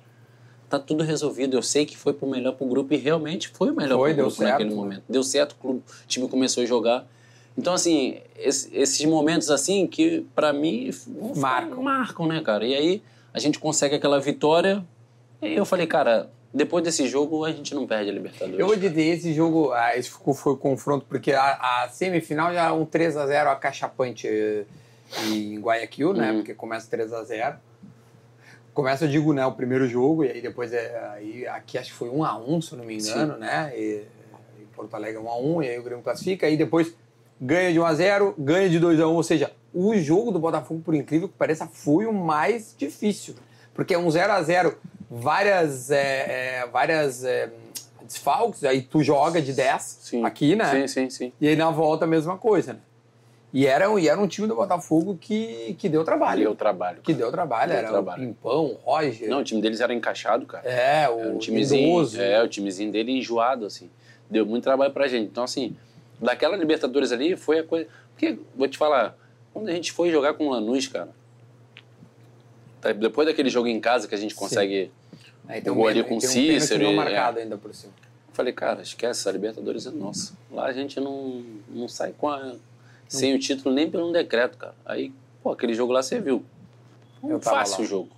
[0.68, 1.57] Tá tudo resolvido.
[1.57, 4.22] Eu sei que foi pro melhor pro grupo e realmente foi o melhor Foi, pro
[4.24, 4.74] grupo certo, naquele né?
[4.77, 5.03] momento.
[5.09, 7.07] Deu certo, o clube- o time começou a jogar.
[7.57, 10.91] Então, assim, esse- esses momentos assim que pra mim
[11.37, 11.83] Marcam.
[11.83, 12.66] marcam, né, cara?
[12.66, 13.03] E aí
[13.33, 14.85] a gente consegue aquela vitória.
[15.43, 18.59] E eu falei, cara, depois desse jogo a gente não perde a Libertadores.
[18.59, 22.66] Eu vou dizer, esse jogo, ah, esse foi o confronto, porque a, a semifinal já
[22.68, 24.64] é um 3x0 acachapante eh,
[25.28, 26.30] em Guayaquil, né?
[26.30, 26.37] Uhum.
[26.39, 27.57] Porque começa 3x0.
[28.72, 31.11] Começa, eu digo, né, o primeiro jogo, e aí depois é.
[31.14, 33.72] Aí, aqui acho que foi 1x1, se eu não me engano, né?
[33.74, 34.05] E,
[34.61, 36.95] em Porto Alegre é 1x1, e aí o Grêmio classifica, aí depois
[37.41, 41.34] ganha de 1x0, ganha de 2x1, ou seja, o jogo do Botafogo, por incrível que
[41.34, 43.34] pareça, foi o mais difícil.
[43.74, 44.74] Porque é um 0x0,
[45.11, 47.50] várias, é, é, várias é,
[48.02, 50.24] desfalques, aí tu joga de 10 Sim.
[50.24, 50.70] aqui, né?
[50.70, 51.32] Sim, sim, sim.
[51.40, 52.78] E aí na volta a mesma coisa, né?
[53.52, 56.42] E era, um- e era um time do Botafogo que, que deu trabalho.
[56.42, 57.00] Deu trabalho.
[57.00, 58.22] Que deu trabalho, Deu era trabalho.
[58.22, 59.28] o Pimpão, o Roger.
[59.30, 60.68] Não, o time deles era encaixado, cara.
[60.68, 61.88] é, o Era um timezinho.
[61.88, 62.20] idoso.
[62.20, 63.88] É, o timezinho dele enjoado, assim.
[64.28, 65.26] Deu muito trabalho pra gente.
[65.30, 65.74] Então, assim,
[66.20, 67.88] daquela Libertadores ali foi a coisa.
[68.12, 69.16] Porque, vou te falar,
[69.54, 71.09] quando a gente foi jogar com o Lanús, cara.
[72.87, 74.91] Tá, Depois daquele jogo em casa que a gente consegue.
[75.49, 77.93] Aí tem um, Jogou ali com um pênalti Cícero não e- marcado ainda por cima.
[78.28, 80.34] Eu falei, cara, esquece, a Libertadores é nossa.
[80.51, 82.55] Lá a gente não, não sai com a,
[83.09, 84.74] sem o título nem pelo um decreto, cara.
[84.84, 85.12] Aí,
[85.43, 86.45] pô, aquele jogo lá você viu.
[87.22, 88.09] Eu tava Fácil o jogo.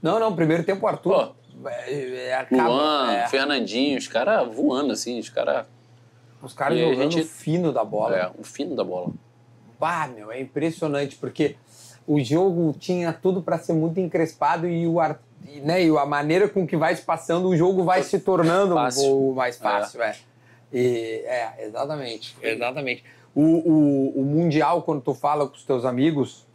[0.00, 1.34] Não, não, primeiro tempo o Arthur.
[1.66, 5.66] é, é, acaba- Luan, é, Fernandinho, os caras voando, assim, os caras.
[6.42, 8.16] os caras jogando gente- fino da bola.
[8.16, 9.10] É, o fino da bola.
[9.78, 11.56] Bah, meu, é impressionante, porque
[12.08, 16.06] o jogo tinha tudo para ser muito encrespado e, o, Ar- e, né, e a
[16.06, 19.02] maneira com que vai se passando, o jogo vai se tornando Fácil.
[19.04, 20.02] um pouco mais fácil.
[20.02, 20.16] É.
[20.72, 22.34] E- é, exatamente.
[22.42, 23.04] Exatamente.
[23.34, 26.46] O, o, o Mundial, quando tu fala com os teus amigos,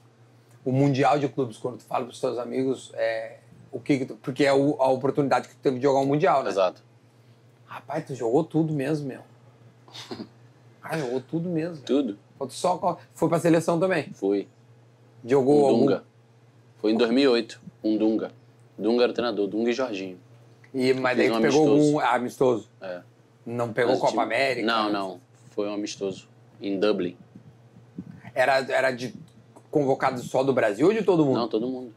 [0.65, 3.37] o Mundial de Clubes, quando tu fala com os teus amigos, é,
[3.71, 6.05] o que que tu- porque é o- a oportunidade que tu teve de jogar um
[6.07, 6.49] Mundial, né?
[6.49, 6.81] Exato.
[7.65, 9.21] Rapaz, tu jogou tudo mesmo, meu.
[10.85, 11.77] Ah, jogou tudo mesmo.
[11.85, 12.17] Tudo.
[12.39, 14.11] Tu Só foi pra seleção também.
[14.15, 14.49] Fui.
[15.25, 15.79] Jogou Um algum...
[15.81, 16.03] Dunga.
[16.79, 17.61] Foi em 2008.
[17.83, 18.31] Um Dunga.
[18.77, 19.47] Dunga era o treinador.
[19.47, 20.19] Dunga e Jorginho.
[20.73, 21.85] E, mas daí um pegou amistoso.
[21.85, 22.69] algum ah, amistoso.
[22.81, 23.01] É.
[23.45, 24.65] Não pegou Mas Copa time- América?
[24.65, 25.19] Não, não.
[25.51, 26.27] Foi um amistoso.
[26.61, 27.17] Em Dublin.
[28.33, 29.13] Era, era de
[29.69, 31.37] convocado só do Brasil ou de todo mundo?
[31.37, 31.93] Não, todo mundo.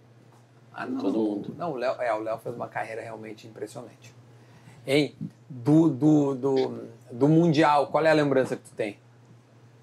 [0.75, 1.01] Ah, não.
[1.01, 1.55] todo mundo.
[1.57, 4.15] Não, o Léo, é, o Léo fez uma carreira realmente impressionante.
[4.87, 5.15] Hein?
[5.49, 8.99] Do, do, do, do Mundial, qual é a lembrança que tu tem?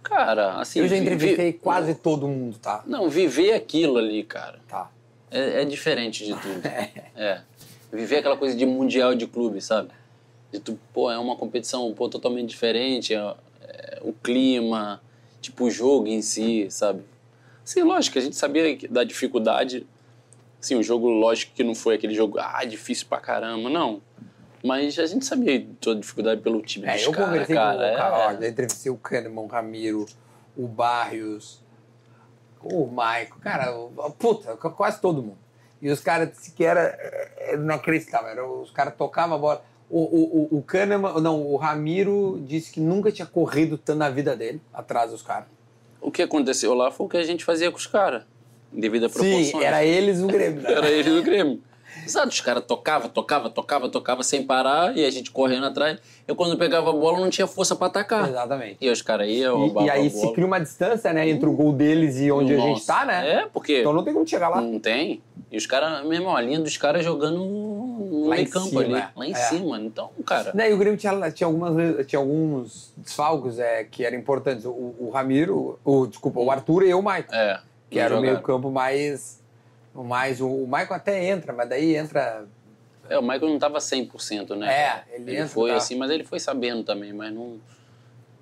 [0.03, 0.79] Cara, assim.
[0.79, 2.83] Eu já vi- entrevistei vi- quase todo mundo, tá?
[2.85, 4.59] Não, viver aquilo ali, cara.
[4.67, 4.91] Tá.
[5.31, 6.61] É, é diferente de tudo.
[7.15, 7.41] é.
[7.91, 9.89] Viver aquela coisa de mundial de clube, sabe?
[10.51, 15.01] De tu, pô, é uma competição pô, totalmente diferente, é, é, o clima,
[15.41, 17.01] tipo, o jogo em si, sabe?
[17.63, 19.85] Sim, lógico, a gente sabia da dificuldade.
[20.59, 24.01] Sim, o jogo, lógico que não foi aquele jogo, ah, difícil pra caramba, não.
[24.63, 27.55] Mas a gente sabia de toda a dificuldade pelo time É, dos eu caras, conversei
[27.55, 27.73] cara.
[27.75, 27.95] com o é.
[27.97, 30.05] cara, ó, já entrevistei o Kahneman, o Ramiro,
[30.55, 31.61] o Barrios,
[32.63, 35.37] o Maico, cara, o- puta, quase todo mundo.
[35.81, 36.81] E os caras que era,
[37.37, 39.65] é, não acreditava, era, os caras tocavam a bola.
[39.89, 44.09] O, o, o, o Kahneman, não, o Ramiro disse que nunca tinha corrido tanto na
[44.09, 45.47] vida dele, atrás dos caras.
[45.99, 48.23] O que aconteceu lá foi o que a gente fazia com os caras,
[48.71, 49.47] devido a proporções.
[49.47, 50.61] Sim, era eles o Grêmio.
[50.61, 50.71] né?
[50.71, 51.61] Era ele do Grêmio.
[52.05, 55.99] Exato, os caras tocava, tocava, tocava, tocava sem parar e a gente correndo atrás.
[56.27, 58.27] Eu quando pegava a bola não tinha força pra atacar.
[58.29, 58.77] Exatamente.
[58.81, 61.73] E os caras iam, E, e aí se cria uma distância, né, entre o gol
[61.73, 62.93] deles e onde a gente Nossa.
[62.93, 63.29] tá, né?
[63.41, 64.61] É, porque Então não tem como chegar lá.
[64.61, 65.21] não tem.
[65.51, 68.81] E os caras, mesmo, a linha dos caras jogando no Lá meio em campo cima,
[68.81, 68.93] ali.
[68.95, 69.09] é.
[69.15, 69.35] Lá em É.
[69.35, 69.79] cima.
[69.79, 70.51] Então, cara.
[70.53, 74.65] Né, e o Grêmio tinha, tinha, algumas, tinha alguns desfalques é, que eram importantes.
[74.65, 77.35] O, o Ramiro, o, desculpa, o Arthur e o Maicon.
[77.35, 77.59] É.
[77.89, 78.33] que era o jogaram.
[78.33, 79.42] meio campo mais...
[79.93, 82.45] O, mais o, o Maicon até entra, mas daí entra...
[83.09, 84.65] É, o Michael não tava 100%, né?
[84.73, 85.03] É, cara?
[85.11, 85.75] ele ele entra, foi tá.
[85.77, 87.59] assim, mas ele foi sabendo também, mas não.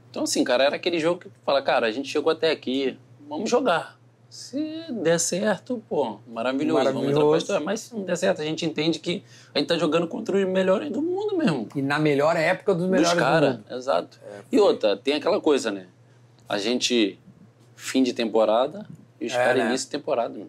[0.10, 2.98] Então, assim, cara, era aquele jogo que fala, cara, a gente chegou até aqui,
[3.28, 4.00] vamos jogar.
[4.30, 7.38] Se der certo, pô, maravilhoso, vamos entrar pra Maravilhoso.
[7.38, 7.66] história.
[7.66, 9.24] Mas se não der certo, a gente entende que
[9.54, 11.68] a gente tá jogando contra os melhores do mundo mesmo.
[11.76, 13.64] E na melhor época dos Dos melhores do mundo.
[13.78, 14.20] exato.
[14.52, 15.88] e outra, tem aquela coisa, né?
[16.48, 17.20] A gente,
[17.76, 18.86] fim de temporada,
[19.20, 19.70] e os É, caras, né?
[19.70, 20.38] início de temporada.
[20.38, 20.46] Né?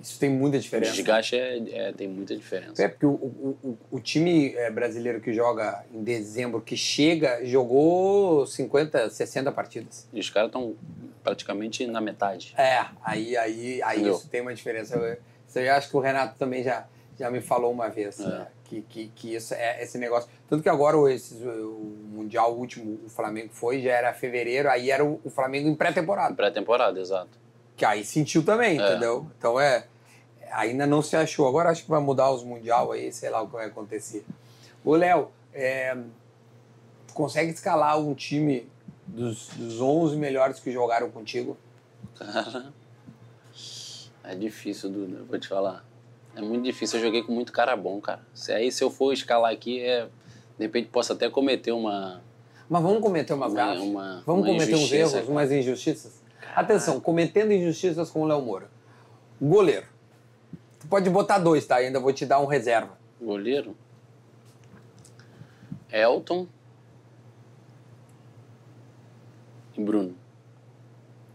[0.00, 0.92] Isso tem muita O diferença.
[0.92, 2.82] desgaste é, é- tem muita diferença.
[2.82, 7.44] É, porque o, o, o, o time é, brasileiro que joga em dezembro, que chega,
[7.44, 10.06] jogou 50, 60 partidas.
[10.12, 10.76] E os caras estão
[11.24, 12.54] praticamente na metade.
[12.56, 14.14] É, aí, aí, aí Entendeu?
[14.14, 14.96] isso tem uma diferença.
[14.96, 16.86] Eu, eu acho que o Renato também já,
[17.18, 18.24] já me falou uma vez, É.
[18.26, 18.46] né?
[18.64, 20.28] que, que, que isso é esse negócio.
[20.48, 24.90] Tanto que agora o, esses, o Mundial último, o Flamengo foi, já era fevereiro, aí
[24.90, 26.34] era o, o Flamengo em pré-temporada.
[26.34, 27.30] Pré-temporada, exato.
[27.78, 28.90] Que aí sentiu também, É.
[28.90, 29.26] entendeu?
[29.38, 29.86] Então é.
[30.52, 31.46] Ainda não se achou.
[31.48, 34.24] Agora acho que vai mudar os Mundial aí, sei lá o que vai acontecer.
[34.84, 35.96] Ô, Léo, é,
[37.14, 38.68] consegue escalar um time
[39.06, 41.56] dos, dos 11 melhores que jogaram contigo?
[42.18, 42.72] Cara,
[44.24, 45.84] é difícil, Duda, vou te falar.
[46.34, 48.20] É muito difícil, eu joguei com muito cara bom, cara.
[48.34, 50.04] Se aí, se eu for escalar aqui, é...
[50.58, 52.22] de repente posso até cometer uma...
[52.68, 53.80] Mas vamos cometer Uma- gafas?
[53.80, 55.24] uma- vamos uma cometer uns erros, cara.
[55.26, 56.22] umas injustiças?
[56.54, 58.68] Atenção, cometendo injustiças com o Léo Moura.
[59.40, 59.86] Goleiro.
[60.80, 61.76] Tu pode botar dois, tá?
[61.76, 62.98] Ainda vou te dar um reserva.
[63.20, 63.76] Goleiro.
[65.90, 66.46] Elton.
[69.76, 70.14] E Bruno.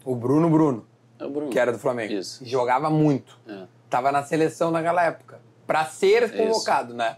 [0.06, 0.86] O Bruno Bruno,
[1.18, 1.50] É o Bruno.
[1.50, 2.14] que era do Flamengo.
[2.14, 2.46] Isso.
[2.46, 3.40] Jogava muito.
[3.48, 3.66] É.
[3.90, 5.40] Tava na seleção naquela época.
[5.66, 6.36] Pra ser Isso.
[6.38, 7.18] convocado, né?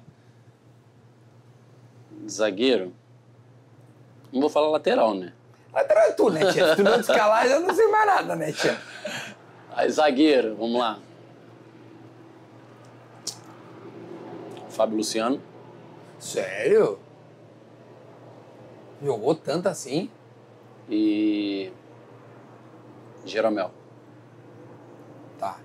[2.29, 2.93] Zagueiro.
[4.31, 5.33] Não vou falar lateral, né?
[5.75, 6.69] Lateral é tu, né, tia?
[6.69, 8.79] Se tu não escalar, eu não sei mais nada, né, tia?
[9.73, 10.99] Aí, zagueiro, vamos lá.
[14.69, 15.41] Fábio Luciano.
[16.17, 16.97] Sério?
[19.03, 20.09] Jogou tanto assim?
[20.89, 21.73] E.
[23.25, 23.69] Jeromel.
[25.37, 25.57] Tá.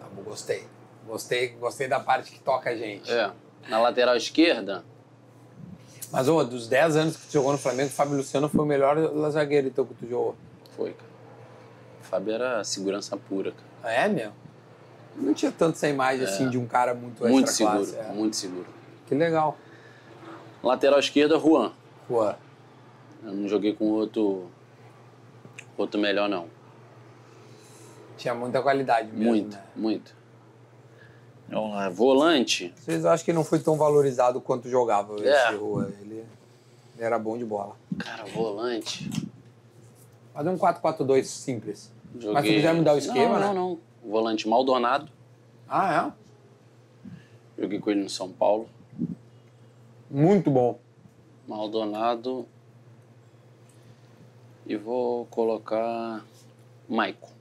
[0.00, 0.66] Tá bom, gostei.
[1.06, 3.12] Gostei, gostei da parte que toca a gente.
[3.12, 3.30] É.
[3.68, 4.82] Na lateral esquerda,
[6.16, 8.64] Mas, ô, dos 10 anos que tu jogou no Flamengo, o Fábio Luciano foi o
[8.64, 8.96] melhor
[9.28, 10.34] zagueiro então, que tu jogou.
[10.74, 11.10] foi, cara.
[12.00, 13.66] O Fábio era segurança pura, cara.
[13.84, 14.32] Ah, é, meu?
[15.14, 18.10] Não tinha tanto essa imagem, assim, de um cara muito Muito extra seguro, classe.
[18.10, 18.14] É.
[18.14, 18.66] muito seguro.
[19.06, 19.58] Que legal.
[20.62, 21.72] Lateral esquerda, Juan.
[22.08, 22.36] Pô, Eu
[23.34, 24.50] não joguei com outro.
[25.76, 26.48] Outro melhor, não.
[28.16, 29.62] tinha muita qualidade mesmo, muito, né?
[29.76, 30.15] muito.
[31.48, 32.74] Vamos lá, volante.
[32.86, 35.28] Eu acho que ele não foi tão valorizado quanto jogava É.
[35.48, 35.92] esse Rua.
[36.00, 36.24] Ele,
[36.98, 37.76] era bom de bola.
[37.98, 39.08] Cara, volante.
[40.34, 41.92] Fazer um 4-4-2 simples.
[42.14, 42.32] Joguei...
[42.32, 43.46] Mas se quiser mudar o esquema, não, né?
[43.46, 43.78] Não, não.
[44.04, 45.08] Volante Maldonado.
[45.68, 46.12] Ah,
[47.58, 48.68] Joguei com ele no São Paulo.
[49.02, 49.06] é?
[50.10, 50.78] Muito bom.
[51.46, 52.46] Maldonado.
[54.66, 56.24] E vou colocar
[56.88, 57.35] Maicon.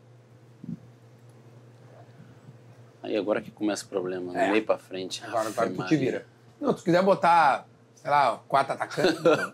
[3.06, 4.50] Aí agora que começa o problema, no É.
[4.50, 5.24] meio pra frente.
[5.24, 6.26] Agora, agora tu te vira.
[6.60, 9.22] Não, tu quiser botar, sei lá, quatro atacantes,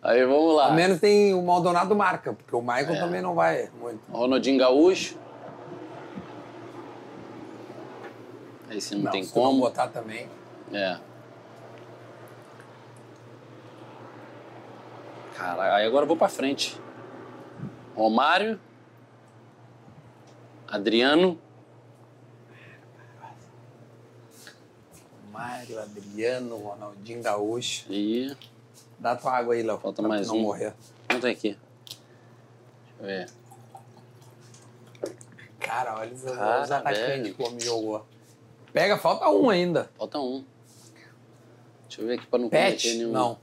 [0.00, 0.66] Aí vamos lá.
[0.68, 2.98] ao menos tem o Maldonado marca, porque o Michael É.
[3.00, 4.00] também não vai muito.
[4.10, 5.18] Ronaldinho Gaúcho.
[8.70, 9.60] Aí se não, tem se tu não como.
[9.60, 10.26] botar também.
[10.72, 10.96] É.
[15.36, 16.80] Cara, aí agora eu vou pra frente.
[17.94, 18.58] Romário.
[20.66, 21.38] Adriano.
[25.36, 27.86] Mário, Adriano, Ronaldinho Gaúcho.
[27.92, 28.34] E.
[28.98, 29.78] Dá tua água aí, Léo.
[29.78, 30.40] Falta mais não um.
[30.40, 30.72] morrer.
[31.08, 31.56] Quanto é aqui?
[31.84, 32.00] Deixa
[33.00, 33.30] eu ver.
[35.60, 38.06] Cara, olha os, Cara, os atacantes que o homem jogou.
[38.72, 39.90] Pega, falta um ainda.
[39.98, 40.44] Falta um.
[41.88, 42.82] Deixa eu ver aqui pra não Pet?
[42.82, 43.12] cometer nenhum.
[43.12, 43.38] Não.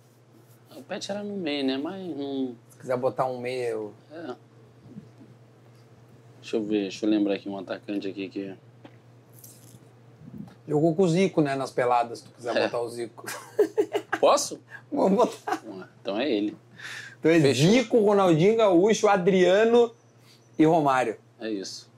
[0.76, 1.78] O Pet era no meio, né?
[1.78, 2.56] Mas não.
[2.70, 3.94] Se quiser botar um meio.
[4.12, 4.36] É.
[6.42, 8.56] Deixa eu ver, deixa eu lembrar aqui um atacante aqui que.
[10.68, 11.56] Jogou com o Zico, né?
[11.56, 12.64] Nas peladas, se tu quiser É.
[12.66, 13.26] botar o Zico.
[14.20, 14.62] Posso?
[14.92, 15.62] Vamos botar.
[16.02, 16.58] Então é ele.
[17.20, 17.72] Então é Fechou.
[17.72, 19.92] Zico, Ronaldinho Gaúcho, Adriano
[20.58, 21.18] e Romário.
[21.40, 21.92] É isso.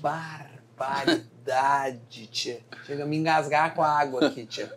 [0.00, 2.60] barbaridade, tia.
[2.86, 4.72] Chega a me engasgar com a água aqui, tia.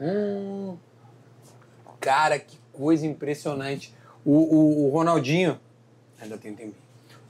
[0.00, 0.76] Hum.
[2.00, 3.94] Cara, que coisa impressionante.
[4.24, 5.60] O, o, o Ronaldinho.
[6.20, 6.74] Ainda tem tempo.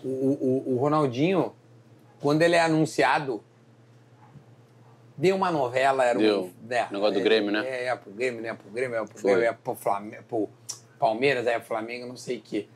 [0.04, 1.52] O, o, o Ronaldinho,
[2.20, 3.42] quando ele é anunciado,
[5.16, 6.44] deu uma novela, era Deu.
[6.44, 6.72] um.
[6.72, 7.64] É, Negócio do é, Grêmio, né?
[7.66, 8.54] É, é pro Grêmio, né?
[8.54, 9.22] Pro Grêmio, é pro.
[9.22, 10.48] Grêmio, é pro, Flamengo, pro
[10.98, 12.66] Palmeiras, é pro Flamengo, não sei o quê.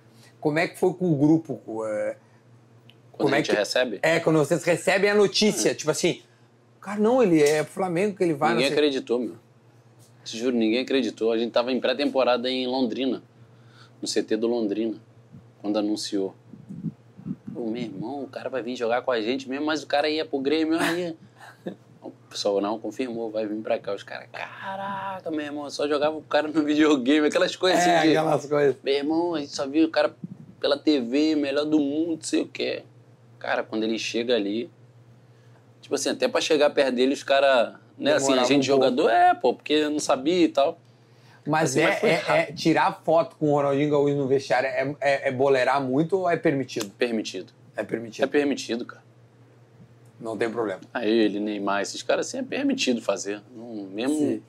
[0.40, 1.60] Como é que foi com o grupo?
[1.86, 2.16] é,
[3.12, 6.22] Quando Como a é gente que- recebe, é, quando vocês recebem a notícia, tipo assim,
[6.80, 9.34] cara, não, ele é Flamengo que ele vai, ninguém acreditou, meu.
[10.24, 11.32] Te juro, ninguém acreditou.
[11.32, 13.22] A gente tava em pré-temporada em Londrina,
[14.00, 14.96] no CT do Londrina,
[15.60, 16.34] quando anunciou.
[17.52, 20.08] Pô, meu irmão, o cara vai vir jogar com a gente mesmo, mas o cara
[20.08, 21.16] ia pro Grêmio, aí.
[22.30, 23.92] O pessoal não confirmou, vai vir pra cá.
[23.92, 28.08] Os caras, caraca, meu irmão, só jogava o cara no videogame, aquelas coisas É, assim.
[28.10, 28.76] de- aquelas coisas.
[28.84, 30.14] Meu irmão, a gente só viu o cara
[30.60, 32.84] pela TV, melhor do mundo, não sei o que.
[33.40, 34.70] Cara, quando ele chega ali.
[35.80, 37.74] Tipo assim, até pra chegar perto dele, os caras.
[37.98, 38.90] Né, assim, a gente um pouco.
[38.96, 40.78] jogador, é, pô, porque não sabia e tal.
[41.44, 44.94] Mas Assim, é, mas é- é tirar foto com o Ronaldinho Gaúcho no vestiário é,
[45.00, 46.90] é, é boleirar muito ou é permitido?
[46.96, 47.52] Permitido.
[47.76, 48.28] É É permitido.
[48.28, 49.02] permitido, cara.
[50.20, 50.80] Não tem problema.
[50.92, 53.40] Aí ele, Neymar, esses caras assim é permitido fazer.
[53.56, 54.16] Não, mesmo.
[54.16, 54.42] Sim.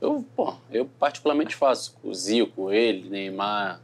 [0.00, 1.96] Eu, pô, eu particularmente faço.
[2.02, 3.80] O Zico, ele, Neymar,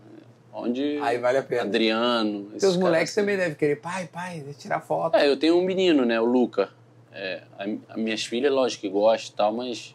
[0.52, 0.98] onde.
[1.00, 1.62] Aí vale a pena.
[1.62, 2.50] Adriano.
[2.58, 3.20] Seus moleques assim.
[3.20, 5.14] também devem querer, pai, pai, tirar foto.
[5.16, 6.70] É, eu tenho um menino, né, o Luca.
[7.12, 9.94] É, a, a minhas filhas, lógico que gostam e tal, mas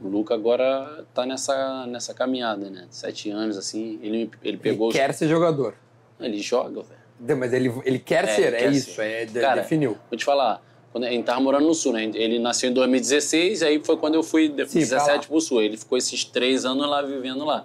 [0.00, 2.86] o Luca agora tá nessa, nessa caminhada, né?
[2.90, 4.86] Sete anos, assim, ele, ele pegou...
[4.88, 5.74] ele os- quer ser jogador.
[6.18, 6.93] Ele joga, velho.
[7.18, 9.02] Mas ele, ele quer É, ser, ele é quer isso, ser.
[9.02, 9.96] é, de- Cara, definiu.
[10.10, 10.60] Vou te falar,
[10.92, 12.10] quando a gente tava morando no Sul, né?
[12.14, 15.28] Ele nasceu em 2016, aí foi quando eu fui de- Sim, pra 17 lá.
[15.28, 15.62] pro Sul.
[15.62, 17.64] Ele ficou esses três anos lá, vivendo lá.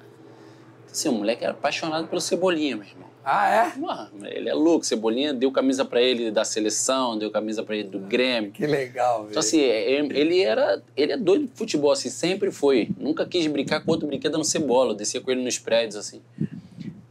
[0.92, 3.10] Assim, o moleque era apaixonado pelo Cebolinha, meu irmão.
[3.24, 3.78] Ah, é?
[3.80, 7.88] Mano, ele é louco, Cebolinha deu camisa pra ele da seleção, deu camisa pra ele
[7.88, 8.52] do Grêmio.
[8.52, 9.32] Que legal, velho.
[9.32, 10.82] Então, assim, é- é- ele era.
[10.98, 12.90] Ele é doido de futebol, assim, sempre foi.
[12.98, 14.92] Nunca quis brincar com outro brinquedo a não ser bola.
[14.94, 16.22] Eu descia com ele nos prédios, assim.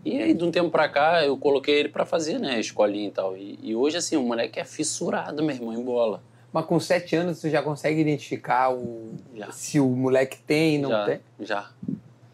[0.05, 3.11] E aí, de um tempo pra cá, eu coloquei ele pra fazer, né, escolinha e
[3.11, 3.37] tal.
[3.37, 6.23] E, e hoje, assim, o moleque é fissurado, meu irmão, em bola.
[6.53, 9.51] Mas com sete anos você já consegue identificar o, Já.
[9.53, 11.21] se o moleque tem não já, tem?
[11.41, 11.71] Já.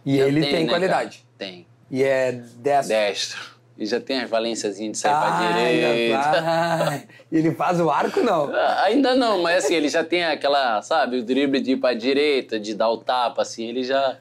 [0.06, 1.16] E Já ele tem, né, qualidade.
[1.18, 1.28] cara?
[1.38, 1.66] Tem.
[1.90, 2.88] E é dessa.
[2.90, 3.54] Destro.
[3.76, 7.08] E já tem as valênciazinhas de sair pra direita.
[7.32, 8.50] Ele faz o arco, não?
[8.54, 11.92] Ah, Ainda não, mas assim, ele já tem aquela, sabe, o drible de ir pra
[11.92, 14.16] direita, de dar o tapa, assim, ele já.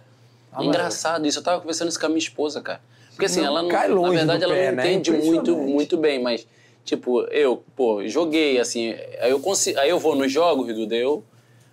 [0.51, 2.81] Ah, mas- Engraçado isso, eu tava conversando isso com a minha esposa, cara.
[3.13, 3.69] Porque assim, Não ela não.
[3.69, 4.83] cai longe na verdade, do ela pé, não né?
[4.93, 5.71] entende muito, Impressionante.
[5.71, 6.47] muito bem, mas,
[6.83, 11.23] tipo, eu, pô, joguei, assim, aí eu, consigo, aí eu vou nos jogos, Duda, eu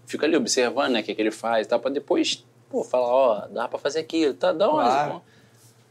[0.06, 1.78] fico ali observando, né, o que, que ele faz, tá?
[1.78, 4.52] Pra depois, pô, falar, ó, dá pra fazer aquilo, tá?
[4.52, 4.82] Dá uma.
[4.82, 5.22] Claro.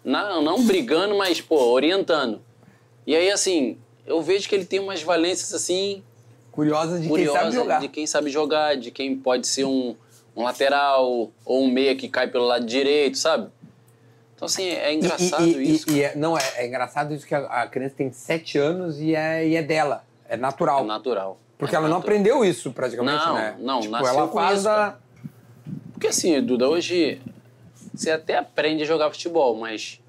[0.04, 2.42] Não, não brigando, mas, pô, orientando.
[3.08, 6.04] E aí, assim, eu vejo que ele tem umas valências, assim,
[6.52, 7.80] Curiosa de curiosa quem sabe jogar.
[7.80, 9.96] de quem sabe jogar, de quem pode ser um,
[10.36, 13.50] um lateral ou um meia que cai pelo lado direito, sabe?
[14.40, 15.92] Então, assim, é engraçado e, e- isso.
[15.92, 19.14] e é- não, é, é engraçado isso que a, a criança tem sete anos e
[19.14, 20.06] é, e é dela.
[20.30, 20.84] É natural.
[20.86, 21.38] É natural.
[21.58, 22.16] Porque É ela não natural.
[22.18, 23.56] aprendeu isso praticamente, Não, né?
[23.60, 24.98] não, tipo, ela faz isso, cara.
[25.92, 27.22] Porque assim, Duda, hoje
[27.94, 30.00] você até aprende a jogar futebol, mas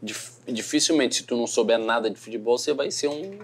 [0.00, 3.40] dif- dificilmente, se tu não souber nada de futebol, você vai ser um,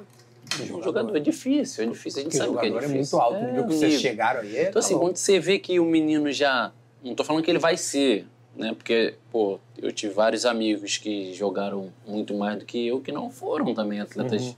[0.70, 1.16] um jogador.
[1.16, 2.20] É difícil, é difícil.
[2.20, 3.18] A gente sabe que é jogador é, difícil.
[3.18, 3.44] muito alto.
[3.44, 3.98] É, que vocês nível.
[3.98, 4.62] chegaram aí.
[4.68, 6.70] Então, assim, quando você vê que o menino já.
[7.02, 8.26] Não tô falando que ele vai ser,
[8.58, 8.74] né?
[8.74, 13.30] Porque, pô, eu tive vários amigos que jogaram muito mais do que eu, que não
[13.30, 14.54] foram também atletas Uhum.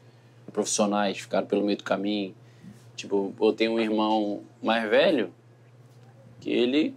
[0.52, 2.35] profissionais, ficaram pelo meio do caminho.
[2.97, 5.32] Tipo, eu tenho um irmão mais velho
[6.40, 6.94] que ele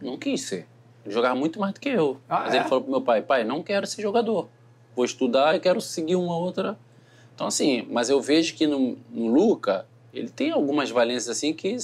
[0.00, 0.66] não quis ser.
[1.04, 2.18] Ele jogava muito mais do que eu.
[2.28, 2.58] Ah, Mas é?
[2.58, 4.48] ele falou pro meu pai, pai, não quero ser jogador.
[4.96, 6.78] Vou estudar e quero seguir uma outra.
[7.34, 11.76] Então, assim, mas eu vejo que no, no Luca, ele tem algumas valências assim que.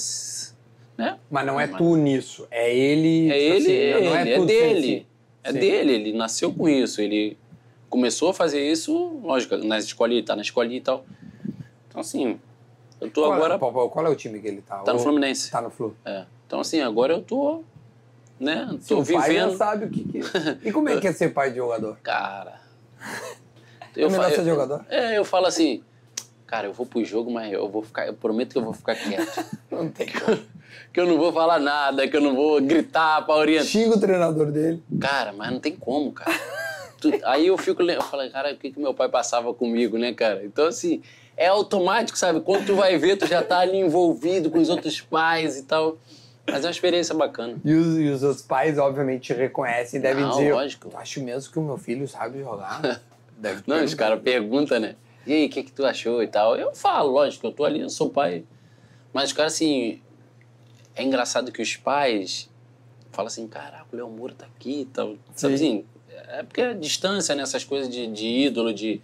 [1.01, 1.17] Né?
[1.29, 2.47] Mas não é Mas- tu nisso.
[2.51, 3.31] É ele.
[3.31, 5.07] É ele, assim, ele, não é, tudo sem dele.
[5.43, 5.59] É Sim.
[5.59, 7.01] dele, ele nasceu com isso.
[7.01, 7.37] Ele
[7.89, 11.03] começou a fazer isso, lógico, nas escolinhas, tá na escolinha e tal.
[11.87, 12.39] Então, assim,
[12.99, 13.55] eu tô Qual, agora.
[13.55, 14.77] é, qual, qual é o time que ele tá?
[14.79, 15.49] Tá no Fluminense.
[15.51, 15.95] Tá no Flu.
[16.05, 16.25] É.
[16.47, 17.63] Então, assim, agora eu tô.
[18.39, 18.75] Né?
[18.81, 19.57] Seu Tô pai já vivendo.
[19.57, 20.19] sabe o que, que
[20.67, 21.97] E como é que é ser pai de jogador?
[22.03, 22.59] Cara.
[23.93, 24.85] É melhor fa- ser jogador?
[24.89, 25.83] É, eu falo assim,
[26.47, 28.95] cara, eu vou pro jogo, mas eu vou ficar, eu prometo que eu vou ficar
[28.95, 29.45] quieto.
[29.69, 30.39] Não tem como.
[30.93, 33.67] Que eu não vou falar nada, que eu não vou gritar pra orientar.
[33.67, 34.81] Xinga o treinador dele.
[34.99, 36.31] Cara, mas não tem como, cara.
[36.99, 40.13] Tu- aí eu fico, eu falo, cara, o que que meu pai passava comigo, né,
[40.13, 40.43] cara?
[40.45, 41.01] Então, assim,
[41.35, 42.41] é automático, sabe?
[42.41, 45.97] Quando tu vai ver, tu já tá ali envolvido com os outros pais e tal.
[46.45, 47.57] Mas é uma experiência bacana.
[47.63, 50.89] E os, e os outros pais, obviamente, te reconhecem e devem Não, dizer: lógico.
[50.89, 53.01] Tu acha mesmo que o meu filho sabe jogar?
[53.37, 54.95] Deve Não, os caras perguntam, né?
[55.25, 56.55] E aí, o que, que tu achou e tal?
[56.55, 58.43] Eu falo, lógico, eu tô ali, eu sou pai.
[59.13, 60.01] Mas, cara, assim,
[60.95, 62.49] é engraçado que os pais
[63.11, 65.15] falam assim, caraca, o Léo Moura tá aqui e tal.
[65.35, 65.85] Sabe assim,
[66.29, 67.43] é porque é distância, né?
[67.43, 69.01] Essas coisas de, de ídolo, de...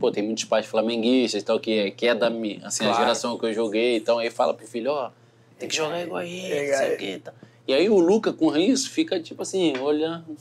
[0.00, 2.96] Pô, tem muitos pais flamenguistas e tal, que, é- que é da minha, assim, Claro.
[2.96, 3.96] a geração que eu joguei.
[3.96, 5.10] Então, aí fala pro filho, ó,
[5.58, 7.34] tem que jogar igual a ele, não sei o que e tal.
[7.68, 10.36] E aí o Luca, com isso, fica, tipo assim, olhando...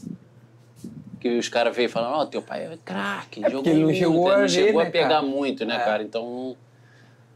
[1.19, 3.85] Que os caras veem e falam, ó, teu pai é craque, É jogou ele não
[3.89, 5.21] muito, chegou ele a não ver, chegou né, a pegar cara?
[5.21, 5.79] muito, né, É.
[5.79, 6.01] cara?
[6.03, 6.57] Então...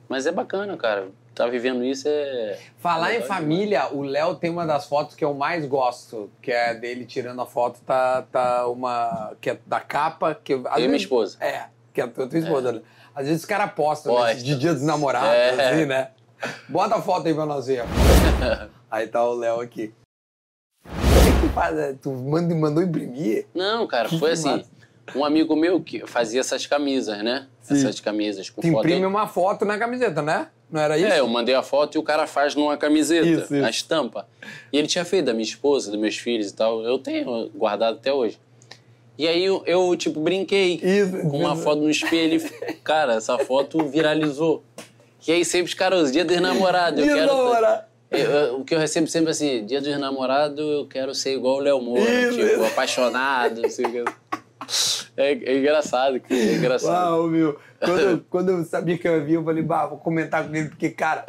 [0.09, 1.09] Mas é bacana, cara.
[1.35, 2.57] Tá vivendo isso é...
[2.77, 6.49] Falar em legal família, o Léo tem uma das fotos que eu mais gosto, que
[6.49, 9.33] é dele tirando a foto, tá, tá uma.
[9.41, 10.33] que é da capa.
[10.41, 11.37] Que, Eu e minha vezes- esposa.
[11.41, 12.71] É, que é a tua tua esposa.
[12.71, 12.81] né?
[13.13, 15.71] Às vezes os caras postam né, de dia dos namorados, É.
[15.73, 16.11] assim, né?
[16.69, 17.83] Bota a foto aí pra nós ver.
[18.89, 19.93] aí tá o Léo aqui.
[20.85, 21.77] O que que faz?
[21.77, 23.45] É, Tu manda- mandou imprimir?
[23.53, 24.49] Não, cara, Que foi assim.
[24.57, 24.69] massa.
[25.13, 27.47] Um amigo meu que fazia essas camisas, né?
[27.61, 27.75] Sim.
[27.75, 28.79] Essas camisas com Tu foto.
[28.87, 30.47] imprime uma foto na camiseta, né?
[30.71, 31.07] Não era isso?
[31.07, 33.65] É, eu mandei a foto e o cara faz numa camiseta, Isso, isso.
[33.65, 34.27] a estampa.
[34.73, 36.81] E ele tinha feito da minha esposa, dos meus filhos e tal.
[36.83, 38.39] Eu tenho guardado até hoje.
[39.17, 43.37] E aí eu, eu, tipo, brinquei Isso, com uma foto no espelho e, cara, essa
[43.37, 44.63] foto viralizou.
[45.27, 47.31] E aí sempre os caras, dia dos namorados, eu quero...
[48.11, 51.55] Eu- eu- o que eu recebo sempre assim, dia dos namorados eu quero ser igual
[51.55, 54.03] o Léo Moura, Isso, tipo, apaixonado, não sei o que.
[55.17, 56.91] É, é engraçado, cara, é engraçado.
[56.91, 57.57] Uau, meu.
[57.79, 60.53] Quando, eu- quando eu sabia que eu ia vir, eu falei, bah, vou comentar com
[60.53, 61.25] ele, porque, cara,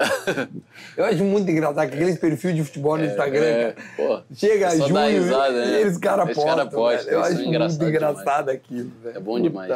[0.96, 4.70] eu acho muito engraçado que aqueles perfil de futebol no Instagram, É, cara, pô, chega
[4.70, 5.70] junho dá risada, né?
[5.70, 7.16] e eles cara postam, posta, velho.
[7.16, 9.16] Eu é acho engraçado muito engraçado aquilo, velho.
[9.16, 9.72] É bom demais.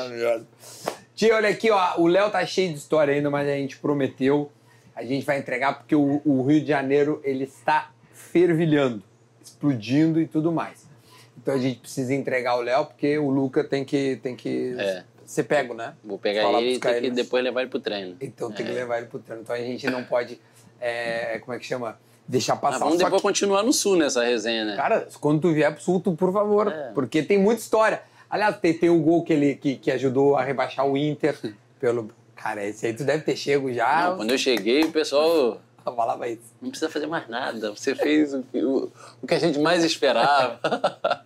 [1.14, 4.50] Tia, olha aqui, ó, o Léo tá cheio de história ainda, mas a gente prometeu,
[4.96, 9.04] a gente vai entregar porque o, o Rio de Janeiro, ele está fervilhando,
[9.40, 10.89] explodindo e tudo mais.
[11.42, 15.02] Então a gente precisa entregar o Léo porque o Luca tem que, tem que É.
[15.24, 15.94] ser pego, né?
[16.04, 18.16] Vou pegar Falar ele e tem que depois levar ele pro treino.
[18.20, 18.74] Então tem que É.
[18.74, 19.42] levar ele pro treino.
[19.42, 20.40] Então a gente não pode,
[20.80, 21.98] é, como é que chama?
[22.28, 22.78] Deixar Mas passar.
[22.80, 24.76] vamos Só depois que, continuar no sul nessa resenha, né?
[24.76, 26.92] cara, quando tu vier pro sul, tu, por favor, É.
[26.94, 28.02] porque tem muita história.
[28.28, 31.36] Aliás, tem, tem o gol que ele que, que ajudou a rebaixar o Inter
[31.80, 32.10] pelo.
[32.36, 34.10] Cara, esse aí tu deve ter chego já.
[34.10, 36.42] Não, quando eu cheguei, o pessoal Falava isso.
[36.62, 37.70] não precisa fazer mais nada.
[37.74, 40.60] Você fez o, que- o, o que a gente mais esperava.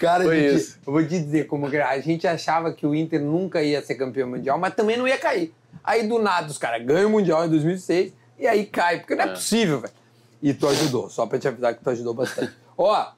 [0.00, 0.78] Cara, Foi gente, isso.
[0.86, 3.96] eu vou te dizer como que a gente achava que o Inter nunca ia ser
[3.96, 5.52] campeão mundial, mas também não ia cair.
[5.84, 9.24] Aí do nada os caras ganham o mundial em 2006 e aí cai, porque não
[9.24, 9.30] é, É.
[9.32, 9.92] possível, velho.
[10.42, 12.50] E tu ajudou, só pra te avisar que tu ajudou bastante.
[12.78, 13.12] ó,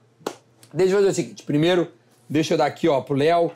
[0.75, 1.87] deixa eu fazer o seguinte, primeiro,
[2.29, 3.53] deixa eu dar aqui, ó, pro Léo.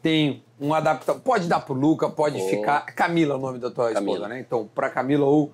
[0.00, 2.48] Tem um adaptador, pode dar pro Luca, pode Ô.
[2.48, 2.86] ficar.
[2.86, 4.12] Camila é o nome da tua Camila.
[4.14, 4.40] esposa, né?
[4.40, 5.52] Então, pra Camila ou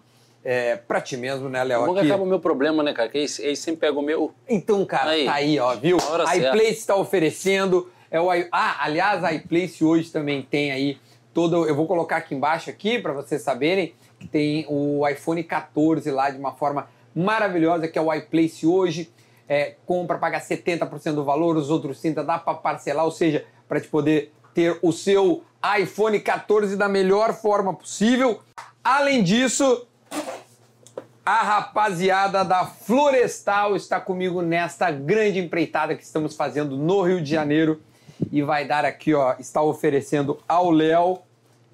[0.51, 1.85] é, pra ti mesmo, né, Léo?
[1.85, 3.11] Como acaba o meu problema, né, cara?
[3.11, 4.33] Que eles, eles sempre pegam o meu.
[4.49, 5.27] Então, cara, Aí.
[5.27, 5.99] tá aí, ó, viu?
[6.27, 7.91] A iPlace está oferecendo.
[8.11, 8.49] É o i...
[8.51, 10.99] Ah, aliás, a iPlace hoje também tem aí
[11.35, 11.69] todo.
[11.69, 16.31] Eu vou colocar aqui embaixo aqui para vocês saberem que tem o iPhone 14 lá
[16.31, 19.13] de uma forma maravilhosa, que é o iPlace hoje.
[19.47, 23.83] É, compra, paga 70% do valor, os outros 30% dá para parcelar, ou seja, para
[23.83, 25.45] te poder ter o seu
[25.79, 28.41] iPhone 14 da melhor forma possível.
[28.83, 29.87] Além disso,
[31.29, 37.31] a rapaziada da Florestal está comigo nesta grande empreitada que estamos fazendo no Rio de
[37.31, 37.83] Janeiro
[38.33, 41.19] e vai dar aqui, ó, está oferecendo ao Léo,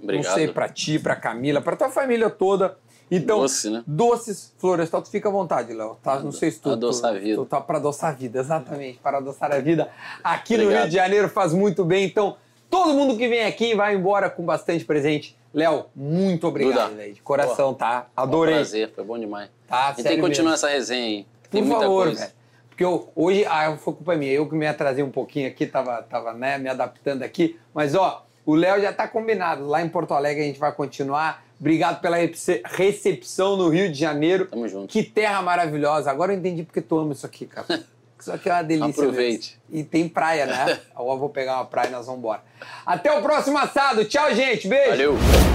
[0.03, 2.77] não sei, pra ti, pra Camila, pra tua família toda.
[3.09, 3.85] Então, Doce, né?
[3.87, 6.19] doces Florestal, tu fica à vontade, Léo, tá?
[6.19, 6.71] Não sei se tu...
[6.71, 7.37] Adoçar tu, a vida.
[7.37, 9.89] Tu tá pra adoçar a vida, exatamente, para adoçar a vida.
[10.25, 10.83] Aqui no Obrigado.
[10.83, 12.37] Rio de Janeiro faz muito bem, então
[12.69, 15.37] todo mundo que vem aqui vai embora com bastante presente.
[15.55, 16.97] Léo, muito obrigado, Duda.
[17.03, 18.09] velho, de coração, tá?
[18.15, 18.55] Foi um Adorei.
[18.57, 19.49] prazer, foi bom demais.
[19.69, 20.67] Tá, A gente tem que continuar mesmo.
[20.67, 21.27] essa resenha aí.
[21.45, 22.21] Por Tem muita favor, coisa.
[22.23, 22.33] velho.
[22.69, 24.33] Porque eu, hoje, ah, foi culpa minha.
[24.33, 27.57] Eu que me atrasei um pouquinho aqui, tava, tava né, me adaptando aqui.
[27.73, 29.65] Mas, ó, o Léo já tá combinado.
[29.69, 31.45] Lá em Porto Alegre a gente vai continuar.
[31.61, 34.47] Obrigado pela rece- recepção no Rio de Janeiro.
[34.47, 34.89] Tamo junto.
[34.89, 36.11] Que terra maravilhosa.
[36.11, 37.67] Agora eu entendi porque tu ama isso aqui, cara.
[38.19, 38.91] Isso aqui é uma delícia.
[38.91, 39.59] Aproveite.
[39.71, 39.81] mesmo.
[39.81, 40.81] E tem praia, né?
[40.95, 42.43] Agora vou pegar uma praia e nós vamos embora.
[42.87, 44.05] Até o próximo assado.
[44.05, 44.67] Tchau, gente.
[44.69, 44.91] Beijo.
[44.91, 45.54] Valeu!